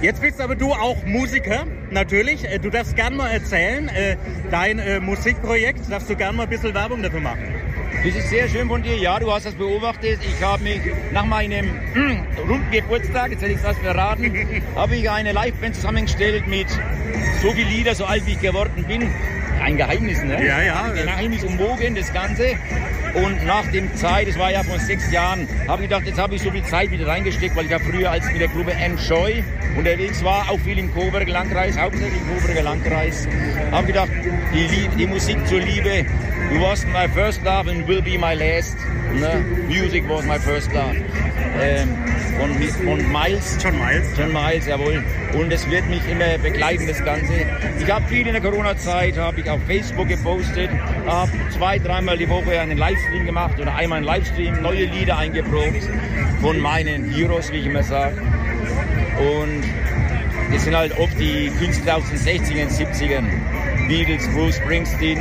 Jetzt 0.00 0.22
bist 0.22 0.40
aber 0.40 0.56
du 0.56 0.72
auch 0.72 1.04
Musiker, 1.04 1.66
natürlich. 1.90 2.44
Äh, 2.46 2.58
Du 2.58 2.70
darfst 2.70 2.96
gern 2.96 3.16
mal 3.16 3.28
erzählen, 3.28 3.88
äh, 3.88 4.16
dein 4.50 4.78
äh, 4.78 4.98
Musikprojekt, 4.98 5.90
darfst 5.90 6.08
du 6.08 6.16
gern 6.16 6.36
mal 6.36 6.44
ein 6.44 6.48
bisschen 6.48 6.72
Werbung 6.72 7.02
dafür 7.02 7.20
machen. 7.20 7.54
Das 8.02 8.14
ist 8.14 8.30
sehr 8.30 8.48
schön 8.48 8.66
von 8.68 8.82
dir. 8.82 8.96
Ja, 8.96 9.18
du 9.18 9.30
hast 9.30 9.44
das 9.44 9.54
beobachtet. 9.54 10.20
Ich 10.22 10.42
habe 10.42 10.62
mich 10.62 10.80
nach 11.12 11.26
meinem 11.26 11.68
runden 12.48 12.70
Geburtstag, 12.70 13.32
jetzt 13.32 13.42
hätte 13.42 13.52
ich 13.52 13.58
es 13.58 13.64
fast 13.64 13.80
verraten, 13.80 14.32
habe 14.74 14.96
ich 14.96 15.10
eine 15.10 15.32
Liveband 15.32 15.74
zusammengestellt 15.74 16.46
mit 16.46 16.68
so 17.42 17.50
viel 17.52 17.66
Lieder, 17.66 17.94
so 17.94 18.06
alt 18.06 18.26
wie 18.26 18.32
ich 18.32 18.40
geworden 18.40 18.84
bin. 18.88 19.02
Ein 19.70 19.76
Geheimnis, 19.76 20.20
ne? 20.24 20.44
Ja, 20.44 20.61
ja. 20.61 20.83
Ein 20.83 20.94
Geheimnis 20.94 21.44
umwogen, 21.44 21.94
das 21.94 22.12
Ganze. 22.12 22.56
Und 23.14 23.46
nach 23.46 23.64
dem 23.70 23.94
Zeit, 23.94 24.26
das 24.26 24.37
war 24.37 24.50
ja 24.50 24.64
vor 24.64 24.80
sechs 24.80 25.12
Jahren, 25.12 25.46
habe 25.68 25.85
ich 25.85 25.88
gedacht, 25.88 26.06
jetzt 26.06 26.18
habe 26.18 26.35
ich 26.35 26.42
so 26.42 26.50
viel 26.50 26.64
Zeit 26.64 26.90
wieder 26.90 27.06
reingesteckt, 27.06 27.54
weil 27.54 27.66
ich 27.66 27.70
ja 27.70 27.78
früher 27.78 28.11
als 28.11 28.26
mit 28.33 28.40
der 28.40 28.48
Gruppe 28.48 28.72
Enjoy 28.72 29.44
unterwegs 29.76 30.24
war, 30.24 30.50
auch 30.50 30.59
viel 30.59 30.76
im 30.76 30.92
Coburger 30.92 31.33
Landkreis, 31.33 31.78
hauptsächlich 31.78 32.20
im 32.20 32.37
Coburger 32.37 32.62
Landkreis. 32.62 33.28
Habe 33.70 33.87
gedacht, 33.87 34.11
die, 34.52 34.88
die 34.98 35.06
Musik 35.06 35.46
zur 35.46 35.60
Liebe, 35.60 36.04
you 36.52 36.60
was 36.60 36.84
my 36.86 37.08
first 37.08 37.42
love 37.44 37.68
and 37.68 37.86
will 37.86 38.02
be 38.02 38.18
my 38.18 38.34
last. 38.34 38.76
Ne? 39.12 39.44
Music 39.68 40.08
was 40.08 40.24
my 40.24 40.38
first 40.38 40.72
love. 40.72 40.96
Ähm, 41.60 41.88
von, 42.38 42.50
von 42.84 43.12
Miles. 43.12 43.58
John 43.62 43.78
Miles. 43.78 44.06
John 44.16 44.32
Miles, 44.32 44.66
jawohl. 44.66 45.04
Und 45.34 45.52
es 45.52 45.68
wird 45.70 45.88
mich 45.88 46.00
immer 46.08 46.38
begleiten, 46.38 46.86
das 46.86 47.04
Ganze. 47.04 47.32
Ich 47.78 47.90
habe 47.90 48.06
viel 48.06 48.26
in 48.26 48.32
der 48.32 48.40
Corona-Zeit, 48.40 49.16
habe 49.16 49.40
ich 49.40 49.50
auf 49.50 49.60
Facebook 49.66 50.08
gepostet, 50.08 50.70
habe 51.06 51.30
zwei, 51.50 51.78
dreimal 51.78 52.16
die 52.16 52.28
Woche 52.28 52.58
einen 52.58 52.78
Livestream 52.78 53.26
gemacht 53.26 53.58
oder 53.60 53.74
einmal 53.74 53.98
einen 53.98 54.06
Livestream, 54.06 54.62
neue 54.62 54.86
Lieder 54.86 55.18
eingeprobt 55.18 55.88
von 56.40 56.58
meinen 56.60 57.10
Heroes, 57.12 57.52
wie 57.52 57.58
ich 57.58 57.66
immer 57.66 57.82
sage. 57.82 58.16
Und 59.18 59.62
das 60.52 60.64
sind 60.64 60.74
halt 60.74 60.98
oft 60.98 61.18
die 61.18 61.50
Künstler 61.58 61.98
aus 61.98 62.08
den 62.08 62.18
60ern, 62.18 62.68
70ern. 62.68 63.24
Beatles, 63.90 64.29
Bruce 64.29 64.55
Springsteen 64.55 65.18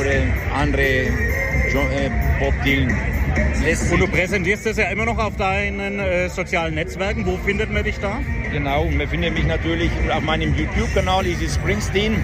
oder 0.00 0.10
andere 0.52 1.06
John, 1.72 1.86
äh, 1.92 2.10
Bob 2.40 2.52
Dylan. 2.64 2.92
Lässt 3.62 3.92
Und 3.92 4.00
du 4.00 4.08
präsentierst 4.08 4.66
das 4.66 4.78
ja 4.78 4.86
immer 4.86 5.04
noch 5.04 5.16
auf 5.16 5.36
deinen 5.36 6.00
äh, 6.00 6.28
sozialen 6.28 6.74
Netzwerken. 6.74 7.24
Wo 7.24 7.36
findet 7.36 7.72
man 7.72 7.84
dich 7.84 8.00
da? 8.00 8.20
Genau, 8.50 8.86
man 8.86 9.06
findet 9.06 9.34
mich 9.34 9.46
natürlich 9.46 9.92
auf 10.12 10.24
meinem 10.24 10.56
YouTube-Kanal 10.56 11.24
Easy 11.24 11.48
Springsteen 11.48 12.16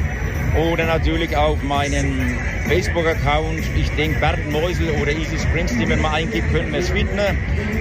oder 0.56 0.86
natürlich 0.86 1.36
auf 1.36 1.62
meinem 1.62 2.36
Facebook-Account. 2.68 3.60
Ich 3.76 3.90
denke 3.92 4.18
Bernd 4.20 4.50
Meusel 4.50 4.90
oder 5.00 5.12
Easy 5.12 5.38
Springsteen, 5.38 5.88
wenn 5.88 6.00
man 6.00 6.12
eingibt, 6.12 6.50
könnte 6.52 6.70
man 6.70 6.80
es 6.80 6.90
finden. 6.90 7.18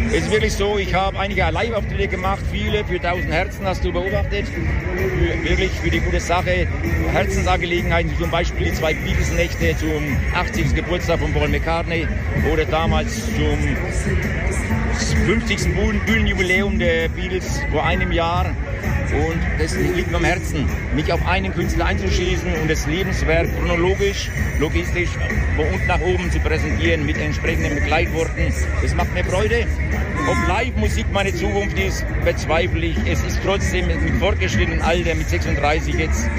Es 0.09 0.23
ist 0.23 0.31
wirklich 0.31 0.53
so, 0.53 0.77
ich 0.77 0.93
habe 0.93 1.19
einige 1.19 1.41
Live-Auftritte 1.49 2.07
gemacht, 2.07 2.41
viele 2.51 2.83
für 2.85 2.95
1000 2.95 3.31
Herzen 3.31 3.65
hast 3.65 3.83
du 3.85 3.91
beobachtet. 3.91 4.45
Für, 4.47 5.49
wirklich 5.49 5.71
für 5.71 5.89
die 5.89 5.99
gute 5.99 6.19
Sache. 6.19 6.67
Herzensangelegenheiten, 7.11 8.11
zum 8.17 8.29
Beispiel 8.29 8.65
die 8.67 8.73
zwei 8.73 8.93
Beatles-Nächte 8.93 9.75
zum 9.77 10.17
80. 10.35 10.75
Geburtstag 10.75 11.19
von 11.19 11.33
Paul 11.33 11.49
McCartney 11.49 12.07
oder 12.51 12.65
damals 12.65 13.25
zum 13.35 13.57
50. 15.25 15.73
Bühnen- 15.75 15.99
Bühnenjubiläum 16.05 16.79
der 16.79 17.09
Beatles 17.09 17.61
vor 17.71 17.85
einem 17.85 18.11
Jahr. 18.11 18.47
Und 19.11 19.41
das 19.57 19.75
liegt 19.75 20.11
mir 20.11 20.17
am 20.17 20.23
Herzen, 20.23 20.69
mich 20.95 21.11
auf 21.11 21.25
einen 21.25 21.53
Künstler 21.53 21.85
einzuschließen 21.85 22.53
und 22.61 22.69
das 22.69 22.85
Lebenswerk 22.85 23.47
chronologisch, 23.55 24.29
logistisch 24.59 25.09
von 25.55 25.65
unten 25.65 25.87
nach 25.87 26.01
oben 26.01 26.31
zu 26.31 26.39
präsentieren 26.39 27.05
mit 27.05 27.17
entsprechenden 27.17 27.75
Begleitworten. 27.75 28.53
Das 28.81 28.93
macht 28.95 29.13
mir 29.13 29.23
Freude. 29.23 29.65
Ob 30.27 30.47
Live-Musik 30.47 31.05
meine 31.11 31.33
Zukunft 31.33 31.77
ist, 31.79 32.05
bezweifle 32.25 32.85
ich. 32.85 32.97
Es 33.07 33.23
ist 33.23 33.39
trotzdem 33.43 33.87
mit 33.87 33.97
fortgeschrittenem 34.19 34.81
Alter, 34.81 35.15
mit 35.15 35.29
36 35.29 35.95
jetzt, 35.95 36.29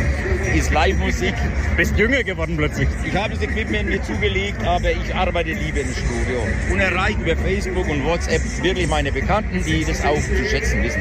ist 0.54 0.72
Live-Musik 0.72 1.34
Bist 1.76 1.96
jünger 1.96 2.22
geworden 2.22 2.56
plötzlich. 2.56 2.88
ich 3.04 3.14
habe 3.14 3.34
das 3.34 3.42
Equipment 3.42 3.88
mir 3.88 4.02
zugelegt, 4.02 4.62
aber 4.66 4.90
ich 4.90 5.14
arbeite 5.14 5.52
lieber 5.52 5.80
im 5.80 5.92
Studio. 5.92 6.46
Und 6.70 6.80
erreiche 6.80 7.20
über 7.20 7.36
Facebook 7.36 7.88
und 7.88 8.04
WhatsApp 8.04 8.42
wirklich 8.62 8.88
meine 8.88 9.12
Bekannten, 9.12 9.64
die 9.64 9.84
das 9.84 10.04
auch 10.04 10.20
zu 10.20 10.44
schätzen 10.48 10.82
wissen. 10.82 11.00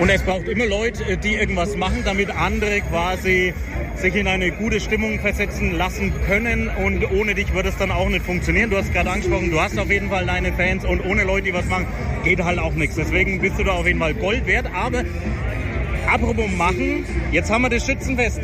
Und 0.00 0.10
es 0.10 0.22
braucht 0.22 0.48
immer 0.48 0.66
Leute, 0.66 1.16
die 1.16 1.34
irgendwas 1.34 1.76
machen, 1.76 2.02
damit 2.04 2.30
andere 2.30 2.80
quasi 2.82 3.54
sich 3.96 4.14
in 4.14 4.28
eine 4.28 4.52
gute 4.52 4.80
Stimmung 4.80 5.18
versetzen 5.18 5.76
lassen 5.76 6.12
können. 6.26 6.68
Und 6.68 7.10
ohne 7.10 7.34
dich 7.34 7.52
wird 7.52 7.66
es 7.66 7.76
dann 7.76 7.90
auch 7.90 8.08
nicht 8.08 8.24
funktionieren. 8.24 8.70
Du 8.70 8.76
hast 8.76 8.92
gerade 8.92 9.10
angesprochen, 9.10 9.50
du 9.50 9.60
hast 9.60 9.78
auf 9.78 9.90
jeden 9.90 10.08
Fall 10.08 10.26
deine 10.26 10.52
Fans 10.52 10.84
und 10.84 11.04
ohne 11.04 11.24
Leute, 11.24 11.46
die 11.46 11.54
was 11.54 11.66
machen, 11.66 11.86
geht 12.28 12.44
halt 12.44 12.58
auch 12.58 12.74
nichts. 12.74 12.96
Deswegen 12.96 13.40
bist 13.40 13.58
du 13.58 13.64
da 13.64 13.72
auf 13.72 13.86
jeden 13.86 13.98
Fall 13.98 14.12
Gold 14.12 14.46
wert. 14.46 14.66
Aber 14.74 15.02
apropos 16.06 16.50
machen, 16.50 17.06
jetzt 17.32 17.50
haben 17.50 17.62
wir 17.62 17.70
das 17.70 17.86
Schützenfest. 17.86 18.40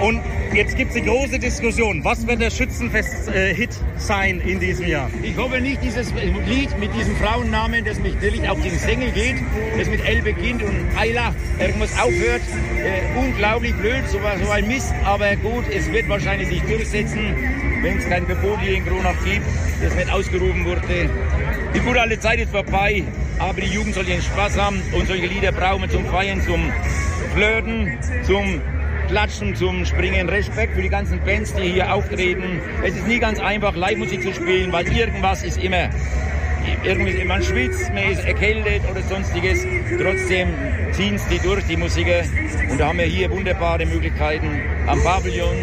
Und 0.00 0.20
jetzt 0.54 0.76
gibt 0.76 0.90
es 0.90 0.96
die 0.96 1.02
große 1.02 1.40
Diskussion. 1.40 2.04
Was 2.04 2.24
wird 2.26 2.40
der 2.40 2.50
Schützenfest-Hit 2.50 3.70
sein 3.96 4.40
in 4.40 4.60
diesem 4.60 4.86
Jahr? 4.86 5.10
Ich 5.24 5.36
hoffe 5.36 5.60
nicht 5.60 5.82
dieses 5.82 6.12
Lied 6.46 6.78
mit 6.78 6.94
diesem 6.94 7.16
Frauennamen, 7.16 7.84
das 7.84 7.98
mich 7.98 8.20
wirklich 8.20 8.48
auf 8.48 8.60
den 8.60 8.78
Sängel 8.78 9.10
geht, 9.10 9.36
das 9.76 9.88
mit 9.88 10.04
L 10.04 10.22
beginnt 10.22 10.62
und 10.62 10.74
Ayla 10.96 11.34
irgendwas 11.58 11.98
aufhört. 11.98 12.42
Äh, 12.78 13.18
unglaublich 13.18 13.74
blöd, 13.74 14.04
so, 14.08 14.18
so 14.44 14.50
ein 14.50 14.68
Mist, 14.68 14.94
aber 15.04 15.34
gut, 15.36 15.64
es 15.74 15.90
wird 15.90 16.08
wahrscheinlich 16.08 16.48
sich 16.48 16.62
durchsetzen, 16.62 17.34
wenn 17.82 17.98
es 17.98 18.08
kein 18.08 18.26
Verbot 18.26 18.60
hier 18.60 18.76
in 18.76 18.84
Kronach 18.84 19.16
gibt, 19.24 19.46
das 19.82 19.94
nicht 19.96 20.12
ausgerufen 20.12 20.64
wurde. 20.64 20.82
Die 21.74 21.80
gute 21.80 22.00
alte 22.00 22.20
Zeit 22.20 22.38
ist 22.38 22.52
vorbei, 22.52 23.02
aber 23.38 23.60
die 23.60 23.66
Jugend 23.66 23.94
soll 23.94 24.06
ihren 24.08 24.22
Spaß 24.22 24.58
haben 24.58 24.80
und 24.92 25.08
solche 25.08 25.26
Lieder 25.26 25.52
brauchen 25.52 25.82
wir 25.82 25.90
zum 25.90 26.06
Feiern, 26.06 26.40
zum 26.40 26.72
Flirten, 27.34 27.98
zum 28.22 28.60
Klatschen, 29.08 29.56
zum 29.56 29.84
Springen. 29.84 30.28
Respekt 30.28 30.74
für 30.74 30.82
die 30.82 30.88
ganzen 30.88 31.20
Bands, 31.24 31.52
die 31.54 31.72
hier 31.72 31.92
auftreten. 31.92 32.60
Es 32.84 32.94
ist 32.94 33.06
nie 33.06 33.18
ganz 33.18 33.40
einfach, 33.40 33.74
Live-Musik 33.74 34.22
zu 34.22 34.32
spielen, 34.32 34.72
weil 34.72 34.86
irgendwas 34.86 35.42
ist 35.42 35.62
immer. 35.62 35.90
Irgendwie, 36.82 37.24
man 37.24 37.42
schwitzt, 37.42 37.92
man 37.94 38.04
ist 38.04 38.24
erkältet 38.24 38.82
oder 38.90 39.02
sonstiges. 39.02 39.64
Trotzdem 40.00 40.48
ziehen 40.92 41.14
es 41.14 41.26
die 41.28 41.38
durch, 41.38 41.64
die 41.64 41.76
Musiker. 41.76 42.22
Und 42.70 42.78
da 42.78 42.88
haben 42.88 42.98
wir 42.98 43.06
hier 43.06 43.30
wunderbare 43.30 43.86
Möglichkeiten 43.86 44.60
am 44.86 45.02
Pavillon. 45.02 45.54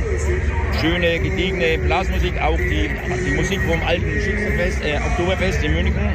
Schöne, 0.80 1.20
gediegene 1.20 1.78
Blasmusik, 1.78 2.42
auch 2.42 2.58
die, 2.58 2.90
die 3.26 3.32
Musik 3.32 3.62
vom 3.62 3.82
alten 3.84 4.20
Schützenfest, 4.20 4.84
äh, 4.84 4.98
Oktoberfest 4.98 5.64
in 5.64 5.74
München. 5.74 6.10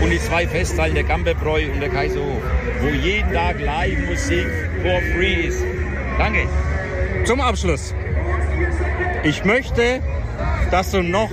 Und 0.00 0.10
die 0.10 0.20
zwei 0.20 0.46
Festhallen, 0.46 0.94
der 0.94 1.04
Gambebräu 1.04 1.70
und 1.72 1.80
der 1.80 1.88
Kaiserhof, 1.88 2.42
wo 2.80 2.88
jeden 2.88 3.32
Tag 3.32 3.60
Live-Musik 3.60 4.46
for 4.82 5.00
free 5.14 5.46
ist. 5.46 5.64
Danke. 6.18 6.48
Zum 7.24 7.40
Abschluss. 7.40 7.94
Ich 9.24 9.44
möchte, 9.44 10.00
dass 10.70 10.92
du 10.92 11.02
noch 11.02 11.30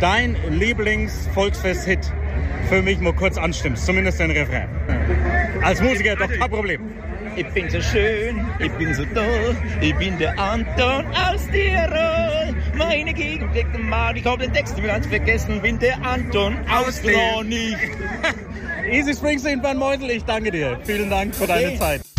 dein 0.00 0.36
Lieblings-Volksfest-Hit 0.50 2.12
für 2.66 2.82
mich 2.82 2.98
mal 3.00 3.12
kurz 3.12 3.38
anstimmst. 3.38 3.86
Zumindest 3.86 4.20
den 4.20 4.30
Refrain. 4.30 4.68
Als 5.62 5.80
Musiker 5.80 6.16
doch 6.16 6.30
kein 6.30 6.50
Problem. 6.50 6.80
Ich 7.36 7.46
bin 7.48 7.68
so 7.68 7.80
schön, 7.82 8.46
ich 8.58 8.72
bin 8.72 8.94
so 8.94 9.04
toll, 9.06 9.54
ich 9.82 9.94
bin 9.96 10.16
der 10.18 10.38
Anton 10.38 11.04
aus 11.14 11.46
Tirol. 11.48 12.54
Meine 12.74 13.12
Gegend 13.12 13.54
liegt 13.54 13.74
im 13.74 13.92
ich 14.14 14.24
habe 14.24 14.44
den 14.44 14.52
Text 14.54 14.82
ganz 14.82 15.06
vergessen, 15.06 15.60
bin 15.60 15.78
der 15.78 16.02
Anton 16.02 16.56
aus 16.70 17.02
Kronich. 17.02 17.76
Easy 18.90 19.12
Springsteen, 19.14 19.62
Van 19.62 19.76
Meusel, 19.76 20.10
ich 20.10 20.24
danke 20.24 20.50
dir. 20.50 20.78
Vielen 20.84 21.10
Dank 21.10 21.34
für 21.34 21.46
deine 21.46 21.66
Okay. 21.68 21.78
Zeit. 21.78 22.15